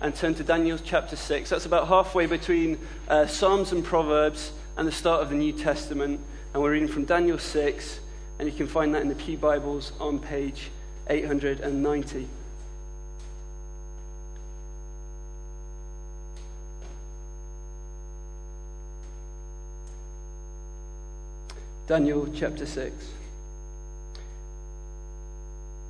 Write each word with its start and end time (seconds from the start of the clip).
and 0.00 0.14
turn 0.14 0.34
to 0.34 0.42
Daniel 0.42 0.78
chapter 0.82 1.16
6. 1.16 1.50
That's 1.50 1.66
about 1.66 1.88
halfway 1.88 2.26
between 2.26 2.78
uh, 3.08 3.26
Psalms 3.26 3.72
and 3.72 3.84
Proverbs 3.84 4.52
and 4.76 4.88
the 4.88 4.92
start 4.92 5.22
of 5.22 5.28
the 5.28 5.36
New 5.36 5.52
Testament. 5.52 6.20
And 6.54 6.62
we're 6.62 6.72
reading 6.72 6.88
from 6.88 7.04
Daniel 7.04 7.38
6, 7.38 8.00
and 8.38 8.50
you 8.50 8.56
can 8.56 8.66
find 8.66 8.94
that 8.94 9.02
in 9.02 9.08
the 9.08 9.14
Pew 9.14 9.36
Bibles 9.36 9.92
on 10.00 10.18
page 10.18 10.70
890. 11.08 12.28
Daniel 21.86 22.28
chapter 22.32 22.64
6. 22.64 23.19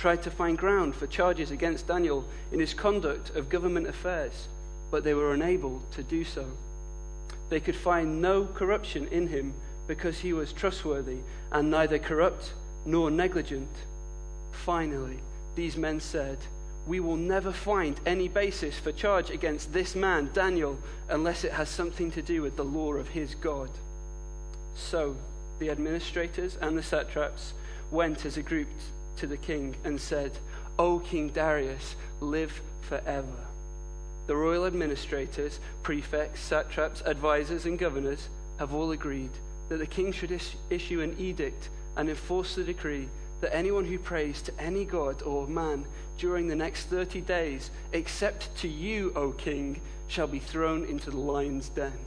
tried 0.00 0.22
to 0.22 0.30
find 0.30 0.56
ground 0.56 0.96
for 0.96 1.06
charges 1.06 1.50
against 1.50 1.86
Daniel 1.86 2.24
in 2.52 2.58
his 2.58 2.72
conduct 2.72 3.36
of 3.36 3.50
government 3.50 3.86
affairs, 3.86 4.48
but 4.90 5.04
they 5.04 5.12
were 5.12 5.34
unable 5.34 5.82
to 5.90 6.02
do 6.02 6.24
so. 6.24 6.46
They 7.50 7.60
could 7.60 7.76
find 7.76 8.22
no 8.22 8.46
corruption 8.46 9.06
in 9.08 9.28
him 9.28 9.52
because 9.86 10.20
he 10.20 10.32
was 10.32 10.54
trustworthy 10.54 11.18
and 11.52 11.70
neither 11.70 11.98
corrupt 11.98 12.54
nor 12.86 13.10
negligent. 13.10 13.68
Finally, 14.52 15.18
these 15.54 15.76
men 15.76 16.00
said, 16.00 16.38
We 16.86 16.98
will 16.98 17.18
never 17.18 17.52
find 17.52 18.00
any 18.06 18.28
basis 18.28 18.78
for 18.78 18.92
charge 18.92 19.28
against 19.28 19.74
this 19.74 19.94
man, 19.94 20.30
Daniel, 20.32 20.78
unless 21.10 21.44
it 21.44 21.52
has 21.52 21.68
something 21.68 22.10
to 22.12 22.22
do 22.22 22.40
with 22.40 22.56
the 22.56 22.64
law 22.64 22.94
of 22.94 23.08
his 23.08 23.34
God. 23.34 23.68
So, 24.74 25.16
the 25.58 25.68
administrators 25.68 26.56
and 26.58 26.78
the 26.78 26.82
satraps 26.82 27.52
went 27.90 28.24
as 28.24 28.38
a 28.38 28.42
group 28.42 28.68
to 29.16 29.26
the 29.26 29.36
king 29.36 29.76
and 29.84 30.00
said, 30.00 30.32
O 30.78 30.98
King 30.98 31.28
Darius, 31.28 31.96
live 32.20 32.60
forever. 32.82 33.46
The 34.26 34.36
royal 34.36 34.66
administrators, 34.66 35.60
prefects, 35.82 36.40
satraps, 36.40 37.02
advisers, 37.02 37.66
and 37.66 37.78
governors 37.78 38.28
have 38.58 38.72
all 38.72 38.92
agreed 38.92 39.30
that 39.68 39.78
the 39.78 39.86
king 39.86 40.12
should 40.12 40.30
is- 40.30 40.54
issue 40.68 41.00
an 41.00 41.16
edict 41.18 41.68
and 41.96 42.08
enforce 42.08 42.54
the 42.54 42.64
decree 42.64 43.08
that 43.40 43.54
anyone 43.54 43.84
who 43.84 43.98
prays 43.98 44.42
to 44.42 44.60
any 44.60 44.84
god 44.84 45.22
or 45.22 45.46
man 45.46 45.84
during 46.18 46.46
the 46.48 46.56
next 46.56 46.86
30 46.86 47.22
days, 47.22 47.70
except 47.92 48.54
to 48.58 48.68
you, 48.68 49.12
O 49.16 49.32
king, 49.32 49.80
shall 50.08 50.26
be 50.26 50.38
thrown 50.38 50.84
into 50.84 51.10
the 51.10 51.16
lion's 51.16 51.68
den. 51.70 51.98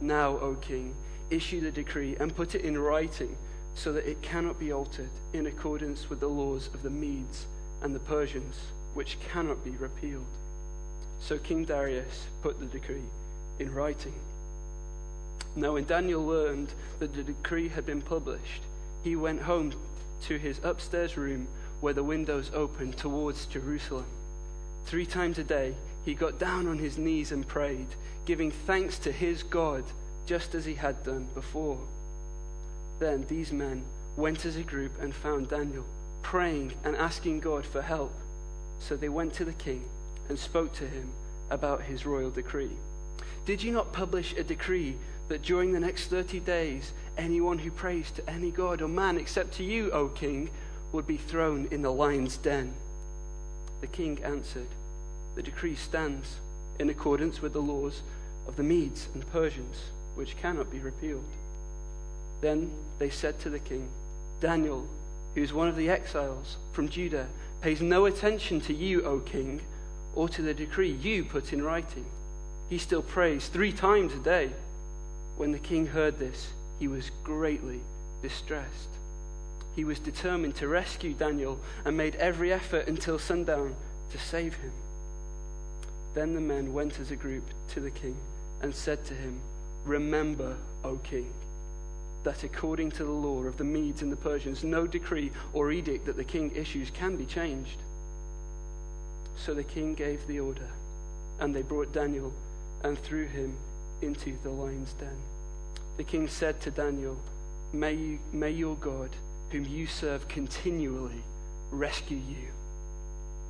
Now, 0.00 0.38
O 0.38 0.56
king, 0.60 0.94
issue 1.30 1.60
the 1.60 1.70
decree 1.70 2.16
and 2.18 2.34
put 2.34 2.54
it 2.54 2.62
in 2.62 2.76
writing 2.78 3.36
so 3.74 3.92
that 3.92 4.08
it 4.08 4.22
cannot 4.22 4.58
be 4.58 4.72
altered 4.72 5.10
in 5.32 5.46
accordance 5.46 6.10
with 6.10 6.20
the 6.20 6.28
laws 6.28 6.68
of 6.74 6.82
the 6.82 6.90
Medes 6.90 7.46
and 7.82 7.94
the 7.94 8.00
Persians, 8.00 8.56
which 8.94 9.18
cannot 9.20 9.64
be 9.64 9.70
repealed. 9.70 10.24
So 11.20 11.38
King 11.38 11.64
Darius 11.64 12.26
put 12.42 12.58
the 12.58 12.66
decree 12.66 13.08
in 13.58 13.72
writing. 13.72 14.14
Now, 15.56 15.72
when 15.74 15.84
Daniel 15.84 16.24
learned 16.24 16.72
that 16.98 17.14
the 17.14 17.22
decree 17.22 17.68
had 17.68 17.84
been 17.84 18.02
published, 18.02 18.62
he 19.02 19.16
went 19.16 19.42
home 19.42 19.72
to 20.22 20.38
his 20.38 20.60
upstairs 20.62 21.16
room 21.16 21.48
where 21.80 21.94
the 21.94 22.04
windows 22.04 22.50
opened 22.54 22.96
towards 22.96 23.46
Jerusalem. 23.46 24.06
Three 24.86 25.06
times 25.06 25.38
a 25.38 25.44
day, 25.44 25.74
he 26.04 26.14
got 26.14 26.38
down 26.38 26.66
on 26.66 26.78
his 26.78 26.98
knees 26.98 27.32
and 27.32 27.46
prayed, 27.46 27.88
giving 28.24 28.50
thanks 28.50 28.98
to 29.00 29.12
his 29.12 29.42
God 29.42 29.84
just 30.26 30.54
as 30.54 30.64
he 30.64 30.74
had 30.74 31.02
done 31.04 31.28
before. 31.34 31.78
Then 33.00 33.24
these 33.28 33.50
men 33.50 33.82
went 34.16 34.44
as 34.44 34.56
a 34.56 34.62
group 34.62 34.92
and 35.00 35.14
found 35.14 35.48
Daniel, 35.48 35.86
praying 36.22 36.74
and 36.84 36.94
asking 36.94 37.40
God 37.40 37.66
for 37.66 37.82
help. 37.82 38.12
So 38.78 38.94
they 38.94 39.08
went 39.08 39.32
to 39.34 39.44
the 39.44 39.54
king 39.54 39.84
and 40.28 40.38
spoke 40.38 40.72
to 40.74 40.86
him 40.86 41.10
about 41.50 41.82
his 41.82 42.06
royal 42.06 42.30
decree. 42.30 42.76
Did 43.46 43.62
you 43.62 43.72
not 43.72 43.92
publish 43.92 44.34
a 44.34 44.44
decree 44.44 44.96
that 45.28 45.42
during 45.42 45.72
the 45.72 45.80
next 45.80 46.08
30 46.08 46.40
days, 46.40 46.92
anyone 47.16 47.58
who 47.58 47.70
prays 47.70 48.10
to 48.12 48.30
any 48.30 48.50
god 48.50 48.82
or 48.82 48.88
man 48.88 49.16
except 49.16 49.54
to 49.54 49.64
you, 49.64 49.90
O 49.92 50.08
king, 50.08 50.50
would 50.92 51.06
be 51.06 51.16
thrown 51.16 51.68
in 51.70 51.82
the 51.82 51.92
lion's 51.92 52.36
den? 52.36 52.74
The 53.80 53.86
king 53.86 54.22
answered, 54.22 54.68
The 55.36 55.42
decree 55.42 55.74
stands 55.74 56.36
in 56.78 56.90
accordance 56.90 57.40
with 57.40 57.54
the 57.54 57.62
laws 57.62 58.02
of 58.46 58.56
the 58.56 58.62
Medes 58.62 59.08
and 59.14 59.30
Persians 59.32 59.84
which 60.14 60.36
cannot 60.36 60.70
be 60.70 60.80
repealed. 60.80 61.24
Then 62.40 62.70
they 62.98 63.10
said 63.10 63.38
to 63.40 63.50
the 63.50 63.58
king, 63.58 63.88
Daniel, 64.40 64.86
who 65.34 65.42
is 65.42 65.52
one 65.52 65.68
of 65.68 65.76
the 65.76 65.90
exiles 65.90 66.56
from 66.72 66.88
Judah, 66.88 67.28
pays 67.60 67.80
no 67.80 68.06
attention 68.06 68.60
to 68.62 68.74
you, 68.74 69.02
O 69.02 69.20
king, 69.20 69.60
or 70.14 70.28
to 70.28 70.42
the 70.42 70.54
decree 70.54 70.90
you 70.90 71.24
put 71.24 71.52
in 71.52 71.62
writing. 71.62 72.06
He 72.68 72.78
still 72.78 73.02
prays 73.02 73.48
three 73.48 73.72
times 73.72 74.14
a 74.14 74.18
day. 74.18 74.50
When 75.36 75.52
the 75.52 75.58
king 75.58 75.86
heard 75.86 76.18
this, 76.18 76.52
he 76.78 76.88
was 76.88 77.10
greatly 77.24 77.80
distressed. 78.22 78.88
He 79.76 79.84
was 79.84 79.98
determined 79.98 80.56
to 80.56 80.68
rescue 80.68 81.14
Daniel 81.14 81.60
and 81.84 81.96
made 81.96 82.16
every 82.16 82.52
effort 82.52 82.88
until 82.88 83.18
sundown 83.18 83.74
to 84.10 84.18
save 84.18 84.54
him. 84.56 84.72
Then 86.14 86.34
the 86.34 86.40
men 86.40 86.72
went 86.72 86.98
as 86.98 87.10
a 87.10 87.16
group 87.16 87.44
to 87.68 87.80
the 87.80 87.90
king 87.90 88.16
and 88.62 88.74
said 88.74 89.04
to 89.06 89.14
him, 89.14 89.40
Remember, 89.84 90.56
O 90.84 90.96
king, 90.96 91.32
that 92.24 92.44
according 92.44 92.90
to 92.92 93.04
the 93.04 93.10
law 93.10 93.42
of 93.44 93.56
the 93.56 93.64
Medes 93.64 94.02
and 94.02 94.12
the 94.12 94.16
Persians, 94.16 94.64
no 94.64 94.86
decree 94.86 95.30
or 95.52 95.72
edict 95.72 96.06
that 96.06 96.16
the 96.16 96.24
king 96.24 96.54
issues 96.54 96.90
can 96.90 97.16
be 97.16 97.24
changed. 97.24 97.78
So 99.36 99.54
the 99.54 99.64
king 99.64 99.94
gave 99.94 100.26
the 100.26 100.40
order, 100.40 100.68
and 101.38 101.54
they 101.54 101.62
brought 101.62 101.92
Daniel 101.92 102.32
and 102.82 102.98
threw 102.98 103.26
him 103.26 103.56
into 104.02 104.36
the 104.42 104.50
lion's 104.50 104.92
den. 104.94 105.16
The 105.96 106.04
king 106.04 106.28
said 106.28 106.60
to 106.62 106.70
Daniel, 106.70 107.16
May, 107.72 107.94
you, 107.94 108.18
may 108.32 108.50
your 108.50 108.76
God, 108.76 109.10
whom 109.50 109.64
you 109.64 109.86
serve 109.86 110.28
continually, 110.28 111.22
rescue 111.70 112.18
you. 112.18 112.48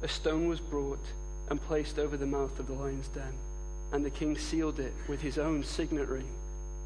A 0.03 0.09
stone 0.09 0.49
was 0.49 0.61
brought 0.61 1.05
and 1.49 1.61
placed 1.61 1.99
over 1.99 2.17
the 2.17 2.27
mouth 2.27 2.59
of 2.59 2.67
the 2.67 2.75
lion's 2.75 3.09
den 3.09 3.35
and 3.93 4.05
the 4.05 4.11
king 4.11 4.37
sealed 4.37 4.79
it 4.79 4.93
with 5.09 5.21
his 5.21 5.39
own 5.39 5.65
signet 5.65 6.09
ring 6.09 6.29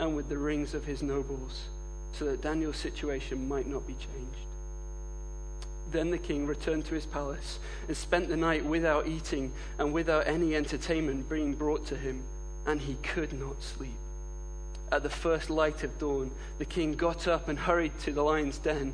and 0.00 0.16
with 0.16 0.28
the 0.28 0.38
rings 0.38 0.74
of 0.74 0.84
his 0.84 1.02
nobles, 1.02 1.64
so 2.18 2.24
that 2.26 2.42
Daniel's 2.42 2.76
situation 2.76 3.48
might 3.48 3.66
not 3.66 3.86
be 3.86 3.94
changed. 3.94 4.46
Then 5.90 6.10
the 6.10 6.18
king 6.18 6.46
returned 6.46 6.86
to 6.86 6.94
his 6.94 7.06
palace 7.06 7.58
and 7.86 7.96
spent 7.96 8.28
the 8.28 8.36
night 8.36 8.64
without 8.64 9.06
eating 9.06 9.52
and 9.78 9.92
without 9.92 10.26
any 10.26 10.56
entertainment 10.56 11.28
being 11.28 11.54
brought 11.54 11.86
to 11.86 11.96
him, 11.96 12.22
and 12.66 12.80
he 12.80 12.96
could 13.02 13.32
not 13.32 13.62
sleep. 13.62 13.94
At 14.90 15.02
the 15.02 15.10
first 15.10 15.50
light 15.50 15.82
of 15.82 15.98
dawn, 15.98 16.30
the 16.58 16.64
king 16.64 16.92
got 16.92 17.28
up 17.28 17.48
and 17.48 17.58
hurried 17.58 17.98
to 18.00 18.12
the 18.12 18.22
lion's 18.22 18.58
den. 18.58 18.92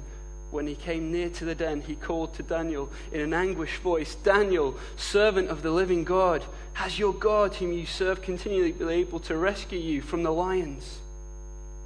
When 0.50 0.66
he 0.66 0.74
came 0.74 1.12
near 1.12 1.30
to 1.30 1.44
the 1.44 1.54
den, 1.54 1.80
he 1.80 1.94
called 1.94 2.34
to 2.34 2.42
Daniel 2.42 2.90
in 3.12 3.20
an 3.20 3.34
anguished 3.34 3.82
voice 3.82 4.14
Daniel, 4.16 4.76
servant 4.96 5.48
of 5.48 5.62
the 5.62 5.70
living 5.70 6.04
God, 6.04 6.44
has 6.72 6.98
your 6.98 7.12
God, 7.12 7.54
whom 7.54 7.72
you 7.72 7.86
serve 7.86 8.22
continually, 8.22 8.72
been 8.72 8.88
able 8.88 9.20
to 9.20 9.36
rescue 9.36 9.78
you 9.78 10.02
from 10.02 10.22
the 10.22 10.32
lions? 10.32 10.98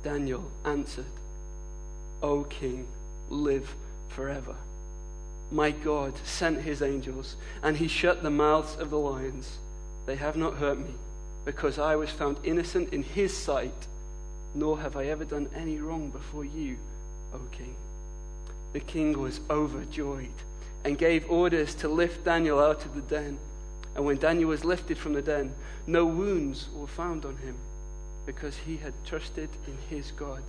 Daniel 0.03 0.51
answered, 0.65 1.05
O 2.25 2.43
king, 2.45 2.87
live 3.31 3.75
forever. 4.09 4.57
My 5.53 5.71
God 5.71 6.15
sent 6.25 6.63
his 6.63 6.83
angels, 6.83 7.37
and 7.63 7.77
he 7.77 7.87
shut 7.87 8.23
the 8.23 8.31
mouths 8.31 8.77
of 8.77 8.91
the 8.91 8.99
lions. 8.99 9.59
They 10.07 10.17
have 10.17 10.37
not 10.37 10.55
hurt 10.55 10.79
me, 10.79 10.95
because 11.45 11.79
I 11.79 11.95
was 11.97 12.11
found 12.11 12.39
innocent 12.43 12.93
in 12.93 13.03
his 13.03 13.37
sight, 13.37 13.87
nor 14.55 14.81
have 14.81 14.97
I 14.97 15.07
ever 15.07 15.25
done 15.25 15.49
any 15.55 15.79
wrong 15.79 16.11
before 16.11 16.45
you, 16.45 16.79
O 17.33 17.41
king 17.53 17.77
the 18.75 18.81
king 18.81 19.19
was 19.19 19.41
overjoyed 19.49 20.35
and 20.85 20.99
gave 20.99 21.31
orders 21.31 21.77
to 21.77 21.89
lift 21.89 22.25
Daniel 22.25 22.59
out 22.59 22.85
of 22.85 22.95
the 22.95 23.01
den. 23.03 23.39
And 23.95 24.05
when 24.05 24.19
Daniel 24.19 24.51
was 24.51 24.65
lifted 24.65 24.99
from 24.99 25.15
the 25.15 25.23
den, 25.23 25.55
no 25.87 26.05
wounds 26.05 26.69
were 26.75 26.89
found 26.89 27.25
on 27.25 27.37
him 27.37 27.55
because 28.27 28.57
he 28.57 28.77
had 28.77 28.93
trusted 29.07 29.49
in 29.69 29.79
his 29.89 30.11
God. 30.11 30.43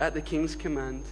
At 0.00 0.14
the 0.14 0.20
king's 0.20 0.54
command, 0.54 1.02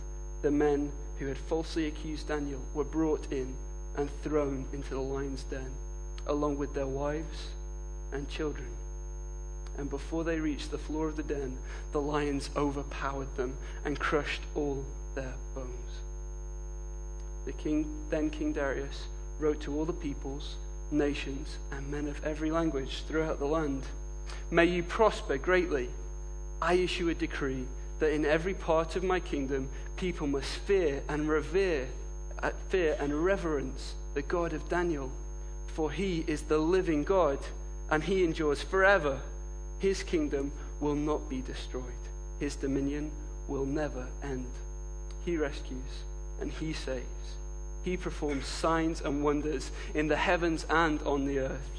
the 0.42 0.50
men 0.50 0.92
who 1.18 1.26
had 1.26 1.38
falsely 1.38 1.86
accused 1.86 2.28
Daniel 2.28 2.60
were 2.74 2.84
brought 2.84 3.32
in 3.32 3.54
and 3.96 4.10
thrown 4.22 4.66
into 4.72 4.90
the 4.90 5.00
lion's 5.00 5.42
den, 5.44 5.70
along 6.26 6.58
with 6.58 6.74
their 6.74 6.86
wives, 6.86 7.48
and 8.12 8.28
children. 8.28 8.68
And 9.78 9.90
before 9.90 10.24
they 10.24 10.40
reached 10.40 10.70
the 10.70 10.78
floor 10.78 11.08
of 11.08 11.16
the 11.16 11.22
den, 11.22 11.58
the 11.92 12.00
lions 12.00 12.50
overpowered 12.56 13.34
them 13.36 13.56
and 13.84 13.98
crushed 13.98 14.42
all 14.54 14.84
their 15.14 15.34
bones. 15.54 16.00
The 17.44 17.52
king, 17.52 17.86
then 18.10 18.30
King 18.30 18.52
Darius, 18.52 19.06
wrote 19.38 19.60
to 19.62 19.74
all 19.76 19.84
the 19.84 19.92
peoples, 19.92 20.56
nations, 20.90 21.58
and 21.70 21.90
men 21.90 22.08
of 22.08 22.24
every 22.24 22.50
language 22.50 23.02
throughout 23.06 23.38
the 23.38 23.46
land 23.46 23.84
May 24.50 24.64
you 24.66 24.82
prosper 24.82 25.36
greatly. 25.36 25.90
I 26.60 26.74
issue 26.74 27.08
a 27.08 27.14
decree 27.14 27.66
that 27.98 28.12
in 28.12 28.25
every 28.25 28.54
part 28.54 28.96
of 28.96 29.02
my 29.02 29.20
kingdom 29.20 29.69
people 29.96 30.26
must 30.26 30.50
fear 30.60 31.02
and 31.08 31.28
revere, 31.28 31.88
uh, 32.43 32.50
fear 32.69 32.96
and 33.00 33.25
reverence 33.25 33.94
the 34.14 34.22
God 34.22 34.52
of 34.52 34.69
Daniel, 34.69 35.10
for 35.69 35.90
he 35.90 36.25
is 36.26 36.43
the 36.43 36.58
living 36.58 37.04
God 37.04 37.38
and 37.90 38.02
he 38.02 38.25
endures 38.25 38.62
forever. 38.62 39.20
His 39.78 40.02
kingdom 40.02 40.52
will 40.81 40.94
not 40.94 41.28
be 41.28 41.40
destroyed, 41.40 41.84
his 42.40 42.56
dominion 42.56 43.10
will 43.48 43.64
never 43.64 44.06
end. 44.22 44.50
He 45.25 45.37
rescues 45.37 46.04
and 46.40 46.52
he 46.52 46.72
saves. 46.72 47.04
He 47.82 47.96
performs 47.96 48.46
signs 48.46 49.00
and 49.00 49.22
wonders 49.22 49.70
in 49.94 50.08
the 50.08 50.16
heavens 50.16 50.66
and 50.69 51.00
on 51.02 51.25
the 51.25 51.38
earth. 51.38 51.70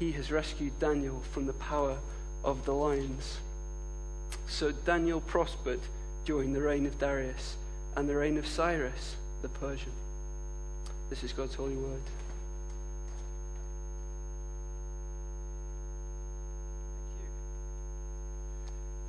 He 0.00 0.12
has 0.12 0.32
rescued 0.32 0.78
Daniel 0.80 1.22
from 1.32 1.46
the 1.46 1.52
power 1.52 1.98
of 2.42 2.64
the 2.64 2.72
lions. 2.72 3.38
So 4.46 4.72
Daniel 4.72 5.20
prospered 5.20 5.80
during 6.24 6.52
the 6.52 6.60
reign 6.60 6.86
of 6.86 6.98
Darius 6.98 7.56
and 7.96 8.08
the 8.08 8.16
reign 8.16 8.38
of 8.38 8.46
Cyrus 8.46 9.16
the 9.42 9.48
Persian. 9.48 9.92
This 11.10 11.22
is 11.22 11.32
God's 11.32 11.54
holy 11.54 11.76
word. 11.76 12.00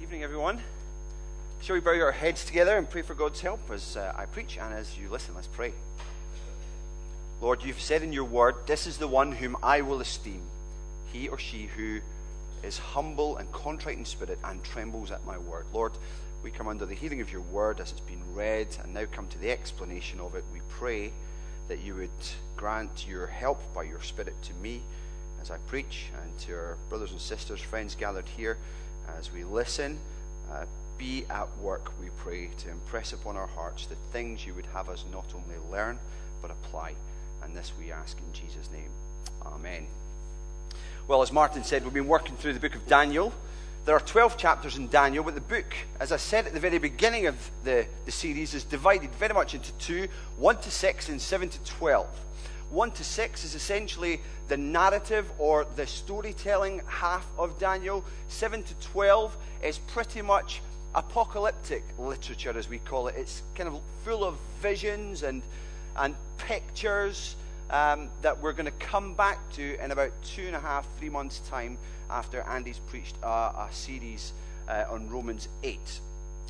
Evening, 0.01 0.23
everyone. 0.23 0.61
Shall 1.61 1.75
we 1.75 1.79
bow 1.79 1.99
our 1.99 2.11
heads 2.11 2.43
together 2.43 2.77
and 2.77 2.89
pray 2.89 3.01
for 3.01 3.15
God's 3.15 3.41
help 3.41 3.71
as 3.71 3.97
uh, 3.97 4.13
I 4.15 4.25
preach 4.25 4.57
and 4.57 4.73
as 4.73 4.97
you 4.97 5.09
listen? 5.09 5.33
Let's 5.35 5.47
pray. 5.47 5.73
Lord, 7.41 7.63
you've 7.63 7.81
said 7.81 8.03
in 8.03 8.13
your 8.13 8.25
word, 8.25 8.55
This 8.67 8.85
is 8.85 8.97
the 8.97 9.07
one 9.07 9.31
whom 9.31 9.57
I 9.63 9.81
will 9.81 10.01
esteem, 10.01 10.41
he 11.11 11.27
or 11.27 11.37
she 11.37 11.67
who 11.67 12.01
is 12.65 12.77
humble 12.77 13.37
and 13.37 13.51
contrite 13.51 13.97
in 13.97 14.05
spirit 14.05 14.39
and 14.43 14.63
trembles 14.63 15.11
at 15.11 15.25
my 15.25 15.37
word. 15.37 15.65
Lord, 15.73 15.93
we 16.43 16.51
come 16.51 16.67
under 16.67 16.85
the 16.85 16.95
hearing 16.95 17.21
of 17.21 17.31
your 17.31 17.41
word 17.41 17.79
as 17.79 17.91
it's 17.91 18.01
been 18.01 18.23
read 18.33 18.75
and 18.83 18.93
now 18.93 19.05
come 19.11 19.27
to 19.27 19.37
the 19.37 19.51
explanation 19.51 20.19
of 20.19 20.35
it. 20.35 20.43
We 20.53 20.61
pray 20.69 21.11
that 21.67 21.81
you 21.81 21.95
would 21.95 22.09
grant 22.55 23.07
your 23.07 23.27
help 23.27 23.61
by 23.73 23.83
your 23.83 24.01
spirit 24.01 24.35
to 24.43 24.53
me 24.55 24.81
as 25.41 25.51
I 25.51 25.57
preach 25.67 26.07
and 26.21 26.37
to 26.39 26.53
our 26.53 26.77
brothers 26.89 27.11
and 27.11 27.21
sisters, 27.21 27.61
friends 27.61 27.95
gathered 27.95 28.27
here 28.27 28.57
as 29.17 29.31
we 29.31 29.43
listen. 29.43 29.99
Uh, 30.51 30.65
be 30.97 31.25
at 31.29 31.47
work, 31.57 31.91
we 31.99 32.07
pray, 32.17 32.49
to 32.59 32.69
impress 32.69 33.13
upon 33.13 33.35
our 33.35 33.47
hearts 33.47 33.85
the 33.85 33.95
things 34.11 34.45
you 34.45 34.53
would 34.53 34.65
have 34.67 34.89
us 34.89 35.03
not 35.11 35.25
only 35.35 35.55
learn, 35.71 35.99
but 36.41 36.51
apply. 36.51 36.93
And 37.43 37.55
this 37.55 37.71
we 37.79 37.91
ask 37.91 38.17
in 38.17 38.33
Jesus' 38.33 38.69
name. 38.71 38.89
Amen. 39.45 39.87
Well, 41.07 41.21
as 41.21 41.31
Martin 41.31 41.63
said, 41.63 41.83
we've 41.83 41.93
been 41.93 42.07
working 42.07 42.35
through 42.35 42.53
the 42.53 42.59
book 42.59 42.73
of 42.73 42.87
Daniel. 42.87 43.31
There 43.85 43.95
are 43.95 43.99
12 43.99 44.37
chapters 44.37 44.75
in 44.75 44.87
Daniel, 44.87 45.23
but 45.23 45.35
the 45.35 45.41
book, 45.41 45.75
as 45.99 46.11
I 46.11 46.17
said 46.17 46.47
at 46.47 46.53
the 46.53 46.59
very 46.59 46.79
beginning 46.79 47.27
of 47.27 47.35
the, 47.63 47.85
the 48.05 48.11
series, 48.11 48.55
is 48.55 48.63
divided 48.63 49.13
very 49.13 49.35
much 49.35 49.53
into 49.53 49.71
two 49.73 50.07
1 50.37 50.61
to 50.61 50.71
6 50.71 51.09
and 51.09 51.21
7 51.21 51.49
to 51.49 51.63
12. 51.63 52.07
1 52.71 52.91
to 52.91 53.03
6 53.03 53.43
is 53.43 53.53
essentially 53.53 54.19
the 54.47 54.57
narrative 54.57 55.31
or 55.37 55.67
the 55.75 55.85
storytelling 55.85 56.81
half 56.87 57.27
of 57.37 57.59
Daniel. 57.59 58.03
7 58.27 58.63
to 58.63 58.73
12 58.75 59.37
is 59.61 59.77
pretty 59.77 60.23
much 60.23 60.63
apocalyptic 60.95 61.83
literature, 61.99 62.57
as 62.57 62.67
we 62.67 62.79
call 62.79 63.09
it. 63.09 63.15
It's 63.15 63.43
kind 63.53 63.69
of 63.69 63.79
full 64.03 64.23
of 64.23 64.37
visions 64.59 65.21
and, 65.21 65.43
and 65.97 66.15
pictures 66.39 67.35
um, 67.69 68.09
that 68.21 68.41
we're 68.41 68.53
going 68.53 68.65
to 68.65 68.71
come 68.71 69.13
back 69.13 69.39
to 69.53 69.83
in 69.83 69.91
about 69.91 70.11
two 70.23 70.45
and 70.47 70.55
a 70.55 70.59
half, 70.59 70.87
three 70.97 71.09
months' 71.09 71.39
time 71.49 71.77
after 72.09 72.41
Andy's 72.41 72.79
preached 72.79 73.15
a, 73.23 73.27
a 73.27 73.67
series 73.71 74.33
uh, 74.67 74.85
on 74.89 75.09
Romans 75.09 75.47
8. 75.63 75.79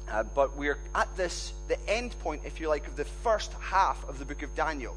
Uh, 0.08 0.24
but 0.24 0.56
we're 0.56 0.78
at 0.94 1.16
this, 1.16 1.54
the 1.68 1.90
end 1.90 2.18
point, 2.20 2.42
if 2.46 2.60
you 2.60 2.70
like, 2.70 2.88
of 2.88 2.96
the 2.96 3.06
first 3.06 3.54
half 3.54 4.08
of 4.08 4.20
the 4.20 4.26
book 4.26 4.44
of 4.44 4.54
Daniel. 4.56 4.96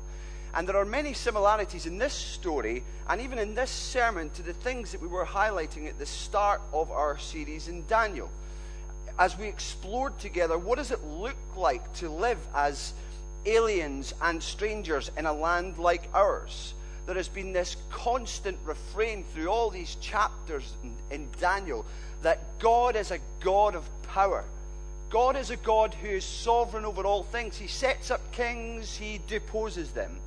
And 0.54 0.68
there 0.68 0.76
are 0.76 0.84
many 0.84 1.12
similarities 1.12 1.86
in 1.86 1.98
this 1.98 2.14
story 2.14 2.82
and 3.08 3.20
even 3.20 3.38
in 3.38 3.54
this 3.54 3.70
sermon 3.70 4.30
to 4.30 4.42
the 4.42 4.52
things 4.52 4.92
that 4.92 5.00
we 5.00 5.06
were 5.06 5.24
highlighting 5.24 5.88
at 5.88 5.98
the 5.98 6.06
start 6.06 6.60
of 6.72 6.90
our 6.90 7.18
series 7.18 7.68
in 7.68 7.86
Daniel. 7.86 8.30
As 9.18 9.36
we 9.36 9.46
explored 9.46 10.18
together, 10.18 10.56
what 10.56 10.78
does 10.78 10.90
it 10.90 11.04
look 11.04 11.36
like 11.56 11.92
to 11.94 12.08
live 12.08 12.38
as 12.54 12.92
aliens 13.46 14.14
and 14.20 14.42
strangers 14.42 15.10
in 15.16 15.26
a 15.26 15.32
land 15.32 15.78
like 15.78 16.08
ours? 16.14 16.74
There 17.06 17.16
has 17.16 17.28
been 17.28 17.52
this 17.52 17.76
constant 17.90 18.58
refrain 18.64 19.24
through 19.32 19.48
all 19.48 19.70
these 19.70 19.94
chapters 19.96 20.74
in, 21.10 21.28
Daniel 21.40 21.86
that 22.22 22.58
God 22.58 22.96
is 22.96 23.10
a 23.10 23.18
God 23.40 23.74
of 23.74 23.88
power. 24.02 24.44
God 25.08 25.36
is 25.36 25.50
a 25.50 25.56
God 25.56 25.94
who 25.94 26.08
is 26.08 26.24
sovereign 26.24 26.84
over 26.84 27.04
all 27.04 27.22
things. 27.22 27.56
He 27.56 27.66
sets 27.66 28.10
up 28.10 28.20
kings, 28.32 28.94
he 28.96 29.20
deposes 29.26 29.92
them. 29.92 30.18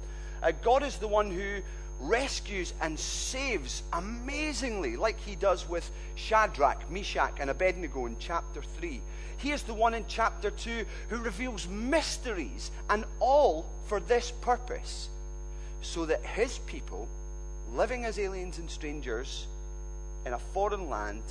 Uh, 0.41 0.53
God 0.63 0.81
is 0.81 0.97
the 0.97 1.07
one 1.07 1.29
who 1.29 1.61
rescues 2.01 2.73
and 2.81 2.99
saves 2.99 3.83
amazingly, 3.93 4.97
like 4.97 5.19
he 5.19 5.35
does 5.35 5.67
with 5.69 5.89
Shadrach, 6.15 6.89
Meshach, 6.91 7.37
and 7.39 7.49
Abednego 7.49 8.05
in 8.05 8.15
chapter 8.19 8.61
3. 8.61 9.01
He 9.37 9.51
is 9.51 9.63
the 9.63 9.73
one 9.73 9.93
in 9.93 10.05
chapter 10.07 10.51
2 10.51 10.85
who 11.09 11.17
reveals 11.17 11.67
mysteries, 11.67 12.71
and 12.89 13.05
all 13.19 13.65
for 13.85 13.99
this 13.99 14.31
purpose, 14.31 15.09
so 15.81 16.05
that 16.05 16.23
his 16.23 16.59
people, 16.59 17.07
living 17.73 18.05
as 18.05 18.19
aliens 18.19 18.57
and 18.57 18.69
strangers 18.69 19.47
in 20.25 20.33
a 20.33 20.39
foreign 20.53 20.89
land, 20.89 21.23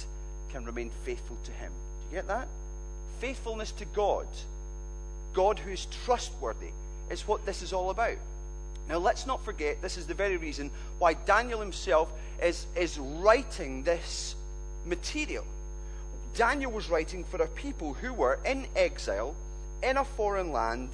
can 0.50 0.64
remain 0.64 0.90
faithful 1.04 1.36
to 1.44 1.52
him. 1.52 1.72
Do 2.00 2.06
you 2.10 2.22
get 2.22 2.28
that? 2.28 2.48
Faithfulness 3.20 3.70
to 3.72 3.84
God, 3.84 4.26
God 5.34 5.58
who 5.58 5.70
is 5.70 5.86
trustworthy, 6.04 6.70
is 7.10 7.28
what 7.28 7.46
this 7.46 7.62
is 7.62 7.72
all 7.72 7.90
about. 7.90 8.16
Now, 8.90 8.98
let's 8.98 9.24
not 9.24 9.44
forget, 9.44 9.80
this 9.80 9.96
is 9.96 10.08
the 10.08 10.14
very 10.14 10.36
reason 10.36 10.68
why 10.98 11.14
Daniel 11.14 11.60
himself 11.60 12.10
is, 12.42 12.66
is 12.74 12.98
writing 12.98 13.84
this 13.84 14.34
material. 14.84 15.44
Daniel 16.34 16.72
was 16.72 16.90
writing 16.90 17.22
for 17.22 17.40
a 17.40 17.46
people 17.46 17.94
who 17.94 18.12
were 18.12 18.40
in 18.44 18.66
exile 18.74 19.36
in 19.84 19.96
a 19.96 20.04
foreign 20.04 20.50
land 20.50 20.88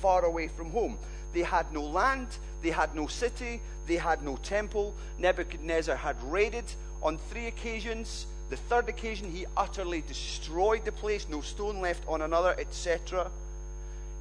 far 0.00 0.24
away 0.24 0.48
from 0.48 0.70
home. 0.70 0.96
They 1.34 1.42
had 1.42 1.70
no 1.70 1.82
land, 1.82 2.28
they 2.62 2.70
had 2.70 2.96
no 2.96 3.08
city, 3.08 3.60
they 3.86 3.96
had 3.96 4.22
no 4.22 4.36
temple. 4.36 4.94
Nebuchadnezzar 5.18 5.96
had 5.96 6.16
raided 6.22 6.64
on 7.02 7.18
three 7.30 7.48
occasions. 7.48 8.24
The 8.48 8.56
third 8.56 8.88
occasion, 8.88 9.30
he 9.30 9.44
utterly 9.54 10.00
destroyed 10.00 10.86
the 10.86 10.92
place, 10.92 11.26
no 11.28 11.42
stone 11.42 11.82
left 11.82 12.04
on 12.08 12.22
another, 12.22 12.56
etc. 12.58 13.30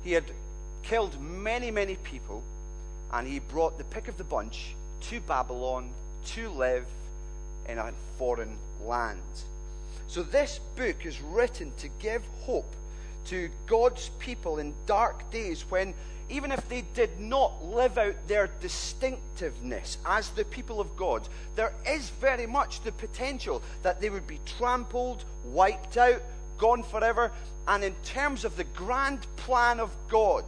He 0.04 0.12
had 0.12 0.26
killed 0.82 1.22
many, 1.22 1.72
many 1.72 1.96
people 1.96 2.44
and 3.14 3.28
he 3.28 3.40
brought 3.40 3.78
the 3.78 3.84
pick 3.86 4.08
of 4.08 4.18
the 4.18 4.24
bunch 4.24 4.74
to 5.02 5.22
Babylon 5.22 5.90
to 6.26 6.50
live 6.50 6.86
in 7.70 7.78
a 7.78 7.94
foreign 8.18 8.58
land. 8.84 9.22
So, 10.08 10.24
this 10.24 10.60
book 10.76 11.06
is 11.06 11.22
written 11.22 11.72
to 11.78 11.88
give 12.00 12.24
hope 12.42 12.76
to 13.26 13.50
God's 13.68 14.10
people 14.20 14.58
in 14.60 14.74
dark 14.86 15.30
days 15.32 15.64
when, 15.70 15.94
even 16.30 16.52
if 16.52 16.68
they 16.68 16.84
did 16.94 17.20
not 17.20 17.64
live 17.64 17.98
out 17.98 18.16
their 18.28 18.50
distinctiveness 18.60 19.98
as 20.06 20.30
the 20.32 20.46
people 20.46 20.82
of 20.82 20.96
God, 20.98 21.28
there 21.56 21.74
is 21.88 22.10
very 22.10 22.48
much 22.48 22.82
the 22.82 22.92
potential 22.92 23.62
that 23.84 24.02
they 24.02 24.10
would 24.10 24.28
be 24.28 24.40
trampled, 24.58 25.24
wiped 25.46 25.98
out, 25.98 26.22
gone 26.58 26.84
forever. 26.84 27.32
And 27.68 27.84
in 27.84 27.96
terms 28.04 28.44
of 28.44 28.58
the 28.58 28.66
grand 28.66 29.26
plan 29.38 29.80
of 29.80 29.92
God, 30.10 30.46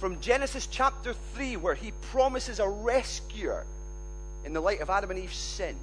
from 0.00 0.18
Genesis 0.20 0.66
chapter 0.66 1.12
3, 1.34 1.58
where 1.58 1.74
he 1.74 1.92
promises 2.10 2.58
a 2.58 2.66
rescuer 2.66 3.66
in 4.46 4.54
the 4.54 4.60
light 4.60 4.80
of 4.80 4.88
Adam 4.88 5.10
and 5.10 5.20
Eve's 5.20 5.36
sin, 5.36 5.76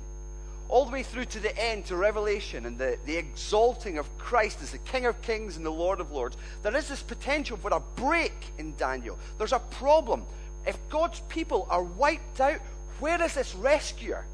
all 0.69 0.86
the 0.86 0.91
way 0.91 1.03
through 1.03 1.25
to 1.25 1.39
the 1.39 1.55
end, 1.55 1.86
to 1.86 1.95
Revelation 1.95 2.65
and 2.65 2.79
the, 2.79 2.97
the 3.05 3.15
exalting 3.15 4.00
of 4.00 4.17
Christ 4.17 4.59
as 4.63 4.71
the 4.71 4.79
King 4.79 5.05
of 5.05 5.21
Kings 5.21 5.55
and 5.55 5.63
the 5.63 5.69
Lord 5.69 6.00
of 6.00 6.12
Lords, 6.12 6.36
there 6.63 6.75
is 6.75 6.89
this 6.89 7.03
potential 7.03 7.57
for 7.57 7.71
a 7.71 7.79
break 7.95 8.33
in 8.57 8.75
Daniel. 8.75 9.19
There's 9.38 9.53
a 9.53 9.59
problem. 9.59 10.24
If 10.65 10.77
God's 10.89 11.19
people 11.29 11.67
are 11.69 11.83
wiped 11.83 12.41
out, 12.41 12.59
where 13.00 13.21
is 13.21 13.36
this 13.36 13.53
rescuer? 13.53 14.25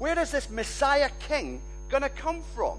Where 0.00 0.18
is 0.18 0.32
this 0.32 0.50
Messiah 0.50 1.10
King 1.28 1.62
going 1.88 2.02
to 2.02 2.08
come 2.08 2.42
from? 2.56 2.78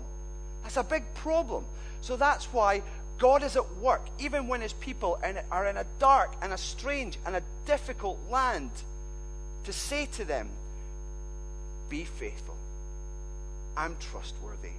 That's 0.64 0.76
a 0.76 0.84
big 0.84 1.06
problem. 1.14 1.64
So 2.02 2.18
that's 2.18 2.46
why 2.52 2.82
God 3.20 3.44
is 3.44 3.58
at 3.58 3.76
work, 3.78 4.02
even 4.18 4.48
when 4.48 4.62
his 4.62 4.74
people 4.74 5.20
are 5.52 5.66
in 5.68 5.78
a 5.78 5.86
dark 6.00 6.34
and 6.42 6.54
a 6.54 6.58
strange 6.58 7.18
and 7.26 7.36
a 7.36 7.44
difficult 7.66 8.18
land, 8.30 8.72
to 9.66 9.74
say 9.74 10.08
to 10.14 10.26
them, 10.26 10.50
Be 11.90 12.06
faithful. 12.06 12.56
I'm 13.76 13.98
trustworthy. 14.00 14.72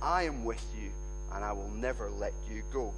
I 0.00 0.24
am 0.24 0.44
with 0.44 0.64
you, 0.78 0.90
and 1.32 1.42
I 1.42 1.52
will 1.52 1.70
never 1.70 2.10
let 2.10 2.34
you 2.50 2.62
go. 2.72 2.92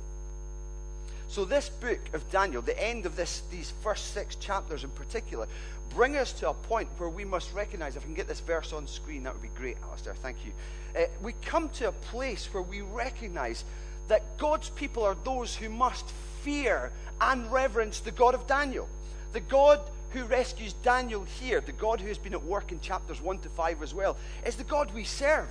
So, 1.28 1.44
this 1.44 1.68
book 1.68 2.00
of 2.12 2.28
Daniel, 2.30 2.62
the 2.62 2.80
end 2.80 3.06
of 3.06 3.16
this, 3.16 3.42
these 3.50 3.72
first 3.82 4.14
six 4.14 4.34
chapters 4.36 4.84
in 4.84 4.90
particular, 4.90 5.46
bring 5.90 6.16
us 6.16 6.32
to 6.34 6.50
a 6.50 6.54
point 6.54 6.88
where 6.98 7.08
we 7.08 7.24
must 7.24 7.52
recognize. 7.54 7.96
If 7.96 8.02
I 8.02 8.06
can 8.06 8.14
get 8.14 8.28
this 8.28 8.40
verse 8.40 8.72
on 8.72 8.86
screen, 8.86 9.24
that 9.24 9.32
would 9.32 9.42
be 9.42 9.50
great, 9.56 9.76
Alistair. 9.84 10.14
Thank 10.14 10.38
you. 10.44 10.52
Uh, 10.96 11.06
we 11.22 11.34
come 11.42 11.68
to 11.70 11.88
a 11.88 11.92
place 11.92 12.52
where 12.52 12.62
we 12.62 12.80
recognize 12.80 13.64
that 14.08 14.38
God's 14.38 14.70
people 14.70 15.04
are 15.04 15.16
those 15.24 15.54
who 15.54 15.68
must 15.68 16.08
fear 16.42 16.92
and 17.20 17.50
reverence 17.50 18.00
the 18.00 18.10
God 18.10 18.34
of 18.34 18.46
Daniel. 18.46 18.88
The 19.32 19.40
God 19.40 19.80
who 20.10 20.24
rescues 20.24 20.72
Daniel 20.82 21.24
here, 21.40 21.60
the 21.60 21.72
God 21.72 22.00
who 22.00 22.08
has 22.08 22.18
been 22.18 22.32
at 22.32 22.44
work 22.44 22.72
in 22.72 22.80
chapters 22.80 23.20
1 23.20 23.38
to 23.40 23.48
5 23.50 23.82
as 23.82 23.92
well, 23.92 24.16
is 24.44 24.56
the 24.56 24.64
God 24.64 24.92
we 24.94 25.04
serve. 25.04 25.48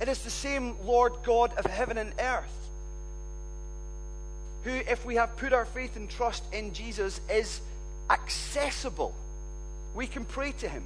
It 0.00 0.08
is 0.08 0.22
the 0.22 0.30
same 0.30 0.76
Lord 0.84 1.12
God 1.22 1.52
of 1.54 1.66
heaven 1.66 1.98
and 1.98 2.12
earth 2.18 2.64
who, 4.64 4.70
if 4.70 5.04
we 5.04 5.16
have 5.16 5.36
put 5.36 5.52
our 5.52 5.66
faith 5.66 5.94
and 5.96 6.08
trust 6.10 6.42
in 6.52 6.72
Jesus, 6.72 7.20
is 7.30 7.60
accessible. 8.10 9.14
We 9.94 10.06
can 10.06 10.24
pray 10.24 10.52
to 10.52 10.68
him. 10.68 10.82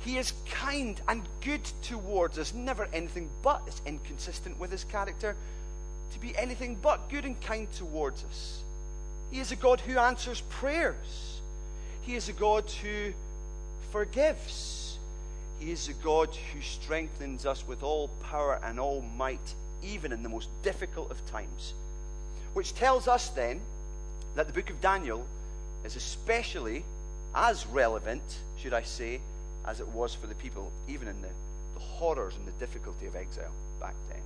He 0.00 0.18
is 0.18 0.32
kind 0.50 1.00
and 1.08 1.22
good 1.40 1.64
towards 1.82 2.36
us, 2.36 2.52
never 2.52 2.88
anything 2.92 3.30
but. 3.42 3.62
It's 3.66 3.80
inconsistent 3.86 4.58
with 4.58 4.70
his 4.70 4.84
character 4.84 5.36
to 6.12 6.18
be 6.20 6.36
anything 6.36 6.76
but 6.80 7.08
good 7.08 7.24
and 7.24 7.40
kind 7.40 7.70
towards 7.72 8.24
us. 8.24 8.62
He 9.30 9.40
is 9.40 9.52
a 9.52 9.56
God 9.56 9.80
who 9.80 9.98
answers 9.98 10.42
prayers. 10.42 11.40
He 12.02 12.14
is 12.14 12.28
a 12.28 12.32
God 12.32 12.70
who 12.82 13.12
forgives. 13.90 14.98
He 15.58 15.72
is 15.72 15.88
a 15.88 15.94
God 15.94 16.28
who 16.52 16.60
strengthens 16.60 17.46
us 17.46 17.66
with 17.66 17.82
all 17.82 18.08
power 18.22 18.60
and 18.62 18.78
all 18.78 19.02
might, 19.16 19.54
even 19.82 20.12
in 20.12 20.22
the 20.22 20.28
most 20.28 20.48
difficult 20.62 21.10
of 21.10 21.24
times. 21.26 21.74
Which 22.52 22.74
tells 22.74 23.08
us 23.08 23.28
then 23.30 23.60
that 24.36 24.46
the 24.46 24.52
book 24.52 24.70
of 24.70 24.80
Daniel 24.80 25.26
is 25.84 25.96
especially 25.96 26.84
as 27.34 27.66
relevant, 27.66 28.22
should 28.58 28.72
I 28.72 28.82
say, 28.82 29.20
as 29.66 29.80
it 29.80 29.88
was 29.88 30.14
for 30.14 30.26
the 30.26 30.34
people, 30.34 30.70
even 30.88 31.08
in 31.08 31.20
the, 31.22 31.28
the 31.74 31.80
horrors 31.80 32.36
and 32.36 32.46
the 32.46 32.52
difficulty 32.52 33.06
of 33.06 33.16
exile 33.16 33.52
back 33.80 33.94
then. 34.08 34.20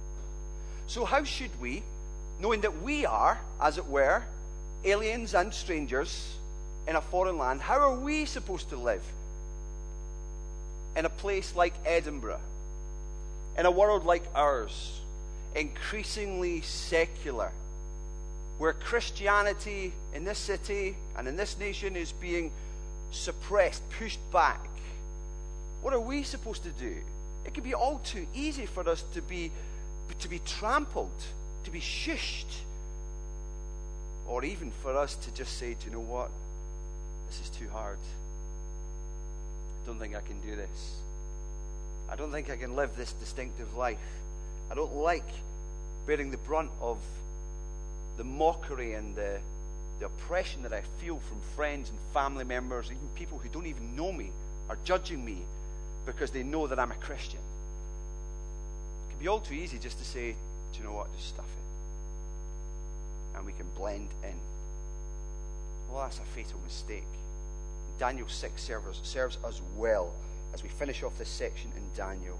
So, 0.89 1.05
how 1.05 1.23
should 1.23 1.51
we, 1.61 1.83
knowing 2.41 2.63
that 2.63 2.83
we 2.83 3.07
are, 3.07 3.39
as 3.61 3.79
it 3.79 3.87
were, 3.87 4.25
aliens 4.85 5.35
and 5.35 5.55
strangers 5.55 6.35
in 6.87 6.97
a 6.97 7.01
foreign 7.01 7.39
land, 7.39 7.61
how 7.61 7.79
are 7.79 7.95
we 7.95 8.25
supposed 8.25 8.71
to 8.71 8.77
live 8.77 9.03
in 10.97 11.05
a 11.05 11.11
place 11.11 11.55
like 11.55 11.75
Edinburgh, 11.85 12.41
in 13.57 13.67
a 13.67 13.71
world 13.71 14.05
like 14.05 14.25
ours, 14.35 15.01
increasingly 15.55 16.63
secular? 16.63 17.53
where 18.59 18.73
Christianity 18.73 19.93
in 20.13 20.25
this 20.25 20.39
city 20.39 20.97
and 21.17 21.27
in 21.27 21.37
this 21.37 21.59
nation 21.59 21.97
is 21.97 22.13
being 22.13 22.51
suppressed, 23.13 23.83
pushed 23.99 24.19
back, 24.33 24.69
what 25.81 25.95
are 25.95 26.01
we 26.01 26.25
supposed 26.25 26.65
to 26.65 26.71
do? 26.71 26.97
It 27.47 27.55
can 27.55 27.63
be 27.63 27.73
all 27.73 28.01
too 28.01 28.27
easy 28.35 28.67
for 28.67 28.87
us 28.89 29.05
to 29.15 29.23
be, 29.23 29.53
to 30.21 30.29
be 30.29 30.41
trampled, 30.41 31.11
to 31.65 31.71
be 31.71 31.81
shushed, 31.81 32.63
or 34.27 34.45
even 34.45 34.71
for 34.83 34.97
us 34.97 35.15
to 35.17 35.33
just 35.33 35.59
say, 35.59 35.75
do 35.75 35.87
you 35.87 35.93
know 35.93 36.01
what? 36.01 36.31
This 37.29 37.41
is 37.41 37.51
too 37.51 37.69
hard. 37.69 37.99
I 39.83 39.87
don't 39.87 39.99
think 39.99 40.15
I 40.15 40.21
can 40.21 40.41
do 40.41 40.55
this. 40.55 40.97
I 42.11 42.17
don't 42.17 42.31
think 42.33 42.51
I 42.51 42.57
can 42.57 42.77
live 42.77 42.97
this 42.97 43.13
distinctive 43.15 43.77
life. 43.77 43.99
I 44.71 44.75
don't 44.75 44.95
like 44.97 45.29
bearing 46.07 46.31
the 46.31 46.37
brunt 46.39 46.71
of 46.81 46.99
the 48.17 48.25
mockery 48.25 48.95
and 48.95 49.15
the, 49.15 49.39
the 50.01 50.07
oppression 50.07 50.63
that 50.63 50.73
I 50.73 50.83
feel 51.01 51.21
from 51.21 51.41
friends 51.55 51.91
and 51.91 51.99
family 52.13 52.45
members, 52.45 52.87
even 52.87 53.09
people 53.15 53.39
who 53.39 53.49
don't 53.49 53.67
even 53.67 53.95
know 53.97 54.13
me, 54.13 54.31
are 54.69 54.79
judging 54.85 55.25
me 55.25 55.39
because 56.05 56.31
they 56.31 56.43
know 56.43 56.67
that 56.67 56.79
I'm 56.79 56.91
a 56.91 56.97
Christian. 56.97 57.41
It 59.19 59.23
can 59.23 59.25
be 59.25 59.29
all 59.29 59.41
too 59.41 59.55
easy 59.55 59.79
just 59.79 59.99
to 59.99 60.05
say, 60.05 60.37
do 60.73 60.79
you 60.79 60.85
know 60.85 60.93
what, 60.93 61.13
just 61.17 61.31
stuff 61.31 61.45
it. 61.45 63.37
And 63.37 63.45
we 63.45 63.53
can 63.53 63.67
blend 63.77 64.09
in. 64.23 64.35
Well, 65.91 66.03
that's 66.03 66.21
a 66.21 66.23
fatal 66.37 66.61
mistake. 66.65 67.03
Daniel 67.99 68.29
6 68.29 68.63
serves, 68.63 69.01
serves 69.03 69.39
us 69.43 69.61
well 69.77 70.13
as 70.55 70.63
we 70.63 70.69
finish 70.69 71.03
off 71.03 71.19
this 71.19 71.29
section 71.29 71.73
in 71.77 71.83
Daniel. 71.97 72.39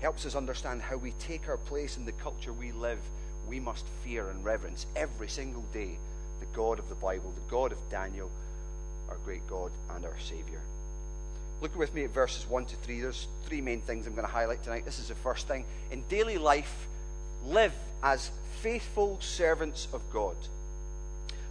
Helps 0.00 0.24
us 0.24 0.34
understand 0.34 0.80
how 0.80 0.96
we 0.96 1.12
take 1.12 1.46
our 1.46 1.58
place 1.58 1.98
in 1.98 2.06
the 2.06 2.12
culture 2.12 2.54
we 2.54 2.72
live 2.72 3.00
we 3.46 3.60
must 3.60 3.84
fear 4.02 4.30
and 4.30 4.44
reverence 4.44 4.86
every 4.96 5.28
single 5.28 5.64
day 5.72 5.98
the 6.40 6.46
God 6.56 6.78
of 6.78 6.88
the 6.88 6.94
Bible, 6.94 7.32
the 7.34 7.50
God 7.50 7.72
of 7.72 7.78
Daniel, 7.90 8.30
our 9.08 9.16
great 9.24 9.46
God 9.46 9.70
and 9.90 10.04
our 10.04 10.18
Savior. 10.18 10.60
Look 11.60 11.76
with 11.76 11.94
me 11.94 12.04
at 12.04 12.10
verses 12.10 12.48
1 12.48 12.66
to 12.66 12.76
3. 12.76 13.00
There's 13.00 13.26
three 13.46 13.60
main 13.60 13.80
things 13.80 14.06
I'm 14.06 14.14
going 14.14 14.26
to 14.26 14.32
highlight 14.32 14.62
tonight. 14.62 14.84
This 14.84 14.98
is 14.98 15.08
the 15.08 15.14
first 15.14 15.48
thing. 15.48 15.64
In 15.90 16.04
daily 16.08 16.38
life, 16.38 16.86
live 17.46 17.72
as 18.02 18.30
faithful 18.60 19.18
servants 19.20 19.88
of 19.92 20.02
God. 20.12 20.36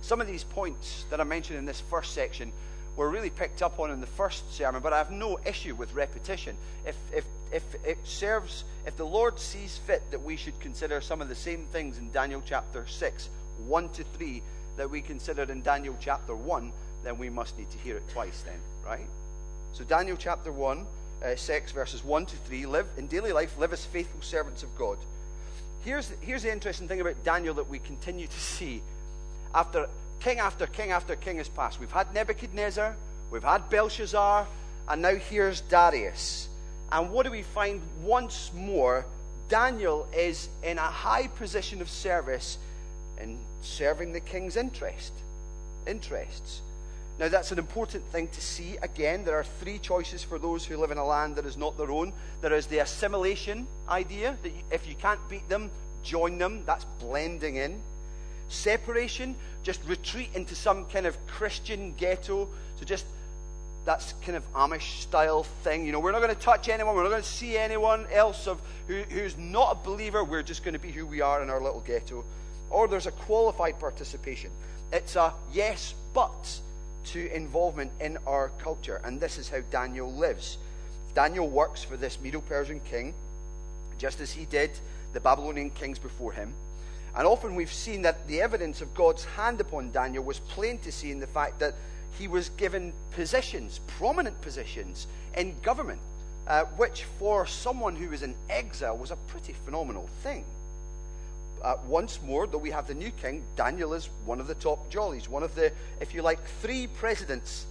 Some 0.02 0.22
of 0.22 0.28
these 0.28 0.44
points 0.44 1.06
that 1.10 1.22
I 1.22 1.24
mentioned 1.24 1.58
in 1.58 1.66
this 1.66 1.82
first 1.82 2.14
section 2.14 2.52
were 2.96 3.10
really 3.10 3.30
picked 3.30 3.62
up 3.64 3.80
on 3.80 3.90
in 3.90 4.02
the 4.02 4.08
first 4.08 4.54
sermon, 4.54 4.82
but 4.82 4.94
I 4.94 4.98
have 4.98 5.12
no 5.12 5.40
issue 5.46 5.76
with 5.76 5.94
repetition. 5.94 6.56
If, 6.86 6.96
if, 7.12 7.26
if 7.52 7.64
it 7.84 7.98
serves, 8.04 8.66
if 8.86 8.96
the 8.98 9.06
Lord 9.06 9.40
sees 9.40 9.78
fit 9.78 10.04
that 10.12 10.22
we 10.22 10.36
should 10.36 10.60
consider 10.60 11.02
some 11.02 11.22
of 11.22 11.30
the 11.30 11.36
same 11.36 11.66
things 11.72 11.98
in 11.98 12.12
Daniel 12.12 12.44
chapter 12.46 12.86
6, 12.88 13.30
1 13.66 13.90
to 13.90 14.04
3, 14.04 14.42
that 14.78 14.90
we 14.90 15.02
considered 15.02 15.50
in 15.50 15.62
Daniel 15.62 15.96
chapter 16.00 16.36
1, 16.36 16.72
then 17.04 17.18
we 17.18 17.30
must 17.30 17.58
need 17.58 17.70
to 17.72 17.78
hear 17.80 17.98
it 17.98 18.08
twice, 18.10 18.44
then, 18.46 18.60
right? 18.86 19.08
So, 19.74 19.84
Daniel 19.84 20.16
chapter 20.16 20.52
1, 20.52 20.86
uh, 21.26 21.36
6, 21.36 21.72
verses 21.72 22.04
1 22.04 22.28
to 22.28 22.36
3 22.38 22.68
live 22.68 22.88
in 22.96 23.08
daily 23.08 23.32
life, 23.32 23.58
live 23.58 23.74
as 23.74 23.84
faithful 23.84 24.22
servants 24.22 24.62
of 24.62 24.76
God. 24.78 25.00
Here's, 25.84 26.12
here's 26.22 26.44
the 26.44 26.52
interesting 26.52 26.88
thing 26.88 27.02
about 27.02 27.24
Daniel 27.24 27.56
that 27.56 27.68
we 27.68 27.80
continue 27.80 28.28
to 28.28 28.40
see 28.40 28.84
after 29.54 29.90
king 30.20 30.40
after 30.40 30.68
king 30.68 30.92
after 30.92 31.16
king 31.16 31.38
has 31.38 31.50
passed. 31.50 31.80
We've 31.80 31.92
had 31.92 32.14
Nebuchadnezzar, 32.14 32.96
we've 33.32 33.44
had 33.44 33.70
Belshazzar, 33.70 34.48
and 34.88 35.02
now 35.02 35.16
here's 35.16 35.62
Darius. 35.62 36.48
And 36.92 37.12
what 37.12 37.26
do 37.26 37.32
we 37.32 37.42
find 37.42 37.82
once 38.04 38.52
more? 38.54 39.06
Daniel 39.50 40.08
is 40.16 40.50
in 40.62 40.78
a 40.78 40.82
high 40.82 41.28
position 41.28 41.82
of 41.82 41.90
service 41.90 42.58
in 43.20 43.40
serving 43.62 44.14
the 44.14 44.20
king's 44.20 44.56
interest, 44.56 45.14
interests. 45.88 46.62
Now, 47.20 47.30
that's 47.30 47.52
an 47.52 47.60
important 47.60 48.04
thing 48.12 48.28
to 48.30 48.42
see. 48.42 48.78
Again, 48.82 49.24
there 49.24 49.38
are 49.38 49.44
three 49.44 49.78
choices 49.78 50.24
for 50.24 50.40
those 50.40 50.66
who 50.66 50.78
live 50.78 50.92
in 50.92 50.98
a 50.98 51.06
land 51.06 51.36
that 51.36 51.46
is 51.46 51.58
not 51.58 51.78
their 51.78 51.92
own. 51.92 52.12
There 52.42 52.54
is 52.54 52.66
the 52.68 52.80
assimilation 52.80 53.68
idea 53.88 54.36
that 54.42 54.52
if 54.72 54.88
you 54.88 54.96
can't 54.96 55.20
beat 55.30 55.48
them, 55.48 55.70
join 56.04 56.38
them. 56.38 56.64
That's 56.66 56.86
blending 57.00 57.58
in 57.58 57.80
separation, 58.54 59.36
just 59.64 59.84
retreat 59.86 60.30
into 60.36 60.56
some 60.56 60.86
kind 60.86 61.06
of 61.06 61.18
Christian 61.28 61.94
ghetto. 61.98 62.48
So 62.78 62.86
just 62.86 63.06
that's 63.86 64.14
kind 64.22 64.38
of 64.38 64.54
Amish 64.54 65.02
style 65.02 65.44
thing. 65.44 65.86
You 65.86 65.92
know, 65.92 66.00
we're 66.00 66.14
not 66.14 66.22
going 66.22 66.34
to 66.34 66.42
touch 66.42 66.70
anyone. 66.70 66.96
We're 66.96 67.04
not 67.04 67.10
going 67.10 67.22
to 67.22 67.28
see 67.28 67.58
anyone 67.58 68.06
else 68.12 68.48
of 68.48 68.62
who, 68.88 69.02
who's 69.10 69.38
not 69.38 69.72
a 69.72 69.84
believer. 69.84 70.24
We're 70.24 70.44
just 70.44 70.64
going 70.64 70.74
to 70.74 70.80
be 70.80 70.92
who 70.92 71.06
we 71.06 71.22
are 71.22 71.42
in 71.44 71.50
our 71.50 71.62
little 71.62 71.82
ghetto. 71.82 72.24
Or 72.70 72.88
there's 72.88 73.08
a 73.08 73.12
qualified 73.12 73.80
participation. 73.80 74.52
It's 74.92 75.16
a 75.16 75.34
yes, 75.52 75.94
but 76.14 76.60
to 77.06 77.34
involvement 77.34 77.92
in 78.00 78.18
our 78.26 78.50
culture. 78.60 79.02
And 79.04 79.20
this 79.20 79.38
is 79.38 79.50
how 79.50 79.62
Daniel 79.72 80.12
lives. 80.12 80.58
Daniel 81.14 81.48
works 81.48 81.84
for 81.84 81.98
this 81.98 82.20
Medo 82.20 82.42
Persian 82.42 82.80
king, 82.82 83.14
just 83.98 84.20
as 84.20 84.32
he 84.32 84.46
did 84.46 84.72
the 85.14 85.20
Babylonian 85.20 85.70
kings 85.70 86.00
before 86.00 86.34
him. 86.34 86.54
And 87.16 87.28
often 87.28 87.56
we've 87.56 87.72
seen 87.72 88.02
that 88.02 88.28
the 88.28 88.42
evidence 88.42 88.82
of 88.82 88.94
God's 88.96 89.24
hand 89.24 89.62
upon 89.62 89.92
Daniel 89.92 90.24
was 90.24 90.40
plain 90.40 90.80
to 90.80 90.92
see 90.92 91.12
in 91.12 91.20
the 91.20 91.28
fact 91.28 91.60
that 91.60 91.76
he 92.18 92.28
was 92.28 92.50
given 92.50 92.94
positions, 93.12 93.80
prominent 93.98 94.40
positions 94.42 95.08
in 95.36 95.56
government, 95.62 96.00
uh, 96.48 96.66
which 96.78 97.04
for 97.20 97.46
someone 97.46 97.96
who 97.96 98.10
was 98.10 98.24
in 98.24 98.36
exile 98.50 98.98
was 98.98 99.12
a 99.12 99.16
pretty 99.28 99.54
phenomenal 99.66 100.10
thing. 100.22 100.44
Uh, 101.64 101.78
once 101.88 102.20
more, 102.22 102.46
though 102.46 102.58
we 102.58 102.72
have 102.72 102.88
the 102.88 102.94
new 102.94 103.12
king, 103.12 103.42
Daniel 103.56 103.94
is 103.94 104.10
one 104.26 104.42
of 104.42 104.48
the 104.48 104.56
top 104.56 104.90
jollies, 104.90 105.30
one 105.30 105.44
of 105.44 105.56
the, 105.56 105.72
if 106.02 106.14
you 106.14 106.22
like, 106.22 106.44
three 106.62 106.88
presidents 106.88 107.66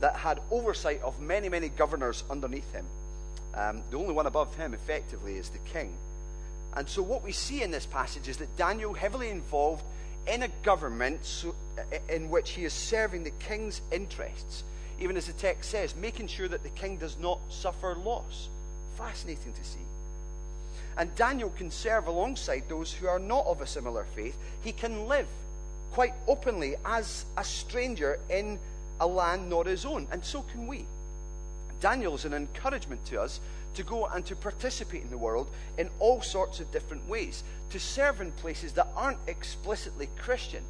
that 0.00 0.16
had 0.16 0.40
oversight 0.50 1.00
of 1.02 1.20
many, 1.20 1.48
many 1.48 1.68
governors 1.68 2.24
underneath 2.28 2.70
him. 2.72 2.84
Um, 3.54 3.82
the 3.90 3.98
only 3.98 4.12
one 4.12 4.26
above 4.26 4.54
him, 4.56 4.74
effectively, 4.74 5.36
is 5.36 5.48
the 5.48 5.58
king. 5.58 5.96
And 6.74 6.88
so, 6.88 7.02
what 7.02 7.22
we 7.22 7.32
see 7.32 7.62
in 7.62 7.70
this 7.70 7.86
passage 7.86 8.28
is 8.28 8.36
that 8.38 8.54
Daniel 8.56 8.92
heavily 8.92 9.30
involved 9.30 9.84
in 10.26 10.42
a 10.42 10.48
government 10.62 11.24
so, 11.24 11.54
in 12.08 12.28
which 12.28 12.50
he 12.50 12.64
is 12.64 12.72
serving 12.72 13.24
the 13.24 13.30
king's 13.30 13.80
interests, 13.92 14.64
even 15.00 15.16
as 15.16 15.26
the 15.26 15.32
text 15.34 15.70
says, 15.70 15.94
making 15.94 16.26
sure 16.26 16.48
that 16.48 16.62
the 16.62 16.68
king 16.70 16.96
does 16.96 17.16
not 17.18 17.38
suffer 17.48 17.94
loss. 17.94 18.48
Fascinating 18.98 19.52
to 19.52 19.64
see. 19.64 19.78
And 20.98 21.14
Daniel 21.14 21.50
can 21.50 21.70
serve 21.70 22.06
alongside 22.06 22.64
those 22.68 22.92
who 22.92 23.06
are 23.06 23.18
not 23.18 23.46
of 23.46 23.60
a 23.60 23.66
similar 23.66 24.04
faith. 24.14 24.36
He 24.62 24.72
can 24.72 25.06
live 25.06 25.26
quite 25.92 26.14
openly 26.26 26.76
as 26.84 27.24
a 27.36 27.44
stranger 27.44 28.18
in 28.30 28.58
a 29.00 29.06
land 29.06 29.50
not 29.50 29.66
his 29.66 29.84
own. 29.84 30.06
And 30.10 30.24
so 30.24 30.42
can 30.42 30.66
we. 30.66 30.86
Daniel 31.80 32.14
is 32.14 32.24
an 32.24 32.32
encouragement 32.32 33.04
to 33.06 33.20
us 33.20 33.40
to 33.74 33.82
go 33.82 34.06
and 34.06 34.24
to 34.24 34.34
participate 34.34 35.02
in 35.02 35.10
the 35.10 35.18
world 35.18 35.48
in 35.76 35.90
all 35.98 36.22
sorts 36.22 36.60
of 36.60 36.72
different 36.72 37.06
ways, 37.08 37.44
to 37.70 37.78
serve 37.78 38.22
in 38.22 38.32
places 38.32 38.72
that 38.72 38.88
aren't 38.96 39.18
explicitly 39.26 40.08
Christian. 40.18 40.62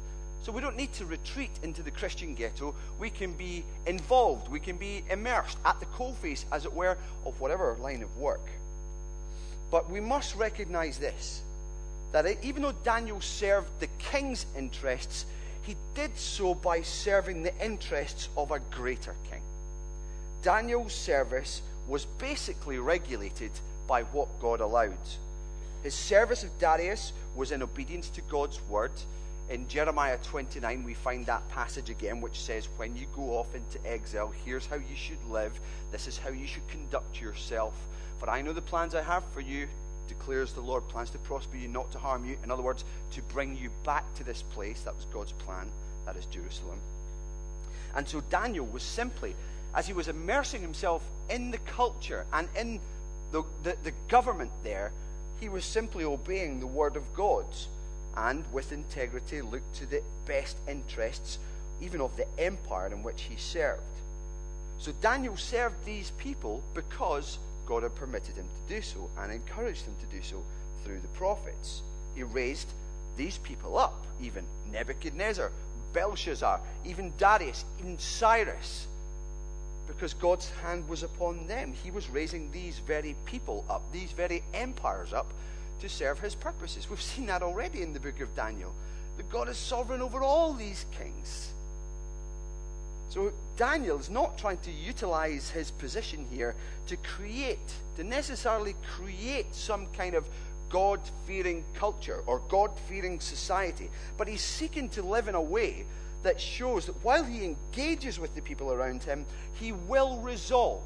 So 0.43 0.51
we 0.51 0.61
don't 0.61 0.75
need 0.75 0.93
to 0.93 1.05
retreat 1.05 1.51
into 1.63 1.81
the 1.81 1.91
Christian 1.91 2.35
ghetto. 2.35 2.75
We 2.99 3.09
can 3.09 3.33
be 3.33 3.63
involved, 3.85 4.49
we 4.49 4.59
can 4.59 4.77
be 4.77 5.03
immersed 5.09 5.57
at 5.65 5.79
the 5.79 5.85
coalface, 5.87 6.45
as 6.51 6.65
it 6.65 6.73
were, 6.73 6.97
of 7.25 7.39
whatever 7.39 7.75
line 7.79 8.03
of 8.03 8.17
work. 8.17 8.45
But 9.69 9.89
we 9.89 9.99
must 9.99 10.35
recognize 10.35 10.97
this 10.97 11.41
that 12.13 12.25
even 12.43 12.61
though 12.61 12.71
Daniel 12.83 13.19
served 13.19 13.69
the 13.79 13.87
king's 13.99 14.45
interests, 14.55 15.25
he 15.63 15.75
did 15.93 16.17
so 16.17 16.55
by 16.55 16.81
serving 16.81 17.43
the 17.43 17.53
interests 17.63 18.29
of 18.37 18.51
a 18.51 18.59
greater 18.71 19.13
king. 19.29 19.41
Daniel's 20.41 20.93
service 20.93 21.61
was 21.87 22.05
basically 22.17 22.79
regulated 22.79 23.51
by 23.87 24.03
what 24.03 24.39
God 24.39 24.61
allowed. 24.61 24.97
His 25.83 25.93
service 25.93 26.43
of 26.43 26.57
Darius 26.59 27.11
was 27.35 27.51
in 27.51 27.61
obedience 27.61 28.09
to 28.11 28.21
God's 28.21 28.61
word. 28.69 28.91
In 29.49 29.67
Jeremiah 29.67 30.17
29, 30.23 30.83
we 30.83 30.93
find 30.93 31.25
that 31.25 31.47
passage 31.49 31.89
again, 31.89 32.19
which 32.19 32.39
says, 32.39 32.67
When 32.77 32.95
you 32.95 33.07
go 33.15 33.37
off 33.37 33.53
into 33.55 33.85
exile, 33.85 34.33
here's 34.45 34.65
how 34.65 34.75
you 34.75 34.95
should 34.95 35.23
live. 35.29 35.57
This 35.91 36.07
is 36.07 36.17
how 36.17 36.29
you 36.29 36.47
should 36.47 36.67
conduct 36.67 37.21
yourself. 37.21 37.73
For 38.19 38.29
I 38.29 38.41
know 38.41 38.53
the 38.53 38.61
plans 38.61 38.95
I 38.95 39.01
have 39.01 39.23
for 39.33 39.41
you, 39.41 39.67
declares 40.07 40.53
the 40.53 40.61
Lord 40.61 40.87
plans 40.87 41.09
to 41.11 41.17
prosper 41.19 41.57
you, 41.57 41.67
not 41.67 41.91
to 41.91 41.99
harm 41.99 42.25
you. 42.25 42.37
In 42.43 42.51
other 42.51 42.63
words, 42.63 42.83
to 43.11 43.21
bring 43.23 43.55
you 43.55 43.69
back 43.83 44.03
to 44.15 44.23
this 44.23 44.41
place. 44.41 44.81
That 44.81 44.95
was 44.95 45.05
God's 45.05 45.33
plan. 45.33 45.69
That 46.05 46.15
is 46.15 46.25
Jerusalem. 46.25 46.79
And 47.95 48.07
so 48.07 48.21
Daniel 48.29 48.65
was 48.65 48.83
simply, 48.83 49.35
as 49.75 49.87
he 49.87 49.93
was 49.93 50.07
immersing 50.07 50.61
himself 50.61 51.03
in 51.29 51.51
the 51.51 51.57
culture 51.59 52.25
and 52.31 52.47
in 52.57 52.79
the, 53.31 53.43
the, 53.63 53.75
the 53.83 53.93
government 54.07 54.51
there, 54.63 54.91
he 55.39 55.49
was 55.49 55.65
simply 55.65 56.03
obeying 56.03 56.59
the 56.59 56.67
word 56.67 56.95
of 56.95 57.03
God 57.13 57.45
and 58.15 58.43
with 58.51 58.71
integrity 58.71 59.41
looked 59.41 59.75
to 59.75 59.85
the 59.85 60.01
best 60.25 60.57
interests 60.67 61.37
even 61.81 62.01
of 62.01 62.15
the 62.17 62.25
empire 62.39 62.87
in 62.87 63.03
which 63.03 63.23
he 63.23 63.35
served. 63.35 63.81
So 64.79 64.91
Daniel 65.01 65.37
served 65.37 65.85
these 65.85 66.11
people 66.17 66.63
because 66.73 67.37
God 67.67 67.83
had 67.83 67.95
permitted 67.95 68.35
him 68.35 68.47
to 68.47 68.75
do 68.75 68.81
so 68.81 69.09
and 69.19 69.31
encouraged 69.31 69.85
him 69.85 69.95
to 69.99 70.15
do 70.15 70.23
so 70.23 70.41
through 70.83 70.99
the 70.99 71.07
prophets. 71.09 71.81
He 72.15 72.23
raised 72.23 72.69
these 73.17 73.37
people 73.39 73.77
up, 73.77 74.05
even 74.21 74.45
Nebuchadnezzar, 74.71 75.51
Belshazzar, 75.93 76.59
even 76.85 77.13
Darius, 77.17 77.65
even 77.79 77.99
Cyrus, 77.99 78.87
because 79.87 80.13
God's 80.13 80.49
hand 80.61 80.87
was 80.87 81.03
upon 81.03 81.47
them. 81.47 81.73
He 81.83 81.91
was 81.91 82.09
raising 82.09 82.51
these 82.51 82.79
very 82.79 83.15
people 83.25 83.65
up, 83.69 83.81
these 83.91 84.11
very 84.11 84.43
empires 84.53 85.13
up, 85.13 85.33
to 85.79 85.89
serve 85.89 86.19
his 86.19 86.35
purposes. 86.35 86.89
We've 86.89 87.01
seen 87.01 87.27
that 87.27 87.43
already 87.43 87.81
in 87.81 87.93
the 87.93 87.99
book 87.99 88.19
of 88.19 88.35
Daniel. 88.35 88.73
That 89.17 89.29
God 89.29 89.49
is 89.49 89.57
sovereign 89.57 90.01
over 90.01 90.21
all 90.21 90.53
these 90.53 90.85
kings. 90.97 91.53
So 93.09 93.31
Daniel 93.55 93.99
is 93.99 94.09
not 94.09 94.37
trying 94.37 94.57
to 94.59 94.71
utilize 94.71 95.49
his 95.49 95.71
position 95.71 96.25
here 96.31 96.55
to 96.87 96.97
create, 96.97 97.73
to 97.95 98.03
necessarily 98.03 98.75
create 98.95 99.53
some 99.55 99.87
kind 99.97 100.13
of 100.13 100.27
God 100.69 100.99
fearing 101.25 101.63
culture 101.75 102.21
or 102.25 102.41
God 102.49 102.71
fearing 102.89 103.19
society, 103.19 103.89
but 104.17 104.27
he's 104.27 104.41
seeking 104.41 104.89
to 104.89 105.01
live 105.01 105.27
in 105.27 105.35
a 105.35 105.41
way 105.41 105.85
that 106.23 106.41
shows 106.41 106.87
that 106.87 107.03
while 107.03 107.23
he 107.23 107.45
engages 107.45 108.19
with 108.19 108.35
the 108.35 108.41
people 108.41 108.71
around 108.71 109.03
him, 109.03 109.25
he 109.53 109.71
will 109.71 110.17
resolve 110.17 110.83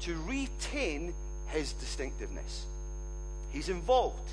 to 0.00 0.14
retain 0.22 1.14
his 1.48 1.72
distinctiveness. 1.72 2.66
He's 3.50 3.68
involved, 3.68 4.30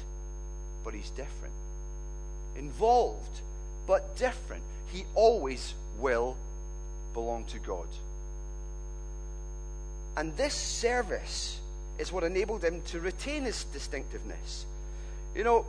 but 0.83 0.93
he's 0.93 1.09
different. 1.11 1.53
Involved, 2.57 3.41
but 3.87 4.17
different. 4.17 4.63
He 4.91 5.05
always 5.15 5.73
will 5.97 6.35
belong 7.13 7.45
to 7.45 7.59
God. 7.59 7.87
And 10.15 10.35
this 10.37 10.53
service 10.53 11.59
is 11.97 12.11
what 12.11 12.23
enabled 12.23 12.63
him 12.63 12.81
to 12.87 12.99
retain 12.99 13.43
his 13.43 13.63
distinctiveness. 13.65 14.65
You 15.35 15.43
know, 15.43 15.65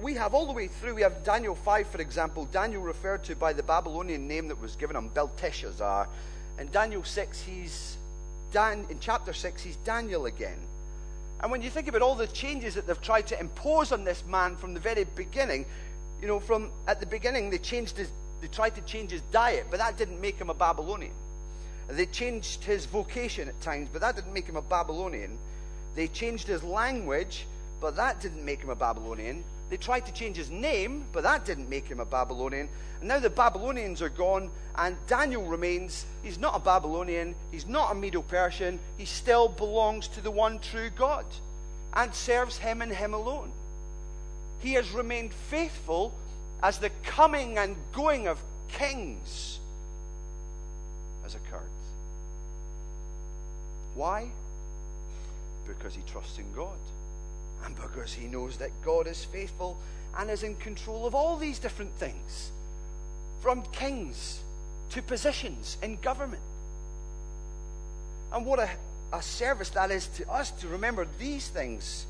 we 0.00 0.14
have 0.14 0.34
all 0.34 0.46
the 0.46 0.52
way 0.52 0.68
through, 0.68 0.94
we 0.94 1.02
have 1.02 1.24
Daniel 1.24 1.54
5, 1.54 1.86
for 1.88 2.00
example, 2.00 2.44
Daniel 2.46 2.82
referred 2.82 3.24
to 3.24 3.36
by 3.36 3.52
the 3.52 3.62
Babylonian 3.62 4.28
name 4.28 4.48
that 4.48 4.60
was 4.60 4.76
given 4.76 4.96
him, 4.96 5.08
Belteshazzar. 5.08 6.08
In 6.58 6.70
Daniel 6.70 7.04
6, 7.04 7.42
he's 7.42 7.96
Dan, 8.52 8.86
in 8.90 8.98
chapter 9.00 9.32
6, 9.32 9.62
he's 9.62 9.76
Daniel 9.76 10.26
again. 10.26 10.58
And 11.40 11.50
when 11.50 11.62
you 11.62 11.70
think 11.70 11.88
about 11.88 12.02
all 12.02 12.14
the 12.14 12.26
changes 12.26 12.74
that 12.74 12.86
they've 12.86 13.00
tried 13.00 13.26
to 13.28 13.38
impose 13.38 13.92
on 13.92 14.04
this 14.04 14.24
man 14.26 14.56
from 14.56 14.74
the 14.74 14.80
very 14.80 15.04
beginning, 15.04 15.66
you 16.20 16.28
know, 16.28 16.40
from 16.40 16.70
at 16.86 17.00
the 17.00 17.06
beginning 17.06 17.50
they 17.50 17.58
changed 17.58 17.96
his, 17.96 18.10
they 18.46 18.52
tried 18.54 18.76
to 18.76 18.80
change 18.82 19.10
his 19.10 19.22
diet, 19.32 19.66
but 19.70 19.80
that 19.80 19.96
didn't 19.96 20.20
make 20.20 20.38
him 20.38 20.50
a 20.50 20.54
Babylonian. 20.54 21.10
They 21.88 22.06
changed 22.06 22.62
his 22.62 22.86
vocation 22.86 23.48
at 23.48 23.60
times, 23.60 23.88
but 23.92 24.02
that 24.02 24.14
didn't 24.14 24.32
make 24.32 24.46
him 24.46 24.54
a 24.54 24.62
Babylonian. 24.62 25.36
They 25.96 26.06
changed 26.06 26.46
his 26.46 26.62
language, 26.62 27.44
but 27.80 27.96
that 27.96 28.20
didn't 28.20 28.44
make 28.44 28.60
him 28.60 28.70
a 28.70 28.76
Babylonian. 28.76 29.42
They 29.68 29.76
tried 29.76 30.06
to 30.06 30.12
change 30.12 30.36
his 30.36 30.48
name, 30.48 31.06
but 31.12 31.24
that 31.24 31.44
didn't 31.44 31.68
make 31.68 31.88
him 31.88 31.98
a 31.98 32.04
Babylonian. 32.04 32.68
And 33.00 33.08
now 33.08 33.18
the 33.18 33.30
Babylonians 33.30 34.00
are 34.00 34.10
gone, 34.10 34.48
and 34.76 34.96
Daniel 35.08 35.42
remains. 35.42 36.06
He's 36.22 36.38
not 36.38 36.54
a 36.54 36.60
Babylonian, 36.60 37.34
he's 37.50 37.66
not 37.66 37.90
a 37.90 37.94
Medo 37.96 38.22
Persian, 38.22 38.78
he 38.96 39.06
still 39.06 39.48
belongs 39.48 40.06
to 40.06 40.20
the 40.20 40.30
one 40.30 40.60
true 40.60 40.90
God 40.90 41.26
and 41.94 42.14
serves 42.14 42.58
him 42.58 42.80
and 42.80 42.92
him 42.92 43.12
alone. 43.12 43.50
He 44.60 44.74
has 44.74 44.88
remained 44.92 45.32
faithful 45.32 46.14
as 46.62 46.78
the 46.78 46.90
coming 47.04 47.58
and 47.58 47.76
going 47.92 48.26
of 48.28 48.42
kings 48.68 49.60
has 51.22 51.34
occurred. 51.34 51.60
Why? 53.94 54.28
Because 55.66 55.94
he 55.94 56.02
trusts 56.10 56.38
in 56.38 56.52
God 56.54 56.78
and 57.64 57.74
because 57.76 58.12
he 58.12 58.26
knows 58.26 58.58
that 58.58 58.70
God 58.84 59.06
is 59.06 59.24
faithful 59.24 59.76
and 60.16 60.30
is 60.30 60.42
in 60.42 60.54
control 60.56 61.06
of 61.06 61.14
all 61.14 61.36
these 61.36 61.58
different 61.58 61.94
things, 61.96 62.50
from 63.40 63.62
kings 63.72 64.40
to 64.90 65.02
positions 65.02 65.76
in 65.82 65.96
government. 65.96 66.42
And 68.32 68.46
what 68.46 68.58
a, 68.58 68.68
a 69.12 69.22
service 69.22 69.70
that 69.70 69.90
is 69.90 70.06
to 70.08 70.30
us 70.30 70.50
to 70.52 70.68
remember 70.68 71.06
these 71.18 71.48
things. 71.48 72.06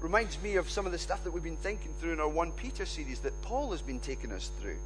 Reminds 0.00 0.40
me 0.42 0.56
of 0.56 0.68
some 0.68 0.86
of 0.86 0.92
the 0.92 0.98
stuff 0.98 1.24
that 1.24 1.30
we've 1.30 1.42
been 1.42 1.56
thinking 1.56 1.94
through 1.98 2.12
in 2.12 2.20
our 2.20 2.28
1 2.28 2.52
Peter 2.52 2.84
series 2.84 3.20
that 3.20 3.40
Paul 3.42 3.70
has 3.70 3.82
been 3.82 4.00
taking 4.00 4.32
us 4.32 4.50
through. 4.60 4.76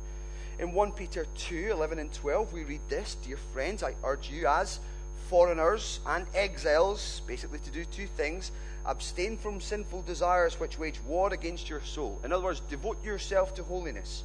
In 0.59 0.73
1 0.73 0.93
Peter 0.93 1.27
2 1.37 1.69
11 1.71 1.99
and 1.99 2.13
12, 2.13 2.53
we 2.53 2.65
read 2.65 2.81
this 2.89 3.17
Dear 3.17 3.39
friends, 3.53 3.83
I 3.83 3.95
urge 4.05 4.31
you 4.31 4.47
as 4.47 4.79
foreigners 5.29 6.01
and 6.07 6.27
exiles, 6.35 7.23
basically 7.27 7.59
to 7.61 7.71
do 7.71 7.85
two 7.85 8.07
things 8.07 8.53
Abstain 8.87 9.37
from 9.37 9.61
sinful 9.61 10.03
desires 10.03 10.59
which 10.59 10.79
wage 10.79 11.01
war 11.07 11.33
against 11.33 11.69
your 11.69 11.83
soul. 11.83 12.19
In 12.25 12.33
other 12.33 12.45
words, 12.45 12.63
devote 12.69 13.03
yourself 13.05 13.55
to 13.55 13.63
holiness. 13.63 14.25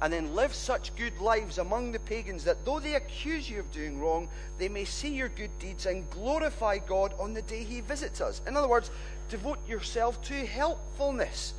And 0.00 0.12
then 0.12 0.34
live 0.34 0.52
such 0.54 0.96
good 0.96 1.16
lives 1.20 1.58
among 1.58 1.92
the 1.92 2.00
pagans 2.00 2.42
that 2.44 2.64
though 2.64 2.80
they 2.80 2.94
accuse 2.94 3.48
you 3.48 3.60
of 3.60 3.70
doing 3.70 4.00
wrong, 4.00 4.28
they 4.58 4.68
may 4.68 4.84
see 4.84 5.14
your 5.14 5.28
good 5.28 5.56
deeds 5.60 5.86
and 5.86 6.08
glorify 6.10 6.78
God 6.78 7.14
on 7.20 7.34
the 7.34 7.42
day 7.42 7.62
He 7.62 7.82
visits 7.82 8.20
us. 8.20 8.40
In 8.46 8.56
other 8.56 8.66
words, 8.66 8.90
devote 9.28 9.58
yourself 9.68 10.22
to 10.24 10.34
helpfulness 10.46 11.54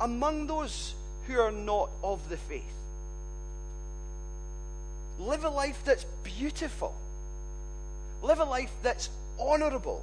among 0.00 0.46
those 0.46 0.94
who 1.26 1.38
are 1.38 1.52
not 1.52 1.90
of 2.02 2.28
the 2.28 2.36
faith. 2.36 2.62
Live 5.18 5.44
a 5.44 5.48
life 5.48 5.82
that's 5.84 6.04
beautiful. 6.22 6.94
Live 8.22 8.40
a 8.40 8.44
life 8.44 8.70
that's 8.82 9.08
honorable 9.38 10.02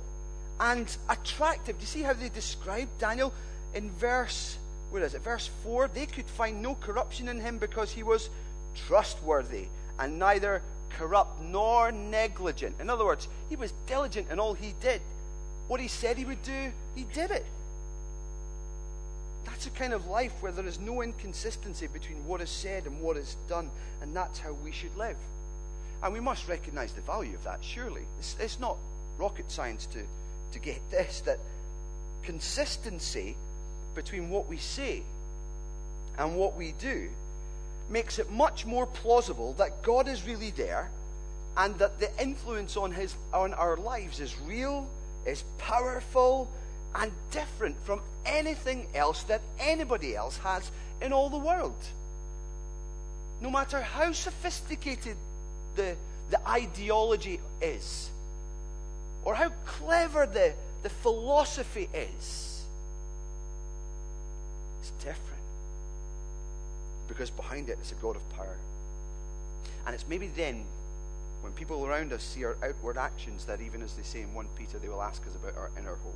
and 0.59 0.95
attractive. 1.09 1.77
Do 1.77 1.81
you 1.81 1.87
see 1.87 2.01
how 2.01 2.13
they 2.13 2.29
describe 2.29 2.87
Daniel 2.99 3.33
in 3.73 3.91
verse, 3.91 4.57
where 4.91 5.03
is 5.03 5.13
it? 5.13 5.21
Verse 5.21 5.49
4. 5.63 5.89
They 5.93 6.05
could 6.05 6.25
find 6.25 6.61
no 6.61 6.75
corruption 6.75 7.27
in 7.27 7.39
him 7.39 7.57
because 7.57 7.91
he 7.91 8.03
was 8.03 8.29
trustworthy 8.87 9.67
and 9.99 10.17
neither 10.17 10.61
corrupt 10.97 11.41
nor 11.41 11.91
negligent. 11.91 12.75
In 12.79 12.89
other 12.89 13.05
words, 13.05 13.27
he 13.49 13.55
was 13.55 13.73
diligent 13.87 14.29
in 14.29 14.39
all 14.39 14.53
he 14.53 14.73
did. 14.79 15.01
What 15.67 15.79
he 15.79 15.87
said 15.87 16.17
he 16.17 16.25
would 16.25 16.43
do, 16.43 16.71
he 16.95 17.03
did 17.13 17.31
it. 17.31 17.45
That's 19.45 19.65
a 19.65 19.71
kind 19.71 19.93
of 19.93 20.07
life 20.07 20.33
where 20.41 20.51
there 20.51 20.65
is 20.65 20.79
no 20.79 21.01
inconsistency 21.01 21.87
between 21.87 22.25
what 22.25 22.41
is 22.41 22.49
said 22.49 22.85
and 22.85 23.01
what 23.01 23.17
is 23.17 23.37
done, 23.47 23.69
and 24.01 24.15
that's 24.15 24.39
how 24.39 24.53
we 24.53 24.71
should 24.71 24.95
live. 24.95 25.17
And 26.01 26.13
we 26.13 26.19
must 26.19 26.47
recognize 26.47 26.93
the 26.93 27.01
value 27.01 27.35
of 27.35 27.43
that, 27.43 27.59
surely. 27.63 28.03
It's, 28.19 28.35
it's 28.39 28.59
not 28.59 28.77
rocket 29.17 29.51
science 29.51 29.85
to 29.87 30.03
to 30.53 30.59
get 30.59 30.79
this 30.89 31.21
that 31.21 31.39
consistency 32.23 33.35
between 33.95 34.29
what 34.29 34.47
we 34.47 34.57
say 34.57 35.03
and 36.17 36.37
what 36.37 36.55
we 36.55 36.73
do 36.79 37.09
makes 37.89 38.17
it 38.17 38.31
much 38.31 38.65
more 38.65 38.85
plausible 38.85 39.53
that 39.53 39.83
God 39.83 40.07
is 40.07 40.25
really 40.25 40.51
there 40.51 40.89
and 41.57 41.77
that 41.79 41.99
the 41.99 42.09
influence 42.21 42.77
on, 42.77 42.91
his, 42.91 43.15
on 43.33 43.53
our 43.53 43.77
lives 43.77 44.19
is 44.19 44.35
real, 44.47 44.87
is 45.25 45.43
powerful, 45.57 46.49
and 46.95 47.11
different 47.31 47.75
from 47.85 48.01
anything 48.25 48.87
else 48.93 49.23
that 49.23 49.41
anybody 49.59 50.15
else 50.15 50.37
has 50.37 50.71
in 51.01 51.11
all 51.11 51.29
the 51.29 51.37
world. 51.37 51.75
No 53.41 53.49
matter 53.49 53.81
how 53.81 54.11
sophisticated 54.11 55.17
the, 55.75 55.95
the 56.29 56.47
ideology 56.47 57.39
is, 57.61 58.09
or 59.25 59.35
how 59.35 59.49
clever 59.65 60.25
the, 60.25 60.53
the 60.83 60.89
philosophy 60.89 61.89
is, 61.93 62.63
it's 64.81 64.91
different. 64.99 65.19
Because 67.07 67.29
behind 67.29 67.69
it 67.69 67.77
is 67.81 67.91
a 67.91 67.95
God 67.95 68.15
of 68.15 68.29
power. 68.37 68.55
And 69.85 69.93
it's 69.93 70.05
maybe 70.07 70.27
then, 70.27 70.63
when 71.43 71.51
people 71.51 71.85
around 71.85 72.13
us 72.13 72.23
see 72.23 72.45
our 72.45 72.55
outward 72.63 72.97
actions, 72.97 73.43
that 73.45 73.59
even 73.59 73.81
as 73.81 73.93
they 73.95 74.03
say 74.03 74.21
in 74.21 74.33
1 74.33 74.47
Peter, 74.55 74.79
they 74.79 74.87
will 74.87 75.01
ask 75.03 75.21
us 75.27 75.35
about 75.35 75.57
our 75.57 75.69
inner 75.77 75.95
hope. 75.95 76.15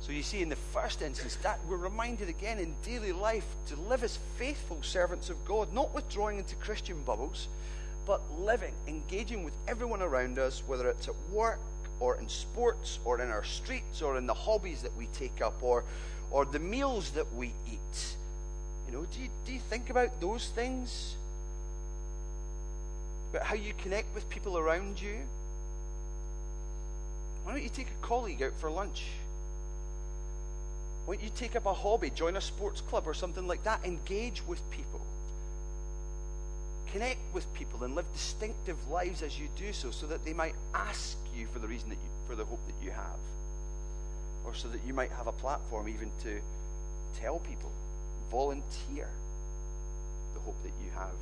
So 0.00 0.12
you 0.12 0.22
see, 0.22 0.40
in 0.40 0.48
the 0.48 0.56
first 0.56 1.02
instance, 1.02 1.34
that 1.42 1.58
we're 1.68 1.76
reminded 1.76 2.28
again 2.28 2.60
in 2.60 2.76
daily 2.84 3.10
life 3.10 3.46
to 3.66 3.76
live 3.76 4.04
as 4.04 4.20
faithful 4.36 4.78
servants 4.82 5.30
of 5.30 5.44
God, 5.44 5.72
not 5.74 5.92
withdrawing 5.92 6.38
into 6.38 6.54
Christian 6.54 7.02
bubbles, 7.02 7.48
but 8.06 8.20
living, 8.38 8.72
engaging 8.86 9.42
with 9.42 9.54
everyone 9.66 10.00
around 10.00 10.38
us, 10.38 10.62
whether 10.68 10.88
it's 10.88 11.08
at 11.08 11.14
work 11.32 11.58
or 11.98 12.16
in 12.18 12.28
sports 12.28 13.00
or 13.04 13.20
in 13.20 13.30
our 13.30 13.42
streets 13.42 14.00
or 14.00 14.16
in 14.16 14.28
the 14.28 14.34
hobbies 14.34 14.82
that 14.82 14.96
we 14.96 15.06
take 15.06 15.42
up 15.42 15.60
or, 15.60 15.82
or 16.30 16.44
the 16.44 16.60
meals 16.60 17.10
that 17.10 17.34
we 17.34 17.52
eat. 17.66 18.16
You 18.86 18.92
know, 18.92 19.06
do 19.10 19.20
you, 19.20 19.28
do 19.44 19.52
you 19.52 19.58
think 19.58 19.90
about 19.90 20.20
those 20.20 20.50
things? 20.54 21.16
About 23.30 23.44
how 23.44 23.54
you 23.54 23.72
connect 23.82 24.14
with 24.14 24.28
people 24.28 24.56
around 24.56 25.00
you? 25.00 25.16
Why 27.44 27.52
don't 27.52 27.62
you 27.62 27.68
take 27.68 27.88
a 27.88 28.06
colleague 28.06 28.42
out 28.42 28.52
for 28.58 28.70
lunch? 28.70 29.04
Why 31.04 31.14
don't 31.14 31.24
you 31.24 31.30
take 31.36 31.54
up 31.54 31.66
a 31.66 31.72
hobby, 31.72 32.10
join 32.10 32.36
a 32.36 32.40
sports 32.40 32.80
club 32.80 33.06
or 33.06 33.14
something 33.14 33.46
like 33.46 33.62
that? 33.64 33.84
Engage 33.84 34.42
with 34.46 34.60
people. 34.70 35.00
Connect 36.92 37.20
with 37.32 37.52
people 37.54 37.84
and 37.84 37.94
live 37.94 38.10
distinctive 38.12 38.76
lives 38.88 39.22
as 39.22 39.38
you 39.38 39.48
do 39.56 39.72
so, 39.72 39.90
so 39.90 40.06
that 40.06 40.24
they 40.24 40.32
might 40.32 40.54
ask 40.74 41.16
you 41.36 41.46
for 41.52 41.58
the 41.58 41.68
reason 41.68 41.88
that 41.90 41.96
you, 41.96 42.10
for 42.26 42.34
the 42.34 42.44
hope 42.44 42.60
that 42.66 42.84
you 42.84 42.90
have. 42.90 43.20
Or 44.44 44.54
so 44.54 44.68
that 44.68 44.80
you 44.86 44.92
might 44.92 45.10
have 45.12 45.26
a 45.26 45.32
platform 45.32 45.88
even 45.88 46.10
to 46.22 46.40
tell 47.20 47.38
people, 47.38 47.70
volunteer 48.30 49.08
the 50.34 50.40
hope 50.40 50.56
that 50.62 50.72
you 50.82 50.90
have 50.94 51.14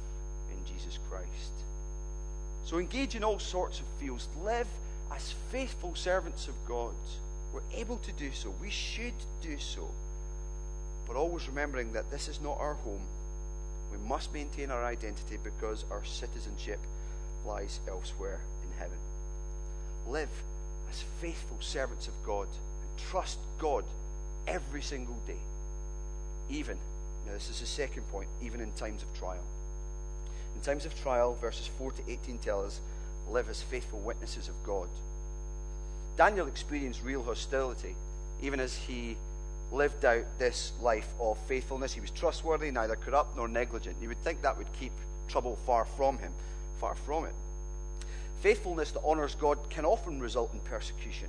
in 0.53 0.75
Jesus 0.75 0.99
Christ. 1.11 1.53
So 2.65 2.79
engage 2.79 3.15
in 3.15 3.25
all 3.25 3.39
sorts 3.39 3.81
of 3.81 3.87
fields. 4.01 4.29
Live 4.43 4.69
as 5.13 5.35
faithful 5.51 5.95
servants 5.95 6.49
of 6.49 6.55
God 6.67 6.95
we're 7.55 7.61
able 7.73 7.99
to 7.99 8.13
do 8.13 8.33
so. 8.33 8.53
We 8.61 8.69
should 8.69 9.15
do 9.41 9.59
so. 9.61 9.89
But 11.07 11.15
always 11.15 11.47
remembering 11.47 11.93
that 11.93 12.11
this 12.11 12.27
is 12.27 12.41
not 12.41 12.59
our 12.59 12.75
home. 12.75 13.03
We 13.93 14.09
must 14.09 14.33
maintain 14.35 14.73
our 14.73 14.85
identity 14.85 15.39
because 15.43 15.85
our 15.93 16.05
citizenship 16.05 16.81
lies 17.47 17.79
elsewhere 17.87 18.41
in 18.65 18.79
heaven. 18.81 18.99
Live 20.09 20.31
as 20.91 21.05
faithful 21.21 21.59
servants 21.61 22.09
of 22.09 22.15
God 22.27 22.49
and 22.49 23.09
trust 23.09 23.39
God 23.61 23.85
every 24.49 24.83
single 24.83 25.17
day. 25.29 25.39
Even, 26.51 26.77
now 27.25 27.35
this 27.35 27.51
is 27.51 27.61
the 27.61 27.67
second 27.67 28.03
point, 28.11 28.29
even 28.43 28.61
in 28.61 28.73
times 28.73 29.05
of 29.05 29.17
trial. 29.17 29.45
In 30.55 30.61
times 30.63 30.87
of 30.87 31.01
trial, 31.01 31.37
verses 31.41 31.67
4 31.67 31.93
to 31.93 32.03
18 32.09 32.39
tell 32.39 32.65
us, 32.65 32.81
live 33.31 33.49
as 33.49 33.63
faithful 33.63 33.99
witnesses 34.01 34.49
of 34.49 34.55
God. 34.65 34.89
Daniel 36.17 36.47
experienced 36.47 37.03
real 37.03 37.23
hostility, 37.23 37.95
even 38.43 38.61
as 38.61 38.77
he 38.77 39.17
lived 39.73 40.05
out 40.05 40.25
this 40.39 40.73
life 40.81 41.09
of 41.21 41.39
faithfulness. 41.47 41.93
He 41.93 42.01
was 42.01 42.11
trustworthy, 42.11 42.71
neither 42.71 42.97
corrupt 42.97 43.37
nor 43.37 43.49
negligent. 43.49 43.97
You 44.01 44.09
would 44.09 44.23
think 44.23 44.43
that 44.43 44.57
would 44.57 44.73
keep 44.79 44.93
trouble 45.29 45.57
far 45.67 45.85
from 45.85 46.19
him. 46.19 46.33
Far 46.81 46.95
from 46.95 47.25
it. 47.25 47.35
Faithfulness 48.41 48.93
that 48.93 49.01
honors 49.03 49.35
God 49.35 49.59
can 49.71 49.85
often 49.85 50.21
result 50.21 50.53
in 50.53 50.61
persecution. 50.61 51.29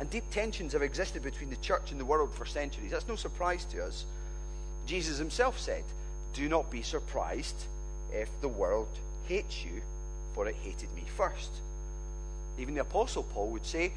And 0.00 0.08
deep 0.08 0.24
tensions 0.30 0.72
have 0.72 0.82
existed 0.82 1.22
between 1.22 1.50
the 1.50 1.56
church 1.56 1.90
and 1.90 2.00
the 2.00 2.04
world 2.04 2.32
for 2.32 2.46
centuries. 2.46 2.92
That's 2.92 3.08
no 3.08 3.16
surprise 3.16 3.64
to 3.66 3.84
us. 3.84 4.04
Jesus 4.86 5.18
himself 5.18 5.58
said, 5.58 5.82
Do 6.34 6.48
not 6.48 6.70
be 6.70 6.82
surprised 6.82 7.56
if 8.12 8.28
the 8.40 8.48
world 8.48 8.88
hates 9.26 9.64
you, 9.64 9.82
for 10.34 10.46
it 10.48 10.56
hated 10.62 10.94
me 10.94 11.04
first. 11.16 11.50
Even 12.58 12.74
the 12.74 12.80
Apostle 12.80 13.22
Paul 13.22 13.48
would 13.48 13.66
say, 13.66 13.92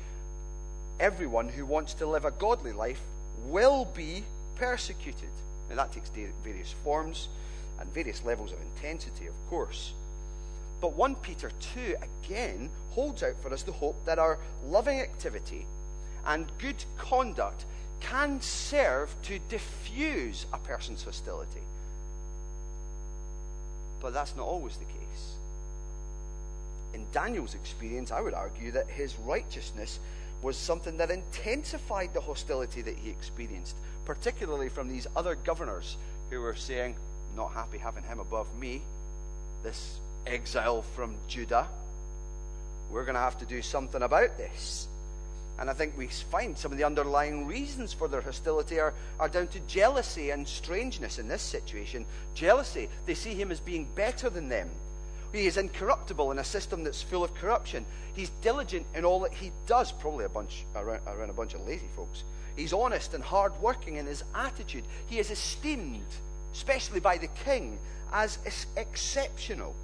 everyone 1.00 1.50
who 1.50 1.66
wants 1.66 1.94
to 1.96 2.06
live 2.06 2.26
a 2.26 2.32
godly 2.32 2.72
life 2.72 3.02
will 3.48 3.86
be 3.86 4.24
persecuted. 4.56 5.30
Now, 5.70 5.78
that 5.78 5.92
takes 5.92 6.12
various 6.44 6.74
forms 6.84 7.30
and 7.80 7.92
various 7.94 8.24
levels 8.24 8.52
of 8.52 8.60
intensity, 8.62 9.28
of 9.28 9.34
course. 9.50 9.94
But 10.82 10.94
1 10.94 11.16
Peter 11.16 11.52
2 11.74 11.96
again 12.24 12.70
holds 12.92 13.24
out 13.24 13.36
for 13.42 13.54
us 13.54 13.64
the 13.64 13.72
hope 13.72 13.96
that 14.06 14.20
our 14.20 14.38
loving 14.68 15.00
activity 15.00 15.66
and 16.26 16.46
good 16.60 16.84
conduct 16.98 17.66
can 18.00 18.42
serve 18.42 19.16
to 19.24 19.40
diffuse 19.48 20.46
a 20.54 20.58
person's 20.58 21.04
hostility. 21.04 21.62
But 24.02 24.14
that's 24.14 24.36
not 24.36 24.46
always 24.46 24.78
the 24.78 24.86
case 24.86 25.36
in 26.94 27.06
Daniel's 27.12 27.56
experience, 27.56 28.12
I 28.12 28.22
would 28.22 28.34
argue 28.34 28.72
that 28.72 28.88
his 28.88 29.18
righteousness 29.20 30.00
was 30.42 30.58
something 30.58 30.98
that 30.98 31.12
intensified 31.12 32.14
the 32.14 32.22
hostility 32.22 32.82
that 32.82 32.98
he 32.98 33.10
experienced, 33.10 33.76
particularly 34.06 34.70
from 34.70 34.90
these 34.90 35.08
other 35.16 35.36
governors 35.36 35.98
who 36.30 36.42
were 36.42 36.56
saying, 36.56 36.96
Not 37.36 37.52
happy 37.54 37.78
having 37.78 38.04
him 38.04 38.20
above 38.20 38.48
me, 38.60 38.82
this 39.64 40.00
exile 40.26 40.82
from 40.82 41.16
Judah. 41.28 41.68
We're 42.92 43.06
going 43.06 43.16
to 43.16 43.22
have 43.22 43.38
to 43.40 43.46
do 43.46 43.62
something 43.62 44.02
about 44.02 44.38
this. 44.38 44.88
And 45.62 45.70
I 45.70 45.74
think 45.74 45.96
we 45.96 46.08
find 46.08 46.58
some 46.58 46.72
of 46.72 46.80
the 46.80 46.84
underlying 46.84 47.46
reasons 47.46 47.94
for 47.94 48.08
their 48.08 48.22
hostility 48.22 48.80
are, 48.80 48.96
are 49.20 49.30
down 49.30 49.48
to 49.50 49.60
jealousy 49.62 50.32
and 50.32 50.48
strangeness 50.48 51.20
in 51.20 51.28
this 51.28 51.44
situation. 51.44 52.04
Jealousy, 52.34 52.90
they 53.06 53.14
see 53.14 53.36
him 53.36 53.52
as 53.52 53.60
being 53.60 53.88
better 53.94 54.28
than 54.28 54.50
them. 54.50 54.72
He 55.32 55.46
is 55.46 55.58
incorruptible 55.58 56.32
in 56.32 56.40
a 56.40 56.44
system 56.44 56.84
that's 56.84 57.04
full 57.04 57.24
of 57.24 57.36
corruption. 57.36 57.86
He's 58.16 58.32
diligent 58.42 58.88
in 58.96 59.06
all 59.06 59.20
that 59.20 59.36
he 59.36 59.52
does, 59.68 59.92
probably 59.92 60.26
a 60.26 60.30
bunch 60.30 60.66
around, 60.76 61.02
around 61.06 61.30
a 61.30 61.34
bunch 61.34 61.54
of 61.54 61.66
lazy 61.68 61.90
folks. 61.96 62.24
He's 62.56 62.74
honest 62.74 63.14
and 63.14 63.24
hardworking 63.24 63.98
in 63.98 64.08
his 64.08 64.24
attitude. 64.34 64.86
He 65.06 65.20
is 65.20 65.30
esteemed, 65.30 66.02
especially 66.54 67.02
by 67.02 67.20
the 67.20 67.30
king, 67.46 67.78
as 68.12 68.40
exceptional. 68.76 69.76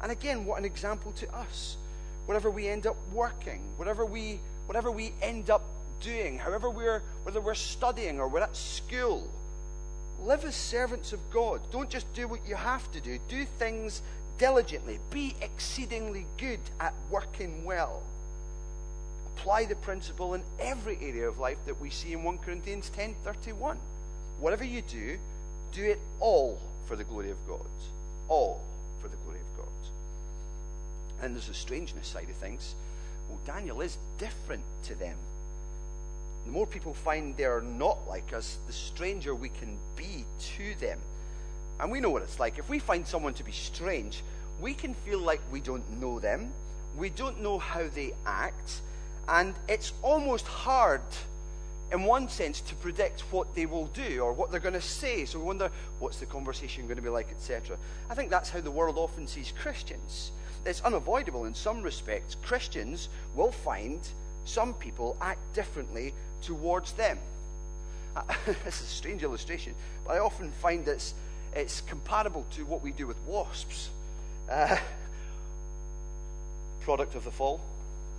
And 0.00 0.12
again, 0.12 0.44
what 0.44 0.60
an 0.60 0.64
example 0.64 1.10
to 1.16 1.34
us. 1.34 1.76
Whatever 2.26 2.50
we 2.50 2.68
end 2.68 2.86
up 2.86 2.96
working, 3.12 3.62
whatever 3.76 4.06
we, 4.06 4.38
whatever 4.68 4.90
we 4.90 5.12
end 5.22 5.48
up 5.48 5.62
doing, 6.00 6.38
however 6.38 6.68
we're, 6.68 7.00
whether 7.22 7.40
we're 7.40 7.54
studying 7.54 8.20
or 8.20 8.28
we're 8.28 8.40
at 8.40 8.54
school, 8.54 9.26
live 10.22 10.44
as 10.44 10.54
servants 10.54 11.14
of 11.14 11.20
God. 11.30 11.62
Don't 11.72 11.88
just 11.88 12.12
do 12.12 12.28
what 12.28 12.40
you 12.46 12.54
have 12.54 12.90
to 12.92 13.00
do. 13.00 13.18
Do 13.28 13.46
things 13.58 14.02
diligently, 14.36 14.98
be 15.10 15.34
exceedingly 15.40 16.26
good 16.36 16.60
at 16.80 16.92
working 17.10 17.64
well. 17.64 18.02
Apply 19.36 19.64
the 19.64 19.76
principle 19.76 20.34
in 20.34 20.42
every 20.60 20.98
area 21.00 21.26
of 21.26 21.38
life 21.38 21.58
that 21.64 21.80
we 21.80 21.88
see 21.88 22.12
in 22.12 22.22
1 22.22 22.38
Corinthians 22.38 22.90
10:31. 22.90 23.78
Whatever 24.38 24.64
you 24.64 24.82
do, 24.82 25.18
do 25.72 25.84
it 25.84 25.98
all 26.20 26.60
for 26.86 26.94
the 26.94 27.04
glory 27.04 27.30
of 27.30 27.38
God. 27.48 27.66
All 28.28 28.60
for 29.00 29.08
the 29.08 29.16
glory 29.16 29.40
of 29.40 29.56
God. 29.56 31.22
And 31.22 31.34
there's 31.34 31.48
a 31.48 31.54
strangeness 31.54 32.06
side 32.06 32.28
of 32.28 32.36
things. 32.36 32.74
Well, 33.28 33.38
Daniel 33.46 33.80
is 33.80 33.98
different 34.18 34.62
to 34.84 34.94
them. 34.94 35.16
The 36.46 36.52
more 36.52 36.66
people 36.66 36.94
find 36.94 37.36
they 37.36 37.44
are 37.44 37.60
not 37.60 38.08
like 38.08 38.32
us, 38.32 38.58
the 38.66 38.72
stranger 38.72 39.34
we 39.34 39.50
can 39.50 39.76
be 39.96 40.24
to 40.56 40.74
them. 40.80 40.98
And 41.80 41.92
we 41.92 42.00
know 42.00 42.10
what 42.10 42.22
it's 42.22 42.40
like. 42.40 42.58
If 42.58 42.68
we 42.68 42.78
find 42.78 43.06
someone 43.06 43.34
to 43.34 43.44
be 43.44 43.52
strange, 43.52 44.22
we 44.60 44.74
can 44.74 44.94
feel 44.94 45.18
like 45.18 45.40
we 45.52 45.60
don't 45.60 46.00
know 46.00 46.18
them, 46.18 46.50
we 46.96 47.10
don't 47.10 47.42
know 47.42 47.58
how 47.58 47.86
they 47.94 48.14
act, 48.26 48.80
and 49.28 49.54
it's 49.68 49.92
almost 50.02 50.46
hard, 50.46 51.02
in 51.92 52.02
one 52.04 52.28
sense, 52.28 52.60
to 52.62 52.74
predict 52.76 53.20
what 53.30 53.54
they 53.54 53.66
will 53.66 53.86
do 53.88 54.20
or 54.20 54.32
what 54.32 54.50
they're 54.50 54.58
going 54.58 54.74
to 54.74 54.80
say. 54.80 55.24
So 55.26 55.38
we 55.38 55.44
wonder, 55.44 55.70
what's 55.98 56.18
the 56.18 56.26
conversation 56.26 56.84
going 56.84 56.96
to 56.96 57.02
be 57.02 57.08
like, 57.08 57.30
etc. 57.30 57.76
I 58.10 58.14
think 58.14 58.30
that's 58.30 58.50
how 58.50 58.60
the 58.60 58.70
world 58.70 58.96
often 58.96 59.26
sees 59.26 59.52
Christians. 59.60 60.32
It's 60.64 60.80
unavoidable 60.82 61.44
in 61.44 61.54
some 61.54 61.82
respects. 61.82 62.36
Christians 62.42 63.08
will 63.34 63.52
find 63.52 64.00
some 64.44 64.74
people 64.74 65.16
act 65.20 65.40
differently 65.54 66.14
towards 66.42 66.92
them. 66.92 67.18
this 68.64 68.80
is 68.80 68.82
a 68.82 68.90
strange 68.90 69.22
illustration, 69.22 69.74
but 70.04 70.14
I 70.14 70.18
often 70.18 70.50
find 70.62 70.86
it's, 70.88 71.14
it's 71.54 71.80
comparable 71.82 72.44
to 72.52 72.64
what 72.64 72.82
we 72.82 72.92
do 72.92 73.06
with 73.06 73.16
wasps. 73.26 73.90
Uh, 74.50 74.76
product 76.80 77.14
of 77.14 77.24
the 77.24 77.30
fall, 77.30 77.60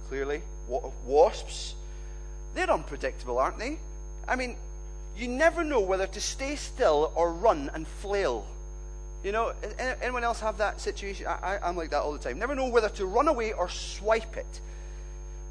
clearly. 0.07 0.41
Wasps, 1.05 1.73
they're 2.53 2.69
unpredictable, 2.69 3.39
aren't 3.39 3.57
they? 3.57 3.79
I 4.27 4.35
mean, 4.35 4.55
you 5.17 5.27
never 5.27 5.63
know 5.63 5.79
whether 5.79 6.07
to 6.07 6.21
stay 6.21 6.55
still 6.55 7.11
or 7.15 7.33
run 7.33 7.71
and 7.73 7.87
flail. 7.87 8.45
You 9.23 9.33
know, 9.33 9.53
anyone 10.01 10.23
else 10.23 10.39
have 10.39 10.57
that 10.59 10.79
situation? 10.79 11.27
I, 11.27 11.59
am 11.61 11.75
like 11.75 11.89
that 11.91 12.01
all 12.01 12.13
the 12.13 12.19
time. 12.19 12.39
Never 12.39 12.55
know 12.55 12.69
whether 12.69 12.89
to 12.89 13.05
run 13.05 13.27
away 13.27 13.51
or 13.51 13.69
swipe 13.69 14.37
it. 14.37 14.61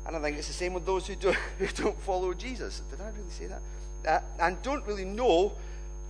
And 0.07 0.17
I 0.17 0.21
think 0.21 0.39
it's 0.39 0.47
the 0.47 0.55
same 0.55 0.73
with 0.73 0.87
those 0.87 1.07
who 1.07 1.17
don't, 1.17 1.35
who 1.59 1.67
don't 1.67 2.01
follow 2.03 2.33
Jesus. 2.33 2.83
Did 2.91 3.01
I 3.01 3.09
really 3.09 3.31
say 3.31 3.47
that? 3.47 3.61
Uh, 4.07 4.21
and 4.41 4.61
don't 4.63 4.87
really 4.87 5.05
know 5.05 5.53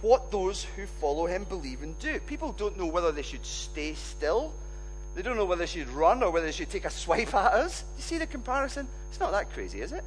what 0.02 0.30
those 0.30 0.64
who 0.76 0.86
follow 0.86 1.26
him 1.26 1.44
believe 1.44 1.82
and 1.82 1.98
do. 1.98 2.20
People 2.20 2.52
don't 2.52 2.78
know 2.78 2.86
whether 2.86 3.10
they 3.10 3.22
should 3.22 3.44
stay 3.44 3.94
still. 3.94 4.52
They 5.16 5.22
don't 5.22 5.36
know 5.36 5.44
whether 5.44 5.60
they 5.60 5.66
should 5.66 5.88
run 5.88 6.22
or 6.22 6.30
whether 6.30 6.46
they 6.46 6.52
should 6.52 6.70
take 6.70 6.84
a 6.84 6.90
swipe 6.90 7.34
at 7.34 7.52
us. 7.54 7.82
You 7.96 8.02
see 8.02 8.18
the 8.18 8.26
comparison? 8.26 8.86
It's 9.10 9.18
not 9.18 9.32
that 9.32 9.52
crazy, 9.52 9.80
is 9.80 9.90
it? 9.90 10.04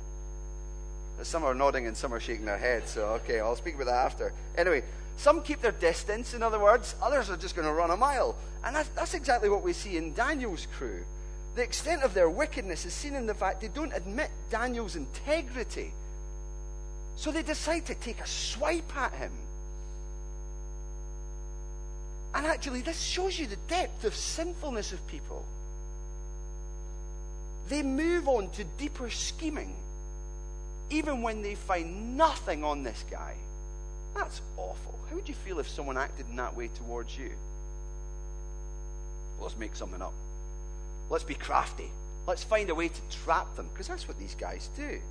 Some 1.24 1.44
are 1.44 1.54
nodding 1.54 1.86
and 1.86 1.96
some 1.96 2.14
are 2.14 2.20
shaking 2.20 2.46
their 2.46 2.58
heads, 2.58 2.92
so 2.92 3.06
okay, 3.24 3.40
I'll 3.40 3.56
speak 3.56 3.76
about 3.76 3.88
that 3.88 4.06
after. 4.06 4.34
Anyway, 4.58 4.84
some 5.18 5.42
keep 5.42 5.62
their 5.62 5.72
distance, 5.72 6.34
in 6.34 6.42
other 6.42 6.60
words, 6.60 6.96
others 7.02 7.30
are 7.30 7.38
just 7.38 7.56
going 7.56 7.68
to 7.68 7.74
run 7.74 7.92
a 7.92 7.98
mile. 7.98 8.36
And 8.64 8.76
that's, 8.76 8.90
that's 8.90 9.14
exactly 9.14 9.50
what 9.50 9.64
we 9.64 9.74
see 9.74 9.98
in 9.98 10.14
Daniel's 10.14 10.68
crew. 10.78 11.04
The 11.56 11.64
extent 11.64 12.04
of 12.04 12.14
their 12.14 12.30
wickedness 12.30 12.86
is 12.86 12.94
seen 12.94 13.16
in 13.16 13.26
the 13.26 13.34
fact 13.34 13.62
they 13.62 13.68
don't 13.68 13.94
admit 13.94 14.30
Daniel's 14.50 14.96
integrity. 14.96 15.94
So 17.16 17.32
they 17.32 17.44
decide 17.44 17.86
to 17.88 17.96
take 17.96 18.20
a 18.20 18.28
swipe 18.28 18.96
at 18.96 19.14
him. 19.14 19.32
And 22.34 22.46
actually, 22.46 22.82
this 22.82 23.02
shows 23.02 23.38
you 23.38 23.46
the 23.46 23.58
depth 23.68 24.06
of 24.06 24.16
sinfulness 24.16 24.94
of 24.94 25.06
people. 25.08 25.44
They 27.68 27.84
move 27.84 28.28
on 28.28 28.50
to 28.52 28.64
deeper 28.64 29.10
scheming, 29.10 29.76
even 30.90 31.22
when 31.22 31.42
they 31.42 31.56
find 31.56 32.16
nothing 32.18 32.64
on 32.64 32.84
this 32.84 33.04
guy. 33.12 33.36
That's 34.16 34.42
awful. 34.58 34.98
How 35.12 35.18
would 35.18 35.28
you 35.28 35.36
feel 35.36 35.60
if 35.60 35.68
someone 35.68 35.98
acted 35.98 36.26
in 36.30 36.38
that 36.38 36.56
way 36.56 36.70
towards 36.70 37.18
you? 37.18 37.32
Let's 39.42 39.58
make 39.58 39.76
something 39.76 40.02
up. 40.02 40.14
Let's 41.10 41.26
be 41.26 41.34
crafty. 41.36 41.92
Let's 42.26 42.46
find 42.46 42.70
a 42.70 42.76
way 42.76 42.88
to 42.88 43.02
trap 43.26 43.58
them, 43.58 43.68
because 43.74 43.90
that's 43.90 44.08
what 44.08 44.18
these 44.18 44.36
guys 44.36 44.70
do. 44.78 45.02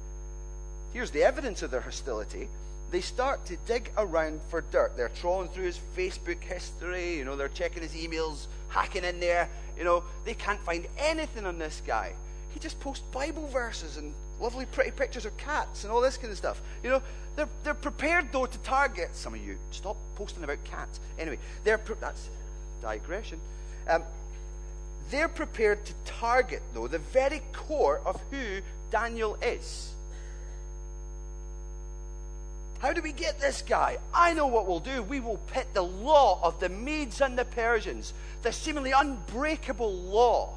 Here's 0.94 1.10
the 1.10 1.22
evidence 1.22 1.60
of 1.62 1.70
their 1.70 1.82
hostility. 1.82 2.48
They 2.90 3.02
start 3.02 3.44
to 3.46 3.58
dig 3.66 3.92
around 3.98 4.40
for 4.48 4.62
dirt. 4.62 4.96
They're 4.96 5.10
trawling 5.10 5.50
through 5.50 5.64
his 5.64 5.78
Facebook 5.94 6.42
history, 6.42 7.18
you 7.18 7.26
know, 7.26 7.36
they're 7.36 7.48
checking 7.48 7.82
his 7.82 7.92
emails, 7.92 8.46
hacking 8.70 9.04
in 9.04 9.20
there. 9.20 9.50
You 9.76 9.84
know, 9.84 10.02
they 10.24 10.34
can't 10.34 10.64
find 10.64 10.86
anything 10.96 11.44
on 11.44 11.58
this 11.58 11.82
guy. 11.86 12.14
He 12.54 12.58
just 12.58 12.80
posts 12.80 13.04
Bible 13.12 13.48
verses 13.48 13.98
and 13.98 14.14
lovely, 14.40 14.66
pretty 14.66 14.90
pictures 14.90 15.26
of 15.26 15.36
cats 15.36 15.84
and 15.84 15.92
all 15.92 16.00
this 16.00 16.16
kind 16.16 16.30
of 16.30 16.38
stuff. 16.38 16.62
You 16.82 16.90
know, 16.90 17.02
they're, 17.36 17.48
they're 17.62 17.74
prepared, 17.74 18.32
though, 18.32 18.46
to 18.46 18.58
target 18.58 19.14
some 19.14 19.34
of 19.34 19.40
you. 19.40 19.58
Stop 19.70 19.96
posting 20.14 20.44
about 20.44 20.62
cats. 20.64 21.00
Anyway, 21.18 21.38
they're 21.64 21.78
pre- 21.78 21.96
that's 22.00 22.28
digression. 22.80 23.40
Um, 23.88 24.02
they're 25.10 25.28
prepared 25.28 25.84
to 25.86 25.92
target, 26.04 26.62
though, 26.74 26.88
the 26.88 26.98
very 26.98 27.42
core 27.52 28.00
of 28.04 28.20
who 28.30 28.60
Daniel 28.90 29.36
is. 29.42 29.92
How 32.80 32.94
do 32.94 33.02
we 33.02 33.12
get 33.12 33.38
this 33.38 33.60
guy? 33.60 33.98
I 34.14 34.32
know 34.32 34.46
what 34.46 34.66
we'll 34.66 34.80
do. 34.80 35.02
We 35.02 35.20
will 35.20 35.36
pit 35.36 35.66
the 35.74 35.82
law 35.82 36.40
of 36.42 36.60
the 36.60 36.70
Medes 36.70 37.20
and 37.20 37.38
the 37.38 37.44
Persians, 37.44 38.14
the 38.40 38.52
seemingly 38.52 38.92
unbreakable 38.92 39.92
law, 39.92 40.54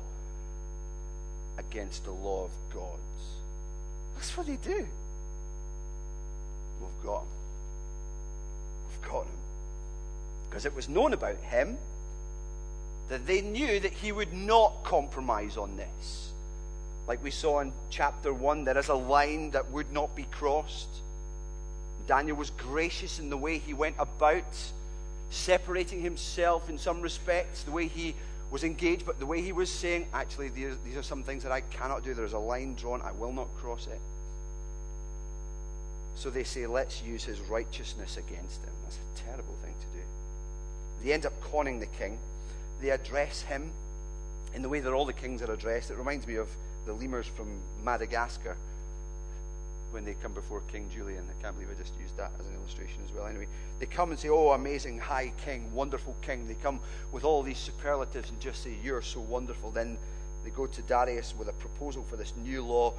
against 1.58 2.06
the 2.06 2.12
law 2.12 2.46
of 2.46 2.52
God's. 2.74 3.03
That's 4.24 4.38
what 4.38 4.48
they 4.48 4.56
do. 4.56 4.88
We've 6.80 7.06
got 7.06 7.24
him. 7.24 7.28
We've 8.88 9.12
got 9.12 9.24
him. 9.24 9.38
Because 10.50 10.66
it 10.66 10.74
was 10.74 10.88
known 10.88 11.12
about 11.12 11.36
him 11.36 11.78
that 13.10 13.28
they 13.28 13.42
knew 13.42 13.82
that 13.82 13.92
he 13.92 14.14
would 14.14 14.32
not 14.32 14.86
compromise 14.86 15.58
on 15.58 15.76
this. 15.76 16.32
Like 17.06 17.22
we 17.22 17.32
saw 17.32 17.60
in 17.60 17.74
chapter 17.90 18.34
1, 18.34 18.64
there 18.64 18.78
is 18.78 18.88
a 18.88 18.96
line 18.96 19.52
that 19.52 19.70
would 19.72 19.92
not 19.92 20.16
be 20.16 20.24
crossed. 20.32 21.02
Daniel 22.08 22.38
was 22.38 22.52
gracious 22.52 23.20
in 23.20 23.30
the 23.30 23.36
way 23.36 23.58
he 23.58 23.74
went 23.74 23.98
about 24.00 24.56
separating 25.32 26.00
himself 26.00 26.70
in 26.70 26.78
some 26.78 27.02
respects, 27.02 27.64
the 27.64 27.72
way 27.72 27.88
he 27.88 28.16
was 28.54 28.64
engaged, 28.64 29.04
but 29.04 29.20
the 29.20 29.26
way 29.26 29.42
he 29.42 29.52
was 29.52 29.70
saying, 29.70 30.06
actually, 30.14 30.48
these, 30.48 30.96
are 30.96 31.02
some 31.02 31.24
things 31.24 31.42
that 31.42 31.52
I 31.52 31.62
cannot 31.62 32.04
do. 32.04 32.14
There's 32.14 32.34
a 32.34 32.40
line 32.40 32.76
drawn, 32.76 33.02
I 33.02 33.12
will 33.12 33.34
not 33.34 33.48
cross 33.58 33.88
it. 33.88 34.00
So 36.16 36.30
they 36.30 36.44
say, 36.44 36.68
let's 36.68 37.02
use 37.02 37.24
his 37.24 37.40
righteousness 37.42 38.18
against 38.18 38.62
him. 38.62 38.74
That's 38.84 38.98
a 38.98 39.26
terrible 39.26 39.56
thing 39.64 39.74
to 39.80 39.98
do. 39.98 40.04
They 41.04 41.14
end 41.14 41.26
up 41.26 41.34
conning 41.52 41.80
the 41.80 41.88
king 41.88 42.18
they 42.84 42.90
address 42.90 43.42
him 43.42 43.72
in 44.54 44.62
the 44.62 44.70
way 44.70 44.82
that 44.82 44.92
all 44.92 45.06
the 45.06 45.14
kings 45.14 45.42
are 45.42 45.52
addressed. 45.52 45.90
It 45.90 45.98
reminds 45.98 46.28
me 46.28 46.36
of 46.36 46.50
the 46.86 46.94
lemurs 46.94 47.26
from 47.26 47.48
Madagascar 47.82 48.58
when 49.92 50.04
they 50.04 50.16
come 50.22 50.34
before 50.34 50.62
King 50.70 50.90
Julien. 50.94 51.24
I 51.30 51.42
can't 51.42 51.56
believe 51.56 51.70
I 51.72 51.82
just 51.82 51.94
used 51.98 52.18
that 52.18 52.32
as 52.40 52.46
an 52.46 52.54
illustration 52.56 53.00
as 53.06 53.16
well. 53.16 53.26
Anyway, 53.26 53.48
they 53.80 53.86
come 53.86 54.12
and 54.12 54.20
say, 54.20 54.28
Oh, 54.28 54.52
amazing 54.52 55.00
high 55.00 55.32
king, 55.46 55.74
wonderful 55.74 56.14
king. 56.22 56.46
They 56.46 56.56
come 56.56 56.82
with 57.14 57.24
all 57.24 57.42
these 57.42 57.58
superlatives 57.58 58.30
and 58.30 58.40
just 58.42 58.62
say, 58.62 58.76
You're 58.84 59.02
so 59.02 59.22
wonderful. 59.22 59.72
Then 59.72 59.98
they 60.44 60.50
go 60.50 60.68
to 60.68 60.82
Darius 60.82 61.34
with 61.38 61.48
a 61.48 61.54
proposal 61.54 62.04
for 62.10 62.18
this 62.18 62.34
new 62.44 62.64
law. 62.64 62.94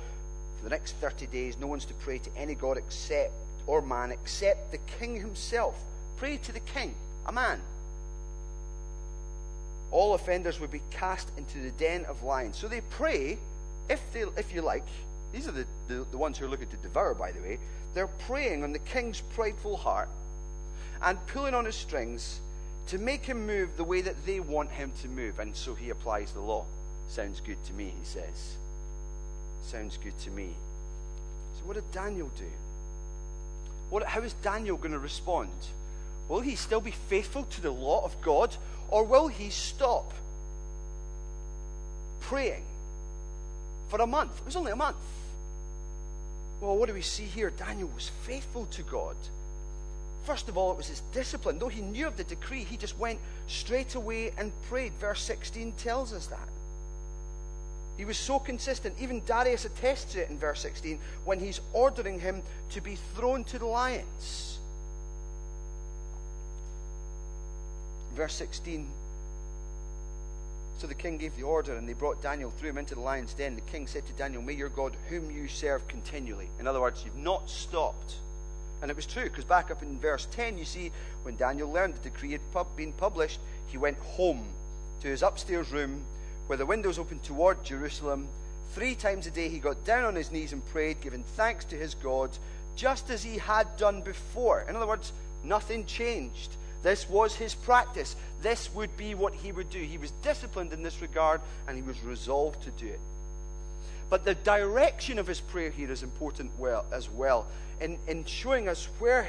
For 0.64 0.70
the 0.70 0.77
next 0.77 0.92
30 0.92 1.27
days, 1.27 1.59
no 1.61 1.66
one's 1.66 1.85
to 1.85 1.92
pray 1.92 2.16
to 2.16 2.31
any 2.38 2.55
god 2.55 2.79
except 2.79 3.33
or 3.66 3.83
man 3.83 4.11
except 4.11 4.72
the 4.72 4.79
king 4.98 5.14
himself. 5.14 5.77
Pray 6.16 6.38
to 6.38 6.53
the 6.53 6.61
king, 6.61 6.94
a 7.27 7.33
man 7.33 7.61
all 9.90 10.14
offenders 10.14 10.59
would 10.61 10.70
be 10.70 10.81
cast 10.90 11.31
into 11.37 11.59
the 11.59 11.70
den 11.72 12.07
of 12.07 12.22
lions. 12.22 12.57
So 12.57 12.66
they 12.66 12.81
pray, 12.81 13.37
if, 13.90 14.00
they, 14.14 14.24
if 14.38 14.55
you 14.55 14.62
like, 14.62 14.87
these 15.33 15.46
are 15.46 15.53
the, 15.53 15.66
the, 15.87 16.07
the 16.11 16.16
ones 16.16 16.38
who 16.38 16.46
are 16.46 16.48
looking 16.48 16.68
to 16.68 16.77
devour, 16.79 17.12
by 17.12 17.31
the 17.31 17.40
way, 17.40 17.59
they're 17.92 18.07
preying 18.07 18.64
on 18.64 18.72
the 18.72 18.79
king's 18.79 19.20
prideful 19.20 19.77
heart 19.77 20.09
and 21.03 21.18
pulling 21.27 21.53
on 21.53 21.66
his 21.66 21.77
strings 21.77 22.40
to 22.87 22.96
make 22.96 23.27
him 23.27 23.46
move 23.46 23.77
the 23.77 23.85
way 23.85 24.00
that 24.00 24.16
they 24.24 24.40
want 24.40 24.70
him 24.70 24.92
to 25.03 25.09
move. 25.09 25.40
And 25.40 25.55
so 25.55 25.74
he 25.74 25.90
applies 25.90 26.33
the 26.33 26.40
law. 26.40 26.64
Sounds 27.07 27.40
good 27.40 27.62
to 27.66 27.74
me, 27.74 27.92
he 27.98 28.05
says. 28.07 28.57
Sounds 29.70 29.98
good 30.03 30.16
to 30.20 30.31
me. 30.31 30.50
So, 31.59 31.66
what 31.66 31.74
did 31.74 31.90
Daniel 31.92 32.31
do? 32.37 32.44
What, 33.90 34.05
how 34.05 34.20
is 34.20 34.35
Daniel 34.35 34.77
going 34.77 34.92
to 34.92 34.98
respond? 34.98 35.50
Will 36.29 36.40
he 36.40 36.57
still 36.57 36.81
be 36.81 36.90
faithful 36.90 37.44
to 37.44 37.61
the 37.61 37.70
law 37.70 38.05
of 38.05 38.20
God, 38.22 38.57
or 38.88 39.05
will 39.05 39.29
he 39.29 39.50
stop 39.50 40.12
praying 42.20 42.64
for 43.88 44.00
a 44.00 44.07
month? 44.07 44.38
It 44.38 44.46
was 44.46 44.57
only 44.57 44.72
a 44.72 44.77
month. 44.77 44.96
Well, 46.61 46.77
what 46.77 46.88
do 46.88 46.94
we 46.94 47.03
see 47.03 47.24
here? 47.24 47.50
Daniel 47.50 47.90
was 47.94 48.11
faithful 48.22 48.66
to 48.66 48.83
God. 48.83 49.16
First 50.24 50.48
of 50.48 50.57
all, 50.57 50.72
it 50.72 50.79
was 50.79 50.88
his 50.88 51.03
discipline. 51.12 51.59
Though 51.59 51.68
he 51.68 51.83
knew 51.83 52.07
of 52.07 52.16
the 52.16 52.24
decree, 52.24 52.64
he 52.64 52.79
just 52.79 52.98
went 52.98 53.18
straight 53.46 53.94
away 53.94 54.33
and 54.38 54.53
prayed. 54.68 54.92
Verse 54.94 55.20
16 55.20 55.72
tells 55.72 56.14
us 56.14 56.27
that. 56.29 56.48
He 57.96 58.04
was 58.04 58.16
so 58.16 58.38
consistent. 58.38 58.96
Even 59.00 59.22
Darius 59.24 59.64
attests 59.64 60.12
to 60.14 60.22
it 60.22 60.30
in 60.30 60.38
verse 60.38 60.61
16 60.61 60.98
when 61.24 61.38
he's 61.38 61.61
ordering 61.72 62.18
him 62.18 62.42
to 62.70 62.80
be 62.80 62.96
thrown 63.14 63.44
to 63.44 63.59
the 63.59 63.66
lions. 63.66 64.59
Verse 68.14 68.35
16. 68.35 68.88
So 70.78 70.88
the 70.88 70.94
king 70.94 71.18
gave 71.18 71.37
the 71.37 71.44
order, 71.44 71.76
and 71.76 71.88
they 71.88 71.92
brought 71.92 72.20
Daniel, 72.20 72.50
threw 72.50 72.70
him 72.70 72.78
into 72.78 72.94
the 72.94 73.00
lion's 73.00 73.33
den. 73.33 73.54
The 73.54 73.61
king 73.62 73.87
said 73.87 74.07
to 74.07 74.12
Daniel, 74.14 74.42
May 74.42 74.54
your 74.54 74.68
God, 74.68 74.96
whom 75.09 75.30
you 75.30 75.46
serve 75.46 75.87
continually. 75.87 76.48
In 76.59 76.66
other 76.66 76.80
words, 76.80 77.02
you've 77.04 77.16
not 77.16 77.48
stopped. 77.48 78.16
And 78.83 78.90
it 78.90 78.96
was 78.96 79.07
true, 79.07 79.24
because 79.24 79.44
back 79.44 79.70
up 79.70 79.83
in 79.83 79.98
verse 80.00 80.26
10, 80.33 80.59
you 80.59 80.64
see, 80.64 80.90
when 81.22 81.37
Daniel 81.37 81.70
learned 81.70 81.94
the 81.94 82.11
decree 82.11 82.33
had 82.33 82.40
been 82.76 82.92
published, 82.92 83.38
he 83.68 83.78
went 83.78 83.98
home 83.98 84.44
to 85.00 85.09
his 85.09 85.22
upstairs 85.22 85.70
room 85.70 86.04
where 86.46 86.59
the 86.59 86.66
windows 86.66 86.98
opened 86.98 87.22
toward 87.22 87.64
Jerusalem. 87.64 88.28
Three 88.74 88.94
times 88.94 89.26
a 89.26 89.30
day 89.30 89.48
he 89.48 89.59
got 89.59 89.85
down 89.85 90.04
on 90.04 90.14
his 90.14 90.33
knees 90.33 90.52
and 90.52 90.64
prayed, 90.66 91.00
giving 91.00 91.24
thanks 91.37 91.64
to 91.66 91.76
his 91.76 91.94
God, 91.94 92.30
just 92.76 93.11
as 93.11 93.22
he 93.22 93.38
had 93.38 93.76
done 93.76 94.02
before. 94.02 94.64
In 94.68 94.76
other 94.76 94.87
words, 94.87 95.12
nothing 95.42 95.87
changed. 95.87 96.50
This 96.83 97.09
was 97.09 97.35
his 97.35 97.54
practice. 97.54 98.14
This 98.42 98.68
would 98.74 98.96
be 98.96 99.14
what 99.14 99.35
he 99.35 99.52
would 99.52 99.70
do. 99.70 99.78
He 99.78 99.96
was 99.96 100.11
disciplined 100.22 100.72
in 100.72 100.83
this 100.83 101.00
regard 101.00 101.40
and 101.66 101.76
he 101.76 101.83
was 101.83 102.02
resolved 102.02 102.62
to 102.64 102.70
do 102.72 102.87
it. 102.87 103.00
But 104.11 104.24
the 104.24 104.35
direction 104.35 105.18
of 105.18 105.26
his 105.26 105.40
prayer 105.40 105.70
here 105.70 105.90
is 105.90 106.02
important 106.02 106.50
well, 106.59 106.85
as 106.92 107.09
well 107.09 107.46
in, 107.80 107.98
in 108.07 108.24
showing 108.24 108.68
us 108.68 108.88
where, 108.98 109.28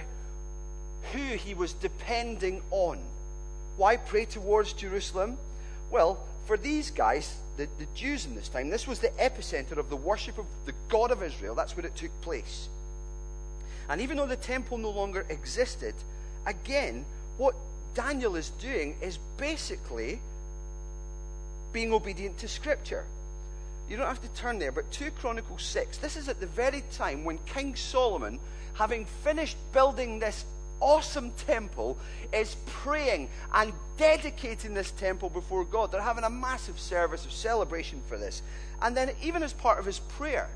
who 1.14 1.20
he 1.20 1.54
was 1.54 1.74
depending 1.74 2.62
on. 2.72 3.00
Why 3.78 3.98
pray 3.98 4.26
towards 4.26 4.74
Jerusalem? 4.74 5.38
Well, 5.92 6.20
for 6.46 6.58
these 6.58 6.92
guys, 6.92 7.36
the, 7.58 7.68
the 7.80 7.88
Jews 7.96 8.26
in 8.26 8.36
this 8.36 8.50
time, 8.50 8.70
this 8.70 8.88
was 8.88 9.00
the 9.00 9.10
epicenter 9.10 9.78
of 9.78 9.90
the 9.90 9.96
worship 9.96 10.38
of 10.38 10.46
the 10.66 10.74
God 10.90 11.12
of 11.12 11.24
Israel. 11.24 11.56
That's 11.56 11.76
where 11.76 11.86
it 11.86 11.96
took 11.96 12.12
place. 12.22 12.70
And 13.90 14.02
even 14.02 14.18
though 14.18 14.26
the 14.26 14.36
temple 14.36 14.78
no 14.78 14.90
longer 14.90 15.26
existed, 15.30 15.94
again, 16.46 17.06
what 17.38 17.56
Daniel 17.94 18.36
is 18.36 18.50
doing 18.62 18.96
is 19.02 19.20
basically 19.38 20.20
being 21.74 21.94
obedient 21.94 22.38
to 22.40 22.48
Scripture. 22.48 23.06
You 23.90 23.98
don't 23.98 24.08
have 24.08 24.22
to 24.22 24.30
turn 24.30 24.60
there, 24.60 24.72
but 24.72 24.90
2 24.92 25.12
Chronicles 25.12 25.64
6, 25.64 25.98
this 25.98 26.16
is 26.16 26.28
at 26.28 26.40
the 26.40 26.48
very 26.48 26.84
time 26.92 27.24
when 27.24 27.38
King 27.46 27.76
Solomon, 27.76 28.40
having 28.74 29.06
finished 29.24 29.58
building 29.74 30.20
this 30.20 30.46
awesome 30.80 31.32
temple, 31.48 31.98
is 32.34 32.56
praying 32.66 33.30
and 33.54 33.74
dedicating 33.98 34.74
this 34.74 34.92
temple 34.92 35.30
before 35.30 35.64
God. 35.66 35.92
They're 35.92 36.02
having 36.02 36.24
a 36.24 36.30
massive 36.30 36.80
service 36.80 37.26
of 37.26 37.32
celebration 37.32 38.02
for 38.08 38.18
this. 38.18 38.42
And 38.82 38.96
then, 38.96 39.12
even 39.22 39.44
as 39.44 39.54
part 39.54 39.80
of 39.80 39.86
his 39.86 40.00
prayer, 40.00 40.50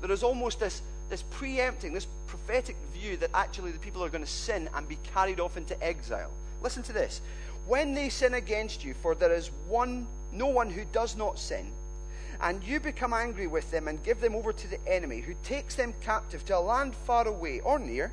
there 0.00 0.12
is 0.12 0.22
almost 0.22 0.60
this, 0.60 0.82
this 1.08 1.22
preempting, 1.30 1.94
this 1.94 2.06
prophetic 2.26 2.76
view 2.92 3.16
that 3.18 3.30
actually 3.34 3.70
the 3.70 3.78
people 3.78 4.04
are 4.04 4.10
going 4.10 4.24
to 4.24 4.30
sin 4.30 4.68
and 4.74 4.88
be 4.88 4.98
carried 5.14 5.40
off 5.40 5.56
into 5.56 5.82
exile. 5.82 6.30
Listen 6.62 6.82
to 6.84 6.92
this. 6.92 7.20
When 7.66 7.94
they 7.94 8.10
sin 8.10 8.34
against 8.34 8.84
you, 8.84 8.94
for 8.94 9.14
there 9.14 9.32
is 9.32 9.50
one, 9.68 10.06
no 10.32 10.46
one 10.46 10.68
who 10.68 10.84
does 10.92 11.16
not 11.16 11.38
sin, 11.38 11.70
and 12.40 12.62
you 12.62 12.80
become 12.80 13.14
angry 13.14 13.46
with 13.46 13.70
them 13.70 13.88
and 13.88 14.02
give 14.02 14.20
them 14.20 14.34
over 14.34 14.52
to 14.52 14.68
the 14.68 14.86
enemy, 14.86 15.20
who 15.20 15.34
takes 15.42 15.74
them 15.74 15.94
captive 16.02 16.44
to 16.46 16.56
a 16.56 16.60
land 16.60 16.94
far 17.06 17.26
away 17.26 17.60
or 17.60 17.78
near, 17.78 18.12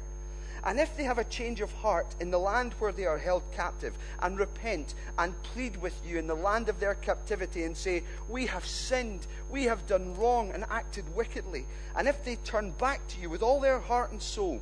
and 0.64 0.80
if 0.80 0.96
they 0.96 1.04
have 1.04 1.18
a 1.18 1.24
change 1.24 1.62
of 1.62 1.72
heart 1.74 2.16
in 2.20 2.32
the 2.32 2.40
land 2.40 2.74
where 2.80 2.92
they 2.92 3.06
are 3.06 3.18
held 3.18 3.44
captive, 3.52 3.94
and 4.22 4.38
repent 4.38 4.94
and 5.18 5.42
plead 5.44 5.78
with 5.82 6.00
you 6.06 6.20
in 6.20 6.28
the 6.28 6.36
land 6.36 6.70
of 6.70 6.80
their 6.80 6.96
captivity, 6.96 7.64
and 7.64 7.76
say, 7.76 8.04
We 8.30 8.46
have 8.48 8.66
sinned, 8.66 9.26
we 9.50 9.66
have 9.66 9.88
done 9.88 10.16
wrong, 10.16 10.52
and 10.52 10.66
acted 10.70 11.16
wickedly, 11.16 11.66
and 11.96 12.08
if 12.08 12.24
they 12.24 12.36
turn 12.38 12.72
back 12.72 13.08
to 13.10 13.22
you 13.22 13.30
with 13.30 13.42
all 13.42 13.60
their 13.60 13.80
heart 13.80 14.12
and 14.12 14.22
soul, 14.22 14.62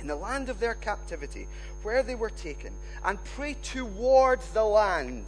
in 0.00 0.08
the 0.08 0.16
land 0.16 0.48
of 0.48 0.58
their 0.58 0.74
captivity, 0.74 1.46
where 1.82 2.02
they 2.02 2.16
were 2.16 2.30
taken, 2.30 2.72
and 3.04 3.22
pray 3.36 3.54
toward 3.62 4.40
the 4.52 4.64
land 4.64 5.24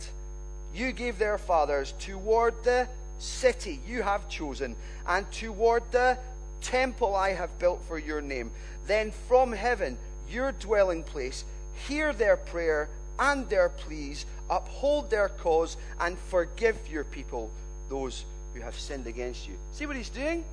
you 0.74 0.90
gave 0.90 1.18
their 1.18 1.38
fathers, 1.38 1.94
toward 2.00 2.54
the 2.64 2.88
city 3.18 3.80
you 3.86 4.02
have 4.02 4.28
chosen, 4.28 4.74
and 5.06 5.30
toward 5.30 5.82
the 5.92 6.18
temple 6.60 7.14
I 7.14 7.34
have 7.34 7.58
built 7.58 7.82
for 7.86 7.98
your 7.98 8.20
name. 8.20 8.50
Then 8.86 9.12
from 9.28 9.52
heaven, 9.52 9.96
your 10.28 10.52
dwelling 10.52 11.02
place, 11.02 11.44
hear 11.88 12.12
their 12.12 12.36
prayer 12.36 12.88
and 13.18 13.48
their 13.48 13.68
pleas, 13.68 14.26
uphold 14.50 15.10
their 15.10 15.28
cause, 15.28 15.76
and 16.00 16.18
forgive 16.18 16.76
your 16.90 17.04
people, 17.04 17.50
those 17.88 18.24
who 18.54 18.60
have 18.60 18.78
sinned 18.78 19.06
against 19.06 19.48
you. 19.48 19.54
See 19.72 19.86
what 19.86 19.96
he's 19.96 20.08
doing? 20.08 20.44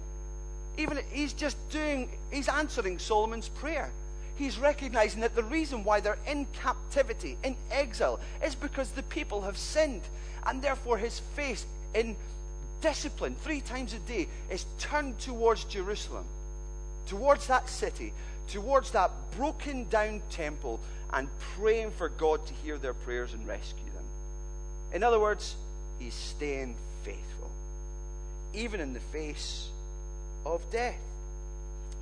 Even 0.78 1.00
he's 1.12 1.34
just 1.34 1.58
doing, 1.70 2.10
he's 2.32 2.48
answering 2.48 3.00
Solomon's 3.00 3.50
prayer. 3.50 3.92
He's 4.36 4.58
recognizing 4.58 5.22
that 5.22 5.36
the 5.36 5.44
reason 5.44 5.84
why 5.84 6.00
they're 6.00 6.18
in 6.26 6.48
captivity, 6.54 7.38
in 7.44 7.56
exile, 7.70 8.20
is 8.44 8.56
because 8.56 8.92
the 8.92 9.04
people 9.04 9.42
have 9.42 9.58
sinned. 9.58 10.02
And 10.48 10.62
therefore, 10.62 10.98
his 10.98 11.20
face 11.36 11.66
in 11.94 12.16
discipline 12.82 13.36
three 13.36 13.62
times 13.62 13.94
a 13.94 14.00
day 14.00 14.28
is 14.50 14.66
turned 14.80 15.20
towards 15.20 15.66
Jerusalem, 15.66 16.26
towards 17.06 17.48
that 17.48 17.70
city, 17.70 18.14
towards 18.48 18.92
that 18.92 19.12
broken 19.38 19.88
down 19.90 20.22
temple, 20.30 20.80
and 21.14 21.28
praying 21.56 21.92
for 21.92 22.10
God 22.10 22.46
to 22.48 22.54
hear 22.54 22.78
their 22.78 22.94
prayers 22.94 23.34
and 23.34 23.48
rescue 23.48 23.92
them. 23.94 24.06
In 24.94 25.04
other 25.04 25.20
words, 25.20 25.56
he's 26.00 26.14
staying 26.14 26.76
faithful, 27.04 27.50
even 28.54 28.80
in 28.80 28.94
the 28.94 29.00
face 29.00 29.70
of 30.46 30.62
death. 30.72 31.00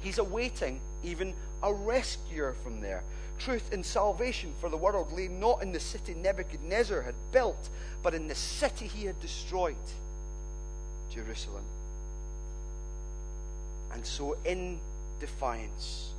He's 0.01 0.17
awaiting 0.17 0.79
even 1.03 1.33
a 1.61 1.73
rescuer 1.73 2.53
from 2.63 2.81
there. 2.81 3.03
Truth 3.39 3.73
and 3.73 3.85
salvation 3.85 4.53
for 4.59 4.69
the 4.69 4.77
world 4.77 5.11
lay 5.13 5.27
not 5.27 5.61
in 5.61 5.71
the 5.71 5.79
city 5.79 6.13
Nebuchadnezzar 6.13 7.01
had 7.01 7.15
built, 7.31 7.69
but 8.03 8.13
in 8.13 8.27
the 8.27 8.35
city 8.35 8.87
he 8.87 9.05
had 9.05 9.19
destroyed. 9.21 9.75
Jerusalem. 11.09 11.63
And 13.91 14.05
so, 14.05 14.37
in 14.45 14.79
defiance, 15.19 16.11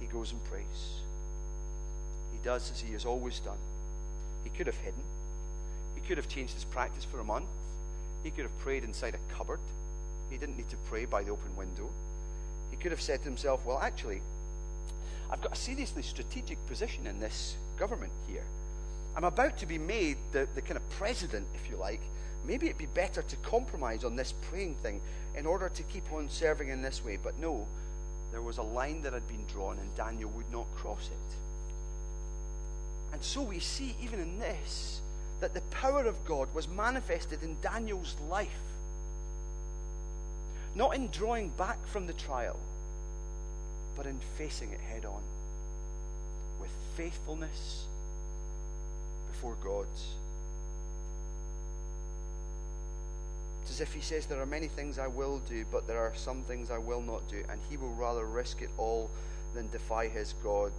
he 0.00 0.06
goes 0.06 0.32
and 0.32 0.42
prays. 0.44 1.00
He 2.32 2.38
does 2.42 2.70
as 2.70 2.80
he 2.80 2.92
has 2.92 3.04
always 3.04 3.40
done. 3.40 3.58
He 4.44 4.50
could 4.50 4.66
have 4.66 4.76
hidden, 4.76 5.02
he 5.94 6.00
could 6.00 6.16
have 6.16 6.28
changed 6.28 6.54
his 6.54 6.64
practice 6.64 7.04
for 7.04 7.20
a 7.20 7.24
month, 7.24 7.46
he 8.22 8.30
could 8.30 8.44
have 8.44 8.58
prayed 8.58 8.84
inside 8.84 9.14
a 9.14 9.34
cupboard. 9.34 9.60
He 10.30 10.36
didn't 10.36 10.56
need 10.56 10.68
to 10.70 10.76
pray 10.88 11.06
by 11.06 11.22
the 11.22 11.30
open 11.30 11.56
window. 11.56 11.90
He 12.70 12.76
could 12.76 12.92
have 12.92 13.00
said 13.00 13.20
to 13.20 13.24
himself, 13.24 13.64
Well, 13.64 13.80
actually, 13.80 14.22
I've 15.30 15.40
got 15.40 15.52
a 15.52 15.56
seriously 15.56 16.02
strategic 16.02 16.64
position 16.66 17.06
in 17.06 17.20
this 17.20 17.56
government 17.78 18.12
here. 18.28 18.44
I'm 19.16 19.24
about 19.24 19.58
to 19.58 19.66
be 19.66 19.78
made 19.78 20.18
the, 20.32 20.46
the 20.54 20.62
kind 20.62 20.76
of 20.76 20.88
president, 20.90 21.46
if 21.54 21.68
you 21.68 21.76
like, 21.76 22.00
maybe 22.46 22.66
it'd 22.66 22.78
be 22.78 22.86
better 22.86 23.22
to 23.22 23.36
compromise 23.36 24.04
on 24.04 24.16
this 24.16 24.34
praying 24.50 24.74
thing 24.76 25.00
in 25.36 25.46
order 25.46 25.68
to 25.68 25.82
keep 25.84 26.12
on 26.12 26.28
serving 26.28 26.68
in 26.68 26.82
this 26.82 27.04
way. 27.04 27.18
But 27.22 27.38
no, 27.38 27.66
there 28.32 28.42
was 28.42 28.58
a 28.58 28.62
line 28.62 29.02
that 29.02 29.12
had 29.12 29.26
been 29.28 29.44
drawn, 29.52 29.78
and 29.78 29.94
Daniel 29.96 30.30
would 30.30 30.50
not 30.52 30.66
cross 30.76 31.06
it. 31.06 31.36
And 33.12 33.22
so 33.22 33.42
we 33.42 33.58
see, 33.58 33.96
even 34.02 34.20
in 34.20 34.38
this, 34.38 35.00
that 35.40 35.54
the 35.54 35.62
power 35.62 36.04
of 36.04 36.24
God 36.24 36.48
was 36.54 36.68
manifested 36.68 37.42
in 37.42 37.56
Daniel's 37.60 38.14
life. 38.28 38.48
Not 40.74 40.94
in 40.94 41.08
drawing 41.08 41.48
back 41.50 41.84
from 41.88 42.06
the 42.06 42.12
trial, 42.12 42.58
but 43.96 44.06
in 44.06 44.20
facing 44.36 44.70
it 44.70 44.80
head 44.80 45.04
on 45.04 45.22
with 46.60 46.70
faithfulness 46.96 47.86
before 49.32 49.56
God. 49.64 49.86
It's 53.62 53.70
as 53.72 53.80
if 53.80 53.92
he 53.92 54.00
says, 54.00 54.26
There 54.26 54.40
are 54.40 54.46
many 54.46 54.68
things 54.68 54.98
I 54.98 55.06
will 55.06 55.38
do, 55.40 55.64
but 55.70 55.86
there 55.86 55.98
are 55.98 56.12
some 56.14 56.42
things 56.42 56.70
I 56.70 56.78
will 56.78 57.02
not 57.02 57.28
do. 57.28 57.42
And 57.48 57.60
he 57.68 57.76
will 57.76 57.94
rather 57.94 58.24
risk 58.24 58.62
it 58.62 58.70
all 58.78 59.10
than 59.54 59.68
defy 59.70 60.08
his 60.08 60.34
God. 60.42 60.72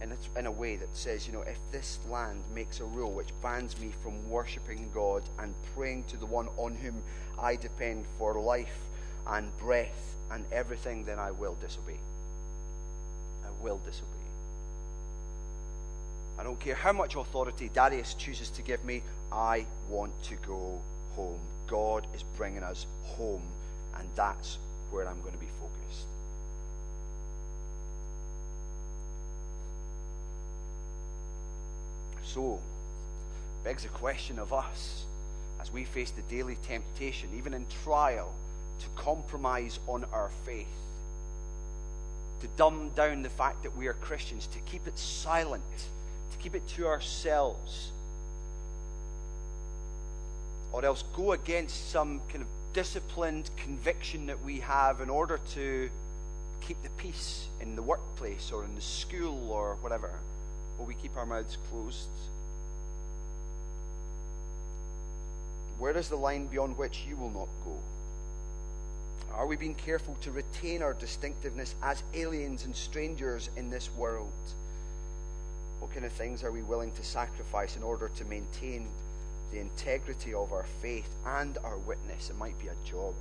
And 0.00 0.12
it's 0.12 0.28
in 0.36 0.46
a 0.46 0.50
way 0.50 0.76
that 0.76 0.94
says, 0.94 1.26
you 1.26 1.32
know, 1.32 1.42
if 1.42 1.58
this 1.72 1.98
land 2.10 2.42
makes 2.54 2.80
a 2.80 2.84
rule 2.84 3.10
which 3.10 3.28
bans 3.42 3.78
me 3.80 3.92
from 4.02 4.28
worshipping 4.28 4.90
God 4.92 5.22
and 5.38 5.54
praying 5.74 6.04
to 6.08 6.18
the 6.18 6.26
one 6.26 6.48
on 6.58 6.74
whom 6.74 7.02
I 7.38 7.56
depend 7.56 8.04
for 8.18 8.34
life 8.34 8.76
and 9.26 9.56
breath 9.58 10.14
and 10.30 10.44
everything, 10.52 11.04
then 11.04 11.18
I 11.18 11.30
will 11.30 11.56
disobey. 11.62 11.98
I 13.44 13.64
will 13.64 13.80
disobey. 13.86 14.10
I 16.38 16.42
don't 16.42 16.60
care 16.60 16.74
how 16.74 16.92
much 16.92 17.16
authority 17.16 17.70
Darius 17.72 18.12
chooses 18.14 18.50
to 18.50 18.62
give 18.62 18.84
me, 18.84 19.02
I 19.32 19.64
want 19.88 20.12
to 20.24 20.36
go 20.46 20.80
home. 21.14 21.40
God 21.66 22.06
is 22.14 22.22
bringing 22.36 22.62
us 22.62 22.86
home, 23.04 23.42
and 23.98 24.08
that's 24.14 24.58
where 24.90 25.08
I'm 25.08 25.20
going 25.20 25.32
to 25.32 25.38
be 25.38 25.48
focused. 25.60 26.06
So, 32.24 32.60
begs 33.64 33.82
the 33.82 33.88
question 33.90 34.38
of 34.38 34.52
us 34.52 35.04
as 35.60 35.72
we 35.72 35.84
face 35.84 36.10
the 36.10 36.22
daily 36.22 36.56
temptation, 36.66 37.30
even 37.36 37.54
in 37.54 37.66
trial, 37.82 38.32
to 38.80 38.86
compromise 38.94 39.80
on 39.88 40.04
our 40.12 40.30
faith, 40.44 40.66
to 42.40 42.46
dumb 42.56 42.90
down 42.94 43.22
the 43.22 43.30
fact 43.30 43.62
that 43.62 43.76
we 43.76 43.86
are 43.86 43.94
Christians, 43.94 44.46
to 44.48 44.58
keep 44.60 44.86
it 44.86 44.98
silent, 44.98 45.64
to 46.30 46.36
keep 46.38 46.54
it 46.54 46.66
to 46.68 46.86
ourselves 46.86 47.90
or 50.76 50.84
else 50.84 51.04
go 51.16 51.32
against 51.32 51.90
some 51.90 52.20
kind 52.28 52.42
of 52.42 52.48
disciplined 52.74 53.48
conviction 53.56 54.26
that 54.26 54.44
we 54.44 54.60
have 54.60 55.00
in 55.00 55.08
order 55.08 55.40
to 55.54 55.88
keep 56.60 56.76
the 56.82 56.90
peace 56.98 57.46
in 57.62 57.74
the 57.76 57.80
workplace 57.80 58.52
or 58.52 58.62
in 58.62 58.74
the 58.74 58.80
school 58.82 59.50
or 59.50 59.76
whatever, 59.80 60.10
will 60.78 60.84
we 60.84 60.92
keep 60.92 61.16
our 61.16 61.24
mouths 61.24 61.56
closed? 61.70 62.10
Where 65.78 65.96
is 65.96 66.10
the 66.10 66.16
line 66.16 66.46
beyond 66.46 66.76
which 66.76 67.06
you 67.08 67.16
will 67.16 67.30
not 67.30 67.48
go? 67.64 67.78
Are 69.32 69.46
we 69.46 69.56
being 69.56 69.74
careful 69.74 70.14
to 70.20 70.30
retain 70.30 70.82
our 70.82 70.92
distinctiveness 70.92 71.74
as 71.82 72.02
aliens 72.12 72.66
and 72.66 72.76
strangers 72.76 73.48
in 73.56 73.70
this 73.70 73.88
world? 73.96 74.30
What 75.80 75.94
kind 75.94 76.04
of 76.04 76.12
things 76.12 76.44
are 76.44 76.52
we 76.52 76.60
willing 76.60 76.92
to 76.92 77.02
sacrifice 77.02 77.76
in 77.76 77.82
order 77.82 78.10
to 78.16 78.24
maintain 78.26 78.88
the 79.52 79.60
integrity 79.60 80.34
of 80.34 80.52
our 80.52 80.66
faith 80.80 81.08
and 81.24 81.58
our 81.58 81.78
witness. 81.78 82.30
It 82.30 82.38
might 82.38 82.58
be 82.58 82.68
a 82.68 82.74
job, 82.88 83.14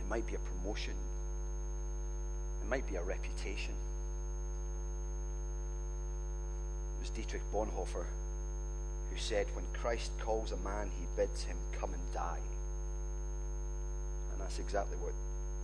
it 0.00 0.08
might 0.08 0.26
be 0.26 0.34
a 0.34 0.38
promotion, 0.38 0.94
it 2.62 2.68
might 2.68 2.86
be 2.88 2.96
a 2.96 3.02
reputation. 3.02 3.74
It 6.96 7.00
was 7.00 7.10
Dietrich 7.10 7.42
Bonhoeffer 7.52 8.06
who 9.10 9.22
said, 9.22 9.46
When 9.54 9.64
Christ 9.80 10.10
calls 10.20 10.52
a 10.52 10.56
man, 10.58 10.90
he 10.98 11.06
bids 11.16 11.44
him 11.44 11.56
come 11.78 11.92
and 11.92 12.12
die. 12.12 12.40
And 14.32 14.40
that's 14.40 14.58
exactly 14.58 14.96
what 14.98 15.12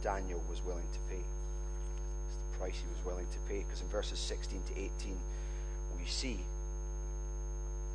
Daniel 0.03 0.43
was 0.49 0.64
willing 0.64 0.86
to 0.93 0.99
pay. 1.11 1.20
It's 1.20 2.36
the 2.36 2.59
price 2.59 2.76
he 2.76 2.88
was 2.95 3.05
willing 3.05 3.26
to 3.30 3.38
pay. 3.49 3.64
Because 3.66 3.80
in 3.80 3.88
verses 3.88 4.18
16 4.18 4.61
to 4.68 4.80
18, 4.80 5.18
we 5.99 6.07
see 6.07 6.40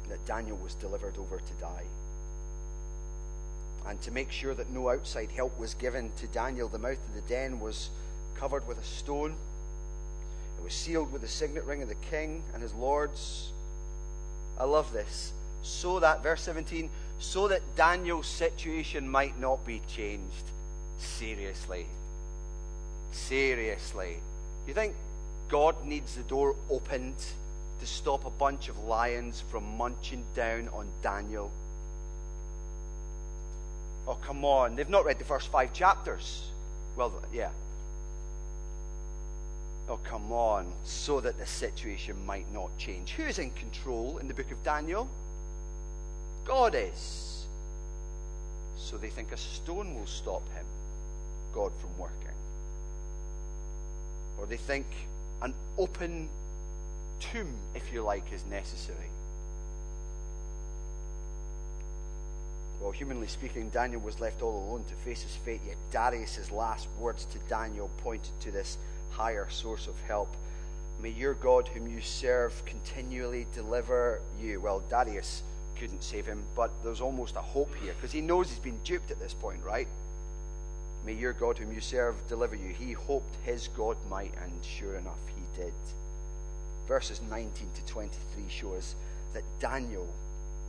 that 0.09 0.25
Daniel 0.25 0.57
was 0.57 0.75
delivered 0.75 1.17
over 1.17 1.37
to 1.37 1.53
die. 1.59 1.83
And 3.87 4.01
to 4.01 4.11
make 4.11 4.31
sure 4.31 4.53
that 4.53 4.69
no 4.69 4.89
outside 4.89 5.29
help 5.31 5.57
was 5.57 5.73
given 5.73 6.11
to 6.17 6.27
Daniel, 6.27 6.67
the 6.67 6.77
mouth 6.77 6.99
of 7.07 7.15
the 7.15 7.21
den 7.21 7.59
was 7.59 7.89
covered 8.35 8.67
with 8.67 8.77
a 8.77 8.83
stone. 8.83 9.35
It 10.57 10.63
was 10.63 10.73
sealed 10.73 11.11
with 11.11 11.21
the 11.21 11.27
signet 11.27 11.63
ring 11.63 11.81
of 11.81 11.89
the 11.89 11.95
king 11.95 12.43
and 12.53 12.61
his 12.61 12.73
lords. 12.73 13.51
I 14.59 14.65
love 14.65 14.91
this. 14.91 15.31
So 15.61 15.99
that, 15.99 16.23
verse 16.23 16.41
17, 16.41 16.89
so 17.19 17.47
that 17.47 17.61
Daniel's 17.75 18.27
situation 18.27 19.07
might 19.07 19.39
not 19.39 19.65
be 19.65 19.81
changed. 19.87 20.51
Seriously. 20.97 21.85
Seriously. 23.11 24.17
You 24.67 24.73
think 24.73 24.95
God 25.47 25.85
needs 25.85 26.15
the 26.15 26.23
door 26.23 26.55
opened 26.69 27.15
to 27.79 27.85
stop 27.85 28.25
a 28.25 28.29
bunch 28.29 28.69
of 28.69 28.77
lions 28.79 29.43
from 29.49 29.77
munching 29.77 30.23
down 30.35 30.69
on 30.73 30.87
Daniel? 31.01 31.51
Oh, 34.07 34.17
come 34.21 34.45
on. 34.45 34.75
They've 34.75 34.89
not 34.89 35.05
read 35.05 35.19
the 35.19 35.25
first 35.25 35.49
five 35.49 35.73
chapters. 35.73 36.49
Well, 36.95 37.13
yeah. 37.33 37.49
Oh, 39.89 39.99
come 40.03 40.31
on. 40.31 40.71
So 40.83 41.19
that 41.21 41.37
the 41.37 41.45
situation 41.45 42.15
might 42.25 42.51
not 42.53 42.69
change. 42.77 43.11
Who 43.11 43.23
is 43.23 43.39
in 43.39 43.51
control 43.51 44.17
in 44.17 44.27
the 44.27 44.33
book 44.33 44.51
of 44.51 44.63
Daniel? 44.63 45.07
God 46.45 46.75
is. 46.75 47.45
So 48.77 48.97
they 48.97 49.09
think 49.09 49.31
a 49.33 49.37
stone 49.37 49.95
will 49.95 50.05
stop 50.05 50.43
him, 50.53 50.65
God 51.53 51.71
from 51.79 51.97
working. 51.97 52.15
Or 54.39 54.45
they 54.45 54.57
think 54.57 54.85
an 55.41 55.53
open 55.77 56.29
tomb, 57.19 57.53
if 57.75 57.91
you 57.91 58.03
like, 58.03 58.31
is 58.33 58.45
necessary. 58.45 59.09
Well, 62.81 62.91
humanly 62.91 63.27
speaking, 63.27 63.69
Daniel 63.69 64.01
was 64.01 64.19
left 64.19 64.41
all 64.41 64.67
alone 64.67 64.83
to 64.87 64.95
face 65.03 65.23
his 65.23 65.35
fate, 65.35 65.61
yet 65.65 65.77
Darius' 65.91 66.51
last 66.51 66.87
words 66.99 67.25
to 67.25 67.39
Daniel 67.49 67.89
pointed 68.03 68.39
to 68.41 68.51
this 68.51 68.77
higher 69.09 69.47
source 69.49 69.87
of 69.87 69.99
help. 70.07 70.29
May 71.01 71.09
your 71.09 71.33
God, 71.33 71.67
whom 71.67 71.87
you 71.87 72.01
serve, 72.01 72.63
continually 72.65 73.47
deliver 73.53 74.21
you. 74.39 74.61
Well, 74.61 74.83
Darius 74.89 75.43
couldn't 75.79 76.03
save 76.03 76.25
him, 76.25 76.43
but 76.55 76.71
there's 76.83 77.01
almost 77.01 77.35
a 77.35 77.41
hope 77.41 77.73
here 77.81 77.93
because 77.93 78.11
he 78.11 78.21
knows 78.21 78.49
he's 78.49 78.59
been 78.59 78.79
duped 78.83 79.11
at 79.11 79.19
this 79.19 79.33
point, 79.33 79.63
right? 79.63 79.87
May 81.05 81.13
your 81.13 81.33
God, 81.33 81.57
whom 81.57 81.71
you 81.71 81.81
serve, 81.81 82.15
deliver 82.27 82.55
you. 82.55 82.69
He 82.69 82.93
hoped 82.93 83.35
his 83.43 83.69
God 83.69 83.97
might, 84.09 84.33
and 84.43 84.51
sure 84.63 84.95
enough, 84.95 85.19
he 85.35 85.61
did. 85.61 85.73
Verses 86.87 87.21
19 87.29 87.51
to 87.75 87.85
23 87.85 88.43
show 88.49 88.73
us 88.73 88.95
that 89.33 89.43
Daniel 89.59 90.07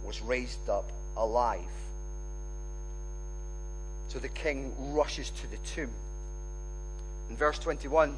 was 0.04 0.20
raised 0.20 0.68
up 0.68 0.90
alive. 1.16 1.60
So 4.08 4.18
the 4.18 4.28
king 4.28 4.74
rushes 4.94 5.30
to 5.30 5.50
the 5.50 5.58
tomb. 5.58 5.90
In 7.30 7.36
verse 7.36 7.58
21, 7.58 8.16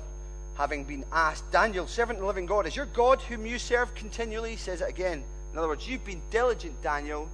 having 0.54 0.84
been 0.84 1.04
asked, 1.12 1.50
Daniel, 1.50 1.86
servant 1.86 2.18
of 2.18 2.22
the 2.22 2.26
living 2.26 2.46
God, 2.46 2.66
is 2.66 2.76
your 2.76 2.86
God 2.86 3.20
whom 3.22 3.44
you 3.44 3.58
serve 3.58 3.94
continually? 3.94 4.52
He 4.52 4.56
says 4.56 4.80
it 4.80 4.88
again. 4.88 5.24
In 5.52 5.58
other 5.58 5.68
words, 5.68 5.88
you've 5.88 6.04
been 6.04 6.22
diligent, 6.30 6.80
Daniel. 6.80 7.28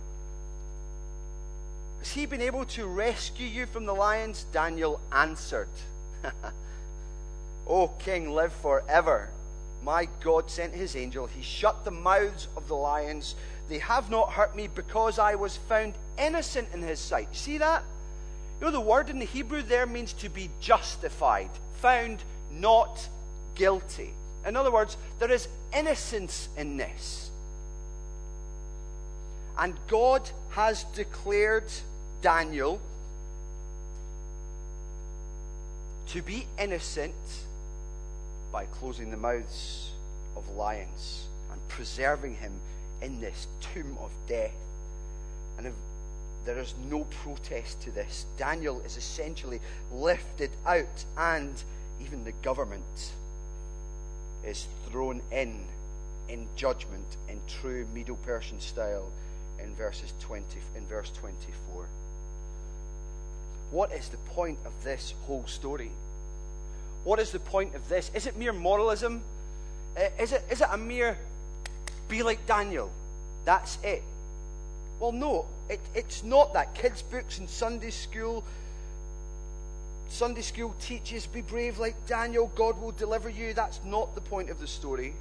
Has 1.98 2.12
he 2.12 2.24
been 2.24 2.40
able 2.40 2.64
to 2.66 2.86
rescue 2.86 3.46
you 3.46 3.66
from 3.66 3.84
the 3.84 3.92
lions? 3.92 4.46
Daniel 4.52 5.00
answered, 5.12 5.68
O 7.66 7.88
king, 7.88 8.30
live 8.30 8.52
forever. 8.52 9.30
My 9.86 10.08
God 10.20 10.50
sent 10.50 10.74
his 10.74 10.96
angel. 10.96 11.28
He 11.28 11.42
shut 11.42 11.84
the 11.84 11.92
mouths 11.92 12.48
of 12.56 12.66
the 12.66 12.74
lions. 12.74 13.36
They 13.68 13.78
have 13.78 14.10
not 14.10 14.32
hurt 14.32 14.56
me 14.56 14.66
because 14.66 15.16
I 15.16 15.36
was 15.36 15.56
found 15.56 15.94
innocent 16.18 16.66
in 16.74 16.82
his 16.82 16.98
sight. 16.98 17.28
See 17.36 17.58
that? 17.58 17.84
You 18.58 18.66
know, 18.66 18.72
the 18.72 18.80
word 18.80 19.10
in 19.10 19.20
the 19.20 19.26
Hebrew 19.26 19.62
there 19.62 19.86
means 19.86 20.12
to 20.14 20.28
be 20.28 20.50
justified, 20.60 21.50
found 21.74 22.18
not 22.50 23.08
guilty. 23.54 24.12
In 24.44 24.56
other 24.56 24.72
words, 24.72 24.96
there 25.20 25.30
is 25.30 25.46
innocence 25.72 26.48
in 26.56 26.78
this. 26.78 27.30
And 29.56 29.74
God 29.86 30.28
has 30.50 30.82
declared 30.96 31.70
Daniel 32.22 32.80
to 36.08 36.22
be 36.22 36.48
innocent 36.58 37.14
by 38.56 38.64
closing 38.80 39.10
the 39.10 39.16
mouths 39.18 39.90
of 40.34 40.48
lions 40.56 41.26
and 41.52 41.60
preserving 41.68 42.34
him 42.36 42.54
in 43.02 43.20
this 43.20 43.48
tomb 43.60 43.98
of 44.00 44.10
death. 44.26 44.54
And 45.58 45.66
if 45.66 45.74
there 46.46 46.56
is 46.58 46.72
no 46.88 47.04
protest 47.22 47.82
to 47.82 47.90
this, 47.90 48.24
Daniel 48.38 48.80
is 48.80 48.96
essentially 48.96 49.60
lifted 49.92 50.50
out, 50.64 51.04
and 51.18 51.62
even 52.02 52.24
the 52.24 52.32
government 52.40 53.12
is 54.42 54.68
thrown 54.88 55.20
in 55.30 55.66
in 56.30 56.48
judgment 56.56 57.18
in 57.28 57.38
true 57.60 57.86
Medo 57.92 58.14
Persian 58.24 58.58
style 58.58 59.10
in 59.62 59.74
verses 59.74 60.14
20 60.20 60.44
in 60.74 60.86
verse 60.86 61.10
24. 61.10 61.84
What 63.70 63.92
is 63.92 64.08
the 64.08 64.16
point 64.32 64.58
of 64.64 64.72
this 64.82 65.12
whole 65.26 65.44
story? 65.46 65.90
What 67.06 67.20
is 67.20 67.30
the 67.30 67.38
point 67.38 67.76
of 67.76 67.88
this? 67.88 68.10
Is 68.14 68.26
it 68.26 68.36
mere 68.36 68.52
moralism? 68.52 69.22
Uh, 69.96 70.08
is 70.18 70.32
it, 70.32 70.42
is 70.50 70.60
it 70.60 70.66
a 70.68 70.76
mere 70.76 71.16
be 72.08 72.24
like 72.24 72.44
Daniel? 72.46 72.90
That's 73.44 73.78
it. 73.84 74.02
Well, 74.98 75.12
no, 75.12 75.46
it, 75.70 75.78
it's 75.94 76.24
not 76.24 76.52
that. 76.54 76.74
Kids' 76.74 77.02
books 77.02 77.38
in 77.38 77.46
Sunday 77.46 77.90
school, 77.90 78.42
Sunday 80.08 80.42
school 80.42 80.74
teaches 80.80 81.28
be 81.28 81.42
brave 81.42 81.78
like 81.78 81.94
Daniel, 82.08 82.50
God 82.56 82.82
will 82.82 82.90
deliver 82.90 83.28
you. 83.28 83.54
That's 83.54 83.78
not 83.84 84.16
the 84.16 84.20
point 84.20 84.50
of 84.50 84.58
the 84.58 84.66
story. 84.66 85.14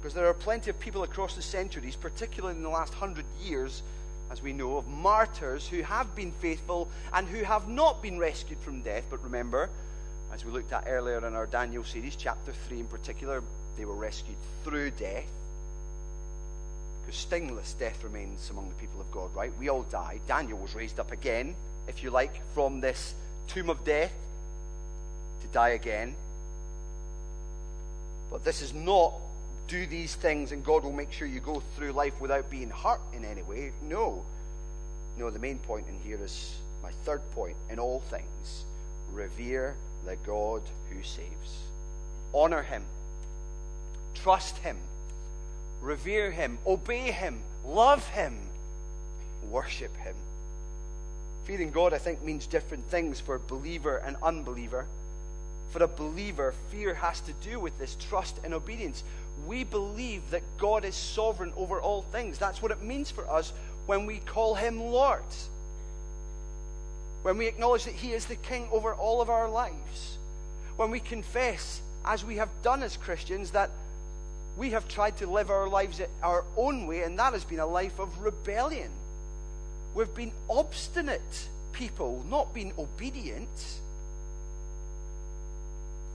Because 0.00 0.14
there 0.14 0.26
are 0.26 0.32
plenty 0.32 0.70
of 0.70 0.80
people 0.80 1.02
across 1.02 1.36
the 1.36 1.42
centuries, 1.42 1.96
particularly 1.96 2.56
in 2.56 2.62
the 2.62 2.70
last 2.70 2.94
hundred 2.94 3.26
years, 3.44 3.82
as 4.30 4.40
we 4.40 4.54
know, 4.54 4.78
of 4.78 4.88
martyrs 4.88 5.68
who 5.68 5.82
have 5.82 6.16
been 6.16 6.32
faithful 6.40 6.88
and 7.12 7.28
who 7.28 7.44
have 7.44 7.68
not 7.68 8.00
been 8.00 8.18
rescued 8.18 8.58
from 8.60 8.80
death. 8.80 9.04
But 9.10 9.22
remember, 9.22 9.68
as 10.32 10.44
we 10.44 10.52
looked 10.52 10.72
at 10.72 10.84
earlier 10.86 11.26
in 11.26 11.34
our 11.34 11.46
Daniel 11.46 11.84
series, 11.84 12.16
chapter 12.16 12.52
3 12.68 12.80
in 12.80 12.86
particular, 12.86 13.42
they 13.76 13.84
were 13.84 13.94
rescued 13.94 14.36
through 14.64 14.90
death. 14.92 15.24
Because 17.02 17.18
stingless 17.18 17.74
death 17.74 18.02
remains 18.04 18.48
among 18.50 18.68
the 18.68 18.74
people 18.74 19.00
of 19.00 19.10
God, 19.10 19.34
right? 19.34 19.52
We 19.58 19.68
all 19.68 19.82
die. 19.82 20.20
Daniel 20.28 20.58
was 20.58 20.74
raised 20.74 21.00
up 21.00 21.12
again, 21.12 21.54
if 21.88 22.02
you 22.02 22.10
like, 22.10 22.40
from 22.54 22.80
this 22.80 23.14
tomb 23.48 23.70
of 23.70 23.84
death 23.84 24.12
to 25.42 25.46
die 25.48 25.70
again. 25.70 26.14
But 28.30 28.44
this 28.44 28.62
is 28.62 28.72
not 28.72 29.14
do 29.66 29.86
these 29.86 30.16
things 30.16 30.50
and 30.50 30.64
God 30.64 30.82
will 30.82 30.92
make 30.92 31.12
sure 31.12 31.28
you 31.28 31.38
go 31.38 31.62
through 31.76 31.92
life 31.92 32.20
without 32.20 32.50
being 32.50 32.70
hurt 32.70 33.00
in 33.12 33.24
any 33.24 33.42
way. 33.42 33.72
No. 33.82 34.24
No, 35.16 35.30
the 35.30 35.38
main 35.38 35.58
point 35.58 35.86
in 35.88 35.98
here 36.00 36.18
is 36.22 36.56
my 36.82 36.90
third 37.04 37.22
point 37.32 37.56
in 37.68 37.78
all 37.78 38.00
things 38.00 38.64
revere 39.12 39.74
the 40.06 40.16
God 40.16 40.62
who 40.90 41.02
saves. 41.02 41.58
Honor 42.32 42.62
him. 42.62 42.82
Trust 44.14 44.58
him. 44.58 44.76
Revere 45.80 46.30
him. 46.30 46.58
Obey 46.66 47.10
him. 47.10 47.40
Love 47.64 48.06
him. 48.08 48.36
Worship 49.50 49.96
him. 49.98 50.14
Fearing 51.44 51.70
God, 51.70 51.92
I 51.92 51.98
think, 51.98 52.22
means 52.22 52.46
different 52.46 52.84
things 52.90 53.18
for 53.20 53.38
believer 53.38 53.96
and 53.98 54.16
unbeliever. 54.22 54.86
For 55.70 55.82
a 55.82 55.88
believer, 55.88 56.52
fear 56.70 56.94
has 56.94 57.20
to 57.22 57.32
do 57.34 57.60
with 57.60 57.78
this 57.78 57.96
trust 58.08 58.40
and 58.44 58.52
obedience 58.52 59.04
we 59.46 59.64
believe 59.64 60.30
that 60.30 60.42
God 60.58 60.84
is 60.84 60.94
sovereign 60.94 61.52
over 61.56 61.80
all 61.80 62.02
things. 62.02 62.38
That's 62.38 62.62
what 62.62 62.72
it 62.72 62.82
means 62.82 63.10
for 63.10 63.28
us 63.30 63.52
when 63.86 64.06
we 64.06 64.18
call 64.18 64.54
him 64.54 64.80
Lord. 64.80 65.22
When 67.22 67.36
we 67.36 67.46
acknowledge 67.46 67.84
that 67.84 67.94
he 67.94 68.12
is 68.12 68.26
the 68.26 68.36
king 68.36 68.68
over 68.72 68.94
all 68.94 69.20
of 69.20 69.28
our 69.28 69.48
lives. 69.48 70.18
When 70.76 70.90
we 70.90 71.00
confess, 71.00 71.80
as 72.04 72.24
we 72.24 72.36
have 72.36 72.48
done 72.62 72.82
as 72.82 72.96
Christians, 72.96 73.50
that 73.50 73.70
we 74.56 74.70
have 74.70 74.88
tried 74.88 75.18
to 75.18 75.26
live 75.26 75.50
our 75.50 75.68
lives 75.68 76.00
our 76.22 76.44
own 76.56 76.86
way, 76.86 77.02
and 77.02 77.18
that 77.18 77.32
has 77.32 77.44
been 77.44 77.60
a 77.60 77.66
life 77.66 77.98
of 77.98 78.20
rebellion. 78.20 78.90
We've 79.94 80.14
been 80.14 80.32
obstinate 80.48 81.48
people, 81.72 82.24
not 82.28 82.54
been 82.54 82.72
obedient. 82.78 83.48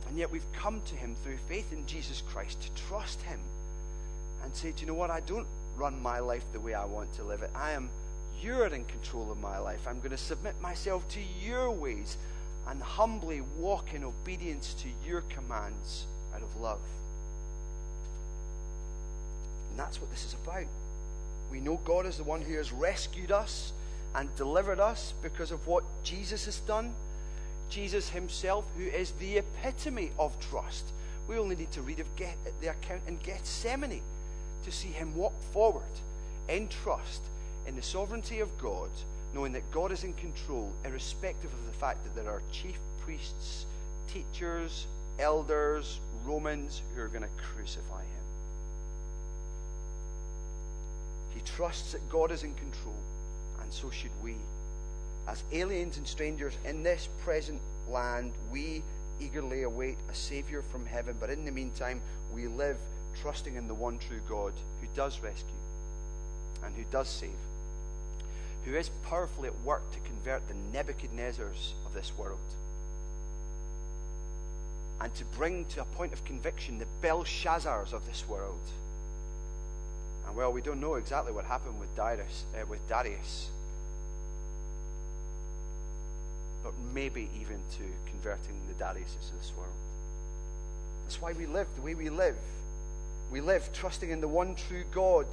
And 0.08 0.18
yet 0.18 0.32
we've 0.32 0.51
come 0.53 0.82
to 0.86 0.95
him 0.95 1.16
through 1.24 1.38
faith 1.49 1.74
in 1.74 1.86
Jesus 1.86 2.22
Christ 2.30 2.62
to 2.62 2.84
trust 2.88 3.22
him 3.24 3.39
and 4.43 4.56
say, 4.56 4.72
Do 4.72 4.82
you 4.82 4.88
know 4.88 4.93
what? 4.93 5.10
I 5.10 5.20
don't 5.22 5.47
run 5.76 6.01
my 6.01 6.20
life 6.20 6.43
the 6.53 6.60
way 6.60 6.74
I 6.74 6.86
want 6.86 7.14
to 7.16 7.24
live 7.24 7.41
it. 7.41 7.49
I 7.56 7.72
am, 7.72 7.89
you're 8.45 8.67
in 8.67 8.85
control 8.85 9.31
of 9.31 9.39
my 9.39 9.57
life. 9.57 9.87
I'm 9.87 9.97
going 9.97 10.11
to 10.11 10.17
submit 10.17 10.53
myself 10.61 11.07
to 11.09 11.19
your 11.43 11.71
ways 11.71 12.15
and 12.67 12.81
humbly 12.81 13.41
walk 13.57 13.93
in 13.93 14.03
obedience 14.03 14.75
to 14.75 14.87
your 15.07 15.21
commands 15.21 16.05
out 16.33 16.41
of 16.41 16.61
love. 16.61 16.79
And 19.71 19.79
that's 19.79 19.99
what 19.99 20.11
this 20.11 20.25
is 20.25 20.35
about. 20.43 20.65
We 21.51 21.59
know 21.59 21.79
God 21.85 22.05
is 22.05 22.17
the 22.17 22.23
one 22.23 22.41
who 22.41 22.55
has 22.55 22.71
rescued 22.71 23.31
us 23.31 23.73
and 24.13 24.33
delivered 24.35 24.79
us 24.79 25.13
because 25.21 25.51
of 25.51 25.65
what 25.67 25.83
Jesus 26.03 26.45
has 26.45 26.59
done. 26.61 26.93
Jesus 27.69 28.09
himself, 28.09 28.65
who 28.77 28.83
is 28.83 29.11
the 29.19 29.37
epitome 29.37 30.11
of 30.19 30.39
trust. 30.39 30.85
We 31.27 31.37
only 31.37 31.55
need 31.55 31.71
to 31.71 31.81
read 31.81 31.99
of 31.99 32.15
Get, 32.15 32.37
the 32.61 32.67
account 32.67 33.01
in 33.07 33.17
Gethsemane 33.17 34.01
to 34.63 34.71
see 34.71 34.89
him 34.89 35.15
walk 35.15 35.33
forward 35.51 35.83
in 36.47 36.67
trust 36.67 37.21
in 37.68 37.76
the 37.76 37.82
sovereignty 37.82 38.39
of 38.39 38.57
God, 38.59 38.89
knowing 39.34 39.53
that 39.53 39.70
God 39.72 39.91
is 39.91 40.03
in 40.03 40.13
control, 40.13 40.72
irrespective 40.84 41.51
of 41.51 41.66
the 41.66 41.74
fact 41.74 42.03
that 42.03 42.16
there 42.16 42.32
are 42.32 42.41
chief 42.51 42.78
priests, 43.01 43.66
teachers, 44.07 44.88
elders, 45.20 45.99
Romans 46.26 46.82
who 46.93 47.01
are 47.01 47.07
going 47.07 47.24
to 47.24 47.43
crucify 47.53 48.01
him. 48.01 48.26
He 51.34 51.41
trusts 51.41 51.91
that 51.91 52.09
God 52.09 52.32
is 52.32 52.43
in 52.43 52.53
control, 52.55 52.95
and 53.61 53.72
so 53.72 53.89
should 53.89 54.11
we. 54.24 54.36
As 55.28 55.43
aliens 55.51 55.97
and 55.97 56.07
strangers 56.07 56.53
in 56.66 56.84
this 56.84 57.09
present 57.24 57.59
land, 57.89 58.32
we 58.51 58.84
eagerly 59.20 59.63
await 59.63 59.97
a 60.11 60.16
Savior 60.16 60.61
from 60.61 60.86
heaven, 60.86 61.16
but 61.20 61.30
in 61.30 61.45
the 61.45 61.51
meantime, 61.51 62.01
we 62.34 62.47
live 62.47 62.78
trusting 63.22 63.55
in 63.55 63.68
the 63.68 63.74
one 63.74 63.97
true 63.97 64.20
God 64.28 64.53
who 64.82 64.88
does 64.95 65.20
rescue 65.20 65.49
and 66.63 66.76
who 66.76 66.84
does 66.91 67.07
save, 67.07 67.30
who 68.66 68.76
is 68.76 68.89
powerfully 69.07 69.47
at 69.47 69.61
work 69.61 69.84
to 69.91 69.99
convert 69.99 70.41
the 70.47 70.55
Nebuchadnezzars 70.76 71.74
of 71.86 71.93
this 71.93 72.11
world 72.18 72.39
and 74.99 75.13
to 75.13 75.26
bring 75.26 75.66
to 75.66 75.82
a 75.82 75.86
point 75.86 76.13
of 76.13 76.26
conviction 76.26 76.80
the 76.80 76.88
Belshazzars 77.07 77.93
of 77.93 78.05
this 78.07 78.28
world. 78.28 78.59
And 80.26 80.36
well, 80.36 80.51
we 80.51 80.61
don't 80.61 80.80
know 80.80 80.95
exactly 80.95 81.32
what 81.32 81.45
happened 81.45 81.80
with 81.80 81.95
Darius, 81.95 82.45
uh, 82.59 82.66
with 82.66 82.88
Darius, 82.89 83.49
but 86.63 86.74
maybe 86.93 87.30
even 87.39 87.59
to 87.74 87.84
converting 88.09 88.59
the 88.68 88.84
Dariuses 88.84 89.32
of 89.32 89.39
this 89.39 89.51
world. 89.55 89.70
That's 91.03 91.22
why 91.22 91.34
we 91.34 91.45
live 91.45 91.68
the 91.76 91.82
way 91.82 91.93
we 91.93 92.09
live. 92.09 92.38
We 93.32 93.41
live 93.41 93.72
trusting 93.74 94.09
in 94.09 94.22
the 94.22 94.28
one 94.28 94.55
true 94.55 94.86
God. 94.91 95.28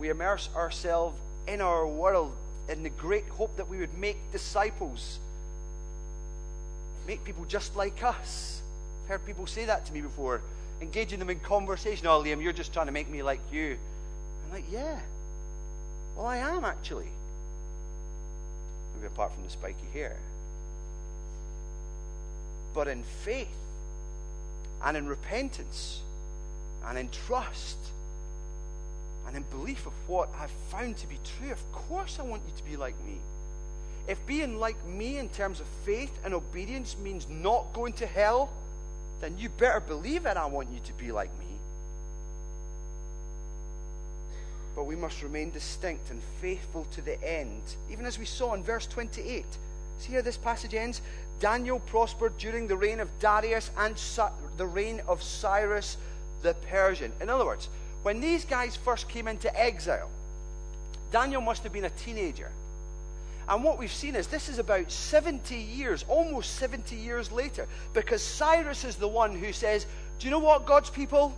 We 0.00 0.08
immerse 0.08 0.48
ourselves 0.56 1.20
in 1.46 1.60
our 1.60 1.86
world 1.86 2.32
in 2.68 2.82
the 2.82 2.90
great 2.90 3.28
hope 3.28 3.56
that 3.56 3.68
we 3.68 3.78
would 3.78 3.96
make 3.98 4.16
disciples, 4.32 5.18
make 7.06 7.24
people 7.24 7.44
just 7.44 7.76
like 7.76 8.02
us. 8.02 8.60
I've 9.04 9.10
heard 9.10 9.26
people 9.26 9.46
say 9.46 9.66
that 9.66 9.86
to 9.86 9.92
me 9.92 10.00
before, 10.00 10.40
engaging 10.80 11.18
them 11.18 11.30
in 11.30 11.40
conversation. 11.40 12.06
Oh, 12.06 12.22
Liam, 12.22 12.42
you're 12.42 12.52
just 12.52 12.72
trying 12.72 12.86
to 12.86 12.92
make 12.92 13.08
me 13.08 13.22
like 13.22 13.40
you. 13.52 13.78
I'm 14.46 14.52
like, 14.52 14.64
yeah. 14.70 14.98
Well, 16.16 16.26
I 16.26 16.38
am 16.38 16.64
actually. 16.64 17.08
Maybe 18.94 19.06
apart 19.06 19.32
from 19.32 19.44
the 19.44 19.50
spiky 19.50 19.86
hair. 19.92 20.16
But 22.74 22.88
in 22.88 23.04
faith 23.24 23.48
and 24.82 24.96
in 24.96 25.06
repentance 25.06 26.00
and 26.84 26.98
in 26.98 27.08
trust 27.10 27.78
and 29.36 29.44
in 29.44 29.58
belief 29.58 29.86
of 29.86 29.92
what 30.06 30.30
I've 30.40 30.50
found 30.70 30.96
to 30.98 31.06
be 31.06 31.18
true, 31.38 31.52
of 31.52 31.72
course 31.72 32.18
I 32.18 32.22
want 32.22 32.42
you 32.46 32.52
to 32.56 32.64
be 32.64 32.76
like 32.76 32.94
me. 33.04 33.18
If 34.08 34.24
being 34.26 34.58
like 34.58 34.82
me 34.86 35.18
in 35.18 35.28
terms 35.28 35.60
of 35.60 35.66
faith 35.84 36.12
and 36.24 36.32
obedience 36.32 36.96
means 36.96 37.26
not 37.28 37.72
going 37.74 37.92
to 37.94 38.06
hell, 38.06 38.50
then 39.20 39.36
you 39.36 39.50
better 39.50 39.80
believe 39.80 40.26
it. 40.26 40.36
I 40.36 40.46
want 40.46 40.70
you 40.72 40.80
to 40.84 40.92
be 40.94 41.12
like 41.12 41.30
me. 41.38 41.44
But 44.74 44.84
we 44.84 44.96
must 44.96 45.22
remain 45.22 45.50
distinct 45.50 46.10
and 46.10 46.20
faithful 46.40 46.86
to 46.92 47.02
the 47.02 47.22
end. 47.22 47.62
Even 47.90 48.06
as 48.06 48.18
we 48.18 48.24
saw 48.24 48.54
in 48.54 48.62
verse 48.62 48.86
28. 48.86 49.44
See 49.98 50.12
how 50.12 50.20
this 50.20 50.36
passage 50.36 50.74
ends? 50.74 51.00
Daniel 51.40 51.80
prospered 51.80 52.36
during 52.38 52.66
the 52.68 52.76
reign 52.76 53.00
of 53.00 53.08
Darius 53.18 53.70
and 53.76 53.96
the 54.56 54.66
reign 54.66 55.02
of 55.08 55.22
Cyrus 55.22 55.96
the 56.42 56.54
Persian. 56.70 57.12
In 57.20 57.28
other 57.30 57.44
words, 57.44 57.68
when 58.06 58.20
these 58.20 58.44
guys 58.44 58.76
first 58.76 59.08
came 59.08 59.26
into 59.26 59.50
exile, 59.60 60.08
Daniel 61.10 61.40
must 61.40 61.64
have 61.64 61.72
been 61.72 61.86
a 61.86 61.90
teenager. 61.90 62.52
And 63.48 63.64
what 63.64 63.80
we've 63.80 63.92
seen 63.92 64.14
is 64.14 64.28
this 64.28 64.48
is 64.48 64.60
about 64.60 64.92
70 64.92 65.56
years, 65.56 66.04
almost 66.06 66.54
70 66.54 66.94
years 66.94 67.32
later, 67.32 67.66
because 67.94 68.22
Cyrus 68.22 68.84
is 68.84 68.94
the 68.94 69.08
one 69.08 69.34
who 69.34 69.52
says, 69.52 69.86
Do 70.20 70.28
you 70.28 70.30
know 70.30 70.38
what, 70.38 70.66
God's 70.66 70.88
people? 70.88 71.36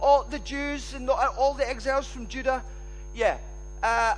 All 0.00 0.24
the 0.24 0.40
Jews 0.40 0.92
and 0.92 1.08
all 1.08 1.54
the 1.54 1.68
exiles 1.68 2.08
from 2.08 2.26
Judah, 2.26 2.64
yeah, 3.14 3.38
uh, 3.80 4.16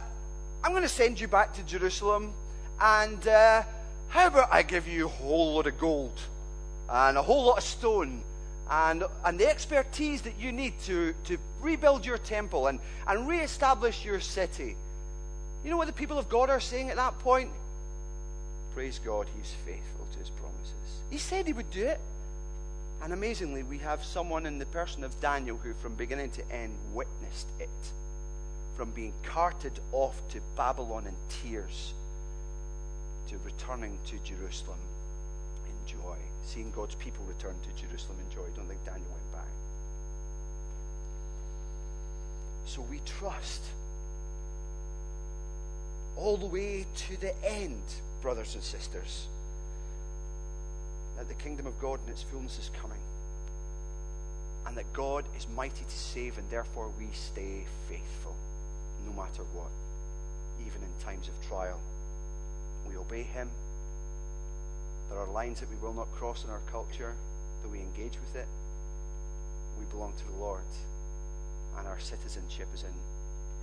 I'm 0.64 0.71
going 0.71 0.85
to 0.85 0.89
send 0.89 1.21
you 1.21 1.29
back 1.29 1.53
to 1.53 1.62
Jerusalem. 1.64 2.33
And 2.81 3.29
uh, 3.29 3.62
how 4.09 4.29
about 4.29 4.49
I 4.51 4.62
give 4.62 4.89
you 4.89 5.05
a 5.05 5.09
whole 5.11 5.57
lot 5.57 5.66
of 5.66 5.77
gold 5.77 6.19
and 6.89 7.19
a 7.19 7.23
whole 7.23 7.45
lot 7.45 7.59
of 7.59 7.64
stone 7.64 8.23
and, 8.71 9.05
and 9.25 9.39
the 9.39 9.49
expertise 9.49 10.23
that 10.23 10.39
you 10.39 10.53
need 10.53 10.79
to, 10.81 11.14
to 11.25 11.39
rebuild 11.61 12.05
your 12.05 12.19
temple 12.19 12.66
and, 12.66 12.81
and 13.07 13.29
reestablish 13.29 14.05
your 14.05 14.21
city? 14.21 14.77
You 15.64 15.71
know 15.71 15.77
what 15.77 15.87
the 15.87 15.93
people 15.93 16.19
of 16.19 16.29
God 16.29 16.51
are 16.51 16.61
saying 16.61 16.91
at 16.91 16.97
that 16.97 17.19
point? 17.21 17.51
Praise 18.75 19.01
God, 19.05 19.27
He's 19.37 19.55
faithful 19.64 20.07
to 20.12 20.19
His 20.19 20.31
promises. 20.31 20.75
He 21.11 21.19
said 21.19 21.47
He 21.47 21.53
would 21.53 21.71
do 21.71 21.85
it. 21.85 22.01
And 23.03 23.12
amazingly, 23.12 23.62
we 23.62 23.79
have 23.79 24.05
someone 24.05 24.45
in 24.45 24.59
the 24.59 24.66
person 24.66 25.05
of 25.05 25.21
Daniel 25.21 25.57
who, 25.57 25.73
from 25.75 25.95
beginning 25.95 26.31
to 26.31 26.53
end, 26.53 26.75
witnessed 26.93 27.47
it. 27.61 27.69
From 28.77 28.91
being 28.91 29.12
carted 29.23 29.79
off 29.93 30.21
to 30.31 30.41
Babylon 30.57 31.07
in 31.07 31.14
tears 31.29 31.95
to 33.29 33.37
returning 33.45 33.99
to 34.07 34.16
Jerusalem 34.25 34.79
in 35.66 35.93
joy. 35.93 36.16
Seeing 36.49 36.70
God's 36.74 36.94
people 36.94 37.22
return 37.28 37.55
to 37.62 37.82
Jerusalem 37.86 38.16
in 38.26 38.34
joy. 38.34 38.40
I 38.40 38.57
don't 38.57 38.66
think 38.66 38.82
Daniel 38.86 39.11
went 39.11 39.32
back. 39.32 39.53
So 42.64 42.80
we 42.80 43.03
trust 43.05 43.62
all 46.16 46.38
the 46.38 46.46
way 46.46 46.86
to 46.94 47.20
the 47.20 47.34
end, 47.44 47.82
brothers 48.22 48.55
and 48.55 48.64
sisters, 48.64 49.26
that 51.18 51.28
the 51.28 51.34
kingdom 51.34 51.66
of 51.66 51.78
God 51.82 52.01
in 52.07 52.12
its 52.12 52.22
fullness 52.22 52.59
is 52.59 52.70
coming. 52.80 52.99
And 54.66 54.74
that 54.78 54.90
God 54.94 55.26
is 55.36 55.46
mighty 55.55 55.84
to 55.84 55.99
save, 55.99 56.38
and 56.38 56.49
therefore 56.49 56.90
we 56.99 57.09
stay 57.12 57.66
faithful 57.90 58.34
no 59.07 59.12
matter 59.12 59.42
what, 59.55 59.70
even 60.66 60.80
in 60.82 61.05
times 61.05 61.28
of 61.28 61.46
trial. 61.46 61.78
We 62.88 62.96
obey 62.96 63.22
Him. 63.22 63.51
There 65.11 65.18
are 65.18 65.26
lines 65.26 65.61
that 65.61 65.70
we 65.70 65.76
will 65.76 65.94
not 65.94 66.12
cross 66.14 66.44
in 66.44 66.50
our 66.50 66.61
culture, 66.70 67.14
though 67.62 67.70
we 67.70 67.78
engage 67.78 68.18
with 68.20 68.36
it. 68.36 68.46
We 69.78 69.84
belong 69.86 70.12
to 70.18 70.24
the 70.24 70.38
Lord, 70.38 70.61
and 71.78 71.86
our 71.86 71.98
citizenship 71.98 72.68
is 72.74 72.82
in 72.82 72.92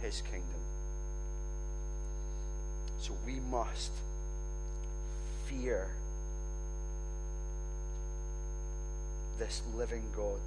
His 0.01 0.21
kingdom. 0.21 0.61
So 2.99 3.13
we 3.25 3.39
must 3.51 3.91
fear 5.45 5.89
this 9.37 9.61
living 9.75 10.03
God 10.15 10.39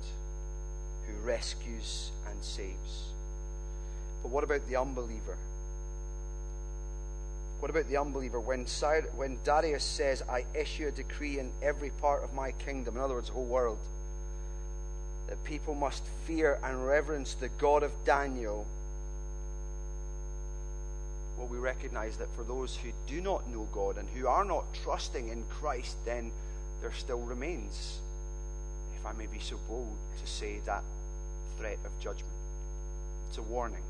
who 1.06 1.26
rescues 1.26 2.10
and 2.28 2.42
saves. 2.42 3.12
But 4.22 4.30
what 4.30 4.44
about 4.44 4.66
the 4.68 4.76
unbeliever? 4.76 5.36
What 7.60 7.70
about 7.70 7.88
the 7.88 7.96
unbeliever? 7.96 8.38
When, 8.38 8.66
when 9.16 9.38
Darius 9.44 9.84
says, 9.84 10.22
I 10.28 10.44
issue 10.54 10.88
a 10.88 10.90
decree 10.90 11.38
in 11.38 11.50
every 11.62 11.90
part 11.90 12.22
of 12.22 12.32
my 12.34 12.52
kingdom, 12.52 12.96
in 12.96 13.02
other 13.02 13.14
words, 13.14 13.28
the 13.28 13.34
whole 13.34 13.44
world, 13.44 13.78
that 15.28 15.42
people 15.44 15.74
must 15.74 16.04
fear 16.26 16.58
and 16.62 16.86
reverence 16.86 17.34
the 17.34 17.48
God 17.48 17.82
of 17.82 17.92
Daniel 18.04 18.66
well, 21.38 21.46
we 21.46 21.58
recognize 21.58 22.16
that 22.16 22.28
for 22.34 22.42
those 22.42 22.76
who 22.76 22.90
do 23.06 23.20
not 23.20 23.48
know 23.48 23.68
God 23.72 23.96
and 23.96 24.08
who 24.10 24.26
are 24.26 24.44
not 24.44 24.64
trusting 24.82 25.28
in 25.28 25.44
Christ, 25.48 25.96
then 26.04 26.32
there 26.80 26.92
still 26.92 27.20
remains, 27.20 28.00
if 28.98 29.06
I 29.06 29.12
may 29.12 29.26
be 29.26 29.38
so 29.38 29.56
bold 29.68 29.96
to 30.20 30.26
say, 30.26 30.60
that 30.66 30.82
threat 31.56 31.78
of 31.84 31.92
judgment. 32.00 32.34
It's 33.28 33.38
a 33.38 33.42
warning. 33.42 33.82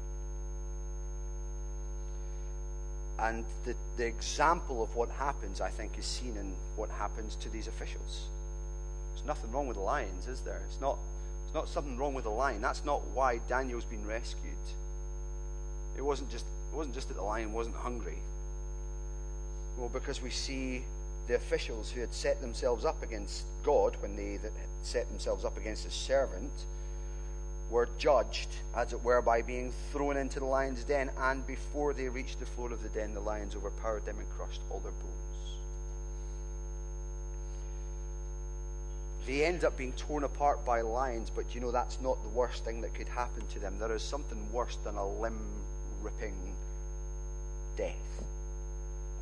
And 3.19 3.45
the, 3.65 3.75
the 3.97 4.07
example 4.07 4.83
of 4.83 4.95
what 4.95 5.09
happens, 5.11 5.61
I 5.61 5.71
think, 5.71 5.99
is 5.99 6.05
seen 6.05 6.37
in 6.37 6.55
what 6.77 6.89
happens 6.91 7.35
to 7.37 7.49
these 7.49 7.67
officials. 7.67 8.27
There's 9.15 9.27
nothing 9.27 9.51
wrong 9.51 9.67
with 9.67 9.77
the 9.77 9.83
lions, 9.83 10.29
is 10.29 10.41
there? 10.41 10.63
It's 10.69 10.81
not 10.81 10.97
There's 11.45 11.55
not 11.55 11.69
something 11.69 11.97
wrong 11.99 12.15
with 12.15 12.25
the 12.25 12.31
lion. 12.31 12.61
That's 12.61 12.85
not 12.85 13.03
why 13.15 13.41
Daniel's 13.49 13.85
been 13.85 14.07
rescued. 14.07 14.53
It 15.97 16.03
wasn't 16.03 16.31
just, 16.31 16.45
it 16.73 16.77
wasn't 16.77 16.95
just 16.95 17.09
that 17.09 17.15
the 17.15 17.23
lion 17.23 17.53
wasn't 17.53 17.77
hungry. 17.77 18.19
Well, 19.79 19.89
because 19.89 20.23
we 20.23 20.31
see 20.31 20.85
the 21.27 21.35
officials 21.35 21.91
who 21.91 22.01
had 22.01 22.15
set 22.15 22.41
themselves 22.41 22.85
up 22.85 23.03
against 23.03 23.45
God 23.65 23.97
when 24.01 24.15
they 24.15 24.39
set 24.83 25.09
themselves 25.09 25.45
up 25.45 25.57
against 25.57 25.85
his 25.85 25.93
servant 25.93 26.53
were 27.71 27.89
judged, 27.99 28.49
as 28.75 28.93
it 28.93 29.03
were, 29.03 29.23
by 29.23 29.43
being 29.43 29.73
thrown 29.93 30.17
into 30.17 30.41
the 30.41 30.47
lion's 30.47 30.85
den, 30.85 31.11
and 31.19 31.47
before 31.47 31.93
they 31.93 32.09
reached 32.09 32.41
the 32.41 32.47
floor 32.47 32.73
of 32.73 32.83
the 32.83 32.89
den, 32.89 33.15
the 33.15 33.21
lions 33.21 33.55
overpowered 33.55 34.05
them 34.05 34.19
and 34.19 34.29
crushed 34.37 34.61
all 34.71 34.81
their 34.81 34.93
bones. 34.93 35.15
They 39.27 39.45
end 39.45 39.65
up 39.65 39.77
being 39.77 39.93
torn 39.93 40.25
apart 40.25 40.65
by 40.65 40.81
lions, 40.81 41.31
but 41.35 41.55
you 41.55 41.61
know 41.61 41.71
that's 41.71 42.01
not 42.01 42.23
the 42.23 42.31
worst 42.31 42.65
thing 42.65 42.81
that 42.81 42.95
could 42.95 43.09
happen 43.09 43.47
to 43.49 43.59
them. 43.59 43.79
There 43.79 43.95
is 43.95 44.03
something 44.03 44.51
worse 44.53 44.79
than 44.85 44.97
a 44.97 45.07
limb 45.07 45.39
ripping 46.03 46.55
death 47.77 47.95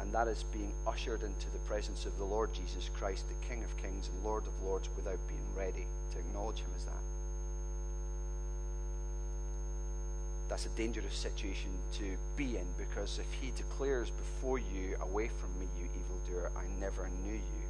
and 0.01 0.15
that 0.15 0.29
is 0.29 0.45
being 0.53 0.73
ushered 0.87 1.23
into 1.23 1.51
the 1.51 1.59
presence 1.61 2.07
of 2.07 2.17
the 2.19 2.25
Lord 2.25 2.53
Jesus 2.53 2.91
Christ, 2.97 3.25
the 3.29 3.47
King 3.49 3.65
of 3.65 3.77
Kings 3.77 4.09
and 4.09 4.25
Lord 4.25 4.47
of 4.47 4.63
Lords, 4.63 4.89
without 4.95 5.19
being 5.27 5.41
ready 5.57 5.87
to 6.13 6.19
acknowledge 6.19 6.59
Him 6.59 6.71
as 6.77 6.85
that. 6.85 7.16
That's 10.49 10.67
a 10.67 10.71
dangerous 10.71 11.15
situation 11.15 11.71
to 11.95 12.17
be 12.37 12.57
in 12.57 12.67
because 12.79 13.19
if 13.19 13.27
He 13.41 13.51
declares 13.57 14.11
before 14.11 14.59
you, 14.59 14.97
Away 15.01 15.29
from 15.29 15.51
me, 15.59 15.67
you 15.79 15.89
evildoer, 16.01 16.51
I 16.57 16.65
never 16.81 17.09
knew 17.25 17.35
you, 17.35 17.63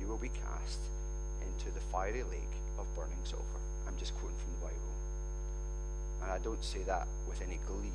you 0.00 0.06
will 0.06 0.18
be 0.18 0.28
cast 0.28 0.80
into 1.42 1.72
the 1.74 1.80
fiery 1.92 2.22
lake 2.22 2.54
of 2.78 2.86
burning 2.94 3.18
sulfur. 3.24 3.44
I'm 3.86 3.96
just 3.96 4.14
quoting 4.18 4.36
from 4.38 4.52
the 4.60 4.66
Bible. 4.66 4.94
And 6.22 6.30
I 6.32 6.38
don't 6.38 6.62
say 6.62 6.82
that 6.84 7.06
with 7.28 7.42
any 7.42 7.58
glee. 7.66 7.92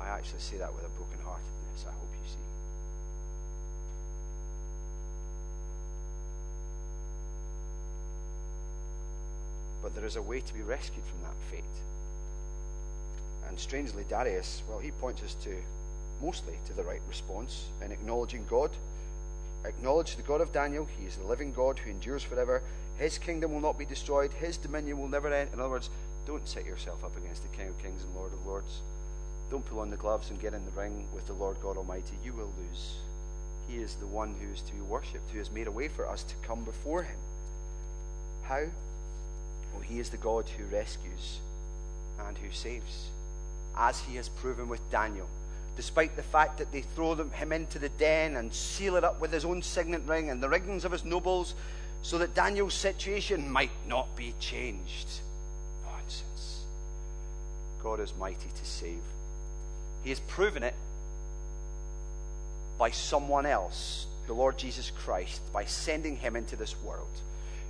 I 0.00 0.08
actually 0.08 0.40
say 0.40 0.56
that 0.58 0.74
with 0.74 0.84
a 0.84 0.88
broken 0.88 1.18
heartedness, 1.24 1.86
I 1.86 1.92
hope 1.92 2.10
you 2.12 2.28
see. 2.28 2.38
But 9.82 9.94
there 9.94 10.04
is 10.04 10.16
a 10.16 10.22
way 10.22 10.40
to 10.40 10.54
be 10.54 10.62
rescued 10.62 11.04
from 11.04 11.20
that 11.22 11.34
fate. 11.50 11.64
And 13.54 13.60
strangely, 13.60 14.04
Darius, 14.08 14.64
well, 14.68 14.80
he 14.80 14.90
points 14.90 15.22
us 15.22 15.34
to 15.44 15.54
mostly 16.20 16.58
to 16.66 16.72
the 16.72 16.82
right 16.82 17.00
response 17.08 17.66
in 17.84 17.92
acknowledging 17.92 18.44
God. 18.50 18.72
Acknowledge 19.64 20.16
the 20.16 20.22
God 20.22 20.40
of 20.40 20.52
Daniel. 20.52 20.88
He 20.98 21.06
is 21.06 21.14
the 21.14 21.24
living 21.24 21.52
God 21.52 21.78
who 21.78 21.88
endures 21.88 22.24
forever. 22.24 22.62
His 22.98 23.16
kingdom 23.16 23.52
will 23.52 23.60
not 23.60 23.78
be 23.78 23.84
destroyed. 23.84 24.32
His 24.32 24.56
dominion 24.56 24.98
will 24.98 25.06
never 25.06 25.32
end. 25.32 25.50
In 25.52 25.60
other 25.60 25.68
words, 25.68 25.88
don't 26.26 26.48
set 26.48 26.66
yourself 26.66 27.04
up 27.04 27.16
against 27.16 27.42
the 27.42 27.56
King 27.56 27.68
of 27.68 27.80
Kings 27.80 28.02
and 28.02 28.12
Lord 28.16 28.32
of 28.32 28.44
Lords. 28.44 28.80
Don't 29.52 29.64
pull 29.64 29.78
on 29.78 29.90
the 29.90 29.96
gloves 29.96 30.30
and 30.30 30.40
get 30.40 30.52
in 30.52 30.64
the 30.64 30.72
ring 30.72 31.06
with 31.14 31.28
the 31.28 31.32
Lord 31.34 31.56
God 31.62 31.76
Almighty. 31.76 32.18
You 32.24 32.32
will 32.32 32.50
lose. 32.58 32.96
He 33.68 33.76
is 33.76 33.94
the 33.94 34.06
one 34.08 34.34
who 34.40 34.52
is 34.52 34.62
to 34.62 34.72
be 34.72 34.80
worshipped, 34.80 35.30
who 35.30 35.38
has 35.38 35.52
made 35.52 35.68
a 35.68 35.70
way 35.70 35.86
for 35.86 36.08
us 36.08 36.24
to 36.24 36.34
come 36.44 36.64
before 36.64 37.04
Him. 37.04 37.20
How? 38.42 38.64
Well, 39.72 39.82
He 39.84 40.00
is 40.00 40.10
the 40.10 40.16
God 40.16 40.46
who 40.48 40.64
rescues 40.64 41.38
and 42.26 42.36
who 42.38 42.50
saves, 42.50 43.10
as 43.76 44.00
He 44.00 44.16
has 44.16 44.28
proven 44.28 44.68
with 44.68 44.80
Daniel. 44.90 45.28
Despite 45.76 46.14
the 46.16 46.22
fact 46.22 46.58
that 46.58 46.70
they 46.70 46.82
throw 46.82 47.14
them, 47.14 47.30
him 47.32 47.52
into 47.52 47.78
the 47.78 47.88
den 47.88 48.36
and 48.36 48.52
seal 48.54 48.96
it 48.96 49.04
up 49.04 49.20
with 49.20 49.32
his 49.32 49.44
own 49.44 49.60
signet 49.60 50.02
ring 50.06 50.30
and 50.30 50.40
the 50.40 50.48
rings 50.48 50.84
of 50.84 50.92
his 50.92 51.04
nobles, 51.04 51.54
so 52.02 52.18
that 52.18 52.34
Daniel's 52.34 52.74
situation 52.74 53.50
might 53.50 53.72
not 53.88 54.14
be 54.14 54.34
changed. 54.38 55.08
Nonsense. 55.84 56.64
God 57.82 57.98
is 57.98 58.12
mighty 58.18 58.48
to 58.54 58.64
save. 58.64 59.02
He 60.04 60.10
has 60.10 60.20
proven 60.20 60.62
it 60.62 60.74
by 62.78 62.90
someone 62.90 63.46
else, 63.46 64.06
the 64.26 64.32
Lord 64.32 64.58
Jesus 64.58 64.90
Christ, 64.90 65.40
by 65.52 65.64
sending 65.64 66.16
him 66.16 66.36
into 66.36 66.56
this 66.56 66.76
world, 66.82 67.20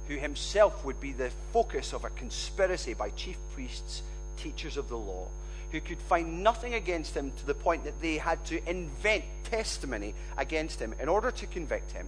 who 0.08 0.16
himself 0.16 0.84
would 0.84 1.00
be 1.00 1.12
the 1.12 1.30
focus 1.52 1.92
of 1.92 2.04
a 2.04 2.10
conspiracy 2.10 2.92
by 2.92 3.10
chief 3.10 3.36
priests, 3.54 4.02
teachers 4.36 4.76
of 4.76 4.88
the 4.88 4.98
law, 4.98 5.28
who 5.74 5.80
could 5.80 6.00
find 6.02 6.44
nothing 6.44 6.74
against 6.74 7.16
him 7.16 7.32
to 7.36 7.44
the 7.46 7.52
point 7.52 7.82
that 7.82 8.00
they 8.00 8.16
had 8.16 8.44
to 8.44 8.70
invent 8.70 9.24
testimony 9.42 10.14
against 10.38 10.78
him 10.78 10.94
in 11.00 11.08
order 11.08 11.32
to 11.32 11.46
convict 11.48 11.90
him, 11.90 12.06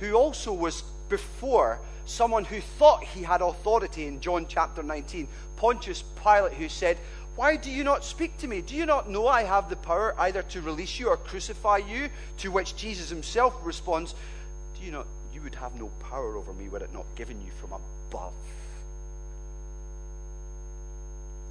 who 0.00 0.14
also 0.14 0.52
was 0.52 0.82
before 1.08 1.78
someone 2.04 2.44
who 2.44 2.60
thought 2.60 3.04
he 3.04 3.22
had 3.22 3.42
authority 3.42 4.06
in 4.06 4.20
John 4.20 4.46
chapter 4.48 4.82
19, 4.82 5.28
Pontius 5.54 6.02
Pilate, 6.20 6.54
who 6.54 6.68
said, 6.68 6.98
why 7.36 7.54
do 7.54 7.70
you 7.70 7.84
not 7.84 8.04
speak 8.04 8.36
to 8.38 8.48
me? 8.48 8.60
Do 8.60 8.74
you 8.74 8.86
not 8.86 9.08
know 9.08 9.28
I 9.28 9.44
have 9.44 9.70
the 9.70 9.76
power 9.76 10.14
either 10.18 10.42
to 10.42 10.60
release 10.60 10.98
you 10.98 11.08
or 11.08 11.16
crucify 11.16 11.76
you? 11.78 12.08
To 12.38 12.50
which 12.50 12.76
Jesus 12.76 13.08
himself 13.08 13.54
responds, 13.62 14.14
Do 14.76 14.84
you 14.84 14.90
not, 14.90 15.06
you 15.32 15.40
would 15.42 15.54
have 15.56 15.74
no 15.74 15.90
power 16.00 16.36
over 16.36 16.52
me 16.52 16.68
were 16.68 16.78
it 16.78 16.92
not 16.92 17.06
given 17.14 17.40
you 17.40 17.50
from 17.60 17.72
above. 17.72 18.32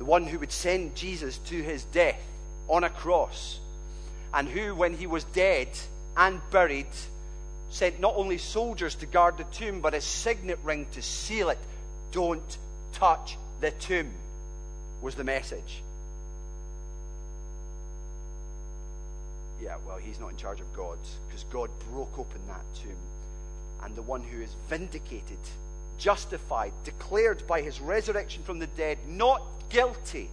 The 0.03 0.09
one 0.09 0.27
who 0.27 0.39
would 0.39 0.51
send 0.51 0.95
Jesus 0.95 1.37
to 1.45 1.63
his 1.63 1.85
death 1.85 2.19
on 2.67 2.83
a 2.83 2.89
cross, 2.89 3.61
and 4.33 4.49
who, 4.49 4.75
when 4.75 4.93
he 4.93 5.07
was 5.07 5.23
dead 5.23 5.69
and 6.17 6.41
buried, 6.51 6.89
sent 7.69 8.01
not 8.01 8.13
only 8.17 8.37
soldiers 8.37 8.95
to 8.95 9.05
guard 9.05 9.37
the 9.37 9.45
tomb, 9.45 9.79
but 9.79 9.93
a 9.93 10.01
signet 10.01 10.59
ring 10.61 10.87
to 10.91 11.01
seal 11.01 11.47
it. 11.47 11.57
Don't 12.11 12.57
touch 12.91 13.37
the 13.61 13.71
tomb 13.71 14.11
was 15.01 15.15
the 15.15 15.23
message. 15.23 15.81
Yeah, 19.61 19.77
well, 19.87 19.99
he's 19.99 20.19
not 20.19 20.31
in 20.31 20.35
charge 20.35 20.59
of 20.59 20.73
God 20.73 20.97
because 21.29 21.45
God 21.45 21.69
broke 21.89 22.19
open 22.19 22.41
that 22.49 22.65
tomb. 22.75 22.91
And 23.83 23.95
the 23.95 24.01
one 24.01 24.21
who 24.21 24.41
is 24.41 24.53
vindicated, 24.67 25.39
justified, 25.97 26.73
declared 26.83 27.45
by 27.47 27.61
his 27.61 27.79
resurrection 27.81 28.43
from 28.43 28.59
the 28.59 28.67
dead, 28.67 28.97
not 29.07 29.41
guilty, 29.69 30.29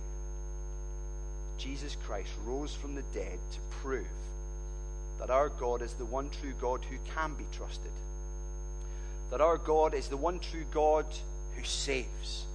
Jesus 1.59 1.97
Christ 2.07 2.31
rose 2.47 2.75
from 2.75 2.95
the 2.95 3.03
dead 3.13 3.39
to 3.53 3.59
prove 3.83 4.07
that 5.19 5.31
our 5.31 5.51
God 5.51 5.83
is 5.83 5.93
the 5.95 6.07
one 6.07 6.31
true 6.41 6.55
God 6.61 6.81
who 6.89 6.97
can 7.15 7.35
be 7.35 7.45
trusted. 7.53 7.91
That 9.31 9.43
our 9.43 9.59
God 9.59 9.95
is 9.95 10.09
the 10.09 10.17
one 10.17 10.41
true 10.41 10.65
God 10.73 11.05
who 11.55 11.63
saves 11.63 12.47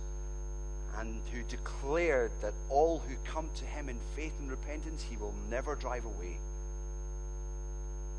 and 0.97 1.22
who 1.32 1.43
declared 1.43 2.32
that 2.41 2.53
all 2.70 3.03
who 3.08 3.16
come 3.24 3.49
to 3.56 3.66
him 3.66 3.89
in 3.89 3.97
faith 4.16 4.34
and 4.39 4.49
repentance, 4.49 5.06
he 5.08 5.18
will 5.18 5.34
never 5.49 5.76
drive 5.76 6.06
away, 6.06 6.38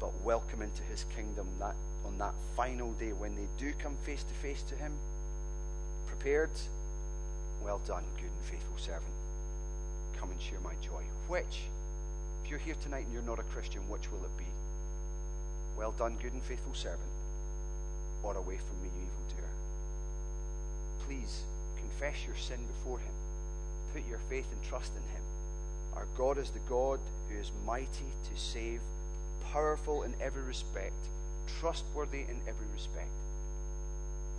but 0.01 0.11
welcome 0.25 0.63
into 0.63 0.83
his 0.83 1.05
kingdom 1.15 1.47
that 1.59 1.75
on 2.07 2.19
that 2.19 2.35
final 2.55 2.93
day 2.93 3.13
when 3.13 3.35
they 3.35 3.47
do 3.59 3.73
come 3.79 3.97
face 4.05 4.23
to 4.23 4.35
face 4.35 4.63
to 4.63 4.75
him, 4.77 4.93
prepared. 6.07 6.51
Well 7.65 7.81
done, 7.87 8.05
good 8.17 8.25
and 8.25 8.45
faithful 8.45 8.79
servant. 8.79 9.05
Come 10.19 10.31
and 10.31 10.41
share 10.41 10.61
my 10.61 10.75
joy. 10.83 11.03
Which, 11.29 11.63
if 12.45 12.51
you're 12.51 12.59
here 12.59 12.77
tonight 12.83 13.05
and 13.05 13.13
you're 13.13 13.23
not 13.23 13.39
a 13.39 13.53
Christian, 13.55 13.83
which 13.89 14.11
will 14.11 14.25
it 14.25 14.39
be? 14.39 14.45
Well 15.77 15.93
done, 15.93 16.17
good 16.23 16.33
and 16.33 16.43
faithful 16.43 16.75
servant, 16.75 17.11
or 18.23 18.37
away 18.37 18.57
from 18.57 18.83
me, 18.83 18.89
you 18.97 19.07
evildoer. 19.07 19.51
Please 21.07 21.43
confess 21.77 22.25
your 22.27 22.37
sin 22.37 22.59
before 22.67 22.99
Him. 22.99 23.13
Put 23.93 24.09
your 24.09 24.21
faith 24.31 24.47
and 24.53 24.63
trust 24.69 24.93
in 24.93 25.03
Him. 25.15 25.23
Our 25.97 26.07
God 26.17 26.39
is 26.39 26.51
the 26.51 26.61
God 26.69 27.01
who 27.29 27.39
is 27.39 27.51
mighty 27.67 28.11
to 28.31 28.41
save, 28.41 28.81
powerful 29.53 30.03
in 30.03 30.15
every 30.21 30.43
respect, 30.43 30.95
trustworthy 31.61 32.21
in 32.21 32.41
every 32.49 32.67
respect. 32.75 33.09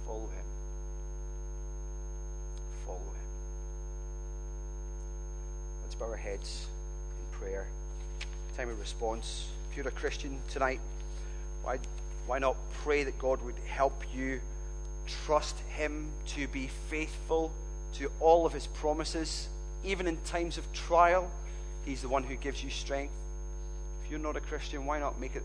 Follow 0.06 0.20
Him. 0.20 0.46
Follow 2.86 2.98
Him. 2.98 3.28
Let's 5.84 5.96
bow 5.96 6.06
our 6.06 6.16
heads 6.16 6.68
in 7.20 7.40
prayer. 7.40 7.68
Time 8.56 8.70
of 8.70 8.80
response. 8.80 9.48
If 9.70 9.78
you're 9.78 9.88
a 9.88 9.92
Christian 9.92 10.40
tonight, 10.50 10.80
why, 11.64 11.80
why 12.26 12.40
not 12.40 12.56
pray 12.84 13.04
that 13.04 13.18
God 13.20 13.42
would 13.44 13.56
help 13.68 14.04
you? 14.16 14.40
trust 15.08 15.58
Him 15.76 16.08
to 16.28 16.48
be 16.48 16.70
faithful 16.90 17.52
to 17.94 18.12
all 18.20 18.46
of 18.46 18.54
His 18.54 18.68
promises, 18.68 19.48
even 19.84 20.08
in 20.08 20.18
times 20.26 20.58
of 20.58 20.72
trial. 20.74 21.30
He's 21.86 22.02
the 22.02 22.10
one 22.10 22.24
who 22.24 22.36
gives 22.36 22.64
you 22.64 22.70
strength. 22.70 23.14
If 24.08 24.12
you're 24.12 24.22
not 24.22 24.38
a 24.38 24.40
Christian, 24.40 24.86
why 24.86 25.00
not 25.00 25.20
make 25.20 25.36
it 25.36 25.44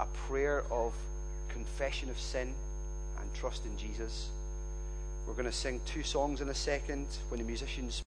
a 0.00 0.06
prayer 0.26 0.64
of 0.70 0.94
confession 1.50 2.08
of 2.08 2.18
sin 2.18 2.54
and 3.20 3.34
trust 3.34 3.66
in 3.66 3.76
Jesus? 3.76 4.30
We're 5.26 5.34
going 5.34 5.44
to 5.44 5.52
sing 5.52 5.82
two 5.84 6.02
songs 6.02 6.40
in 6.40 6.48
a 6.48 6.54
second 6.54 7.06
when 7.28 7.40
the 7.40 7.46
musicians. 7.46 7.94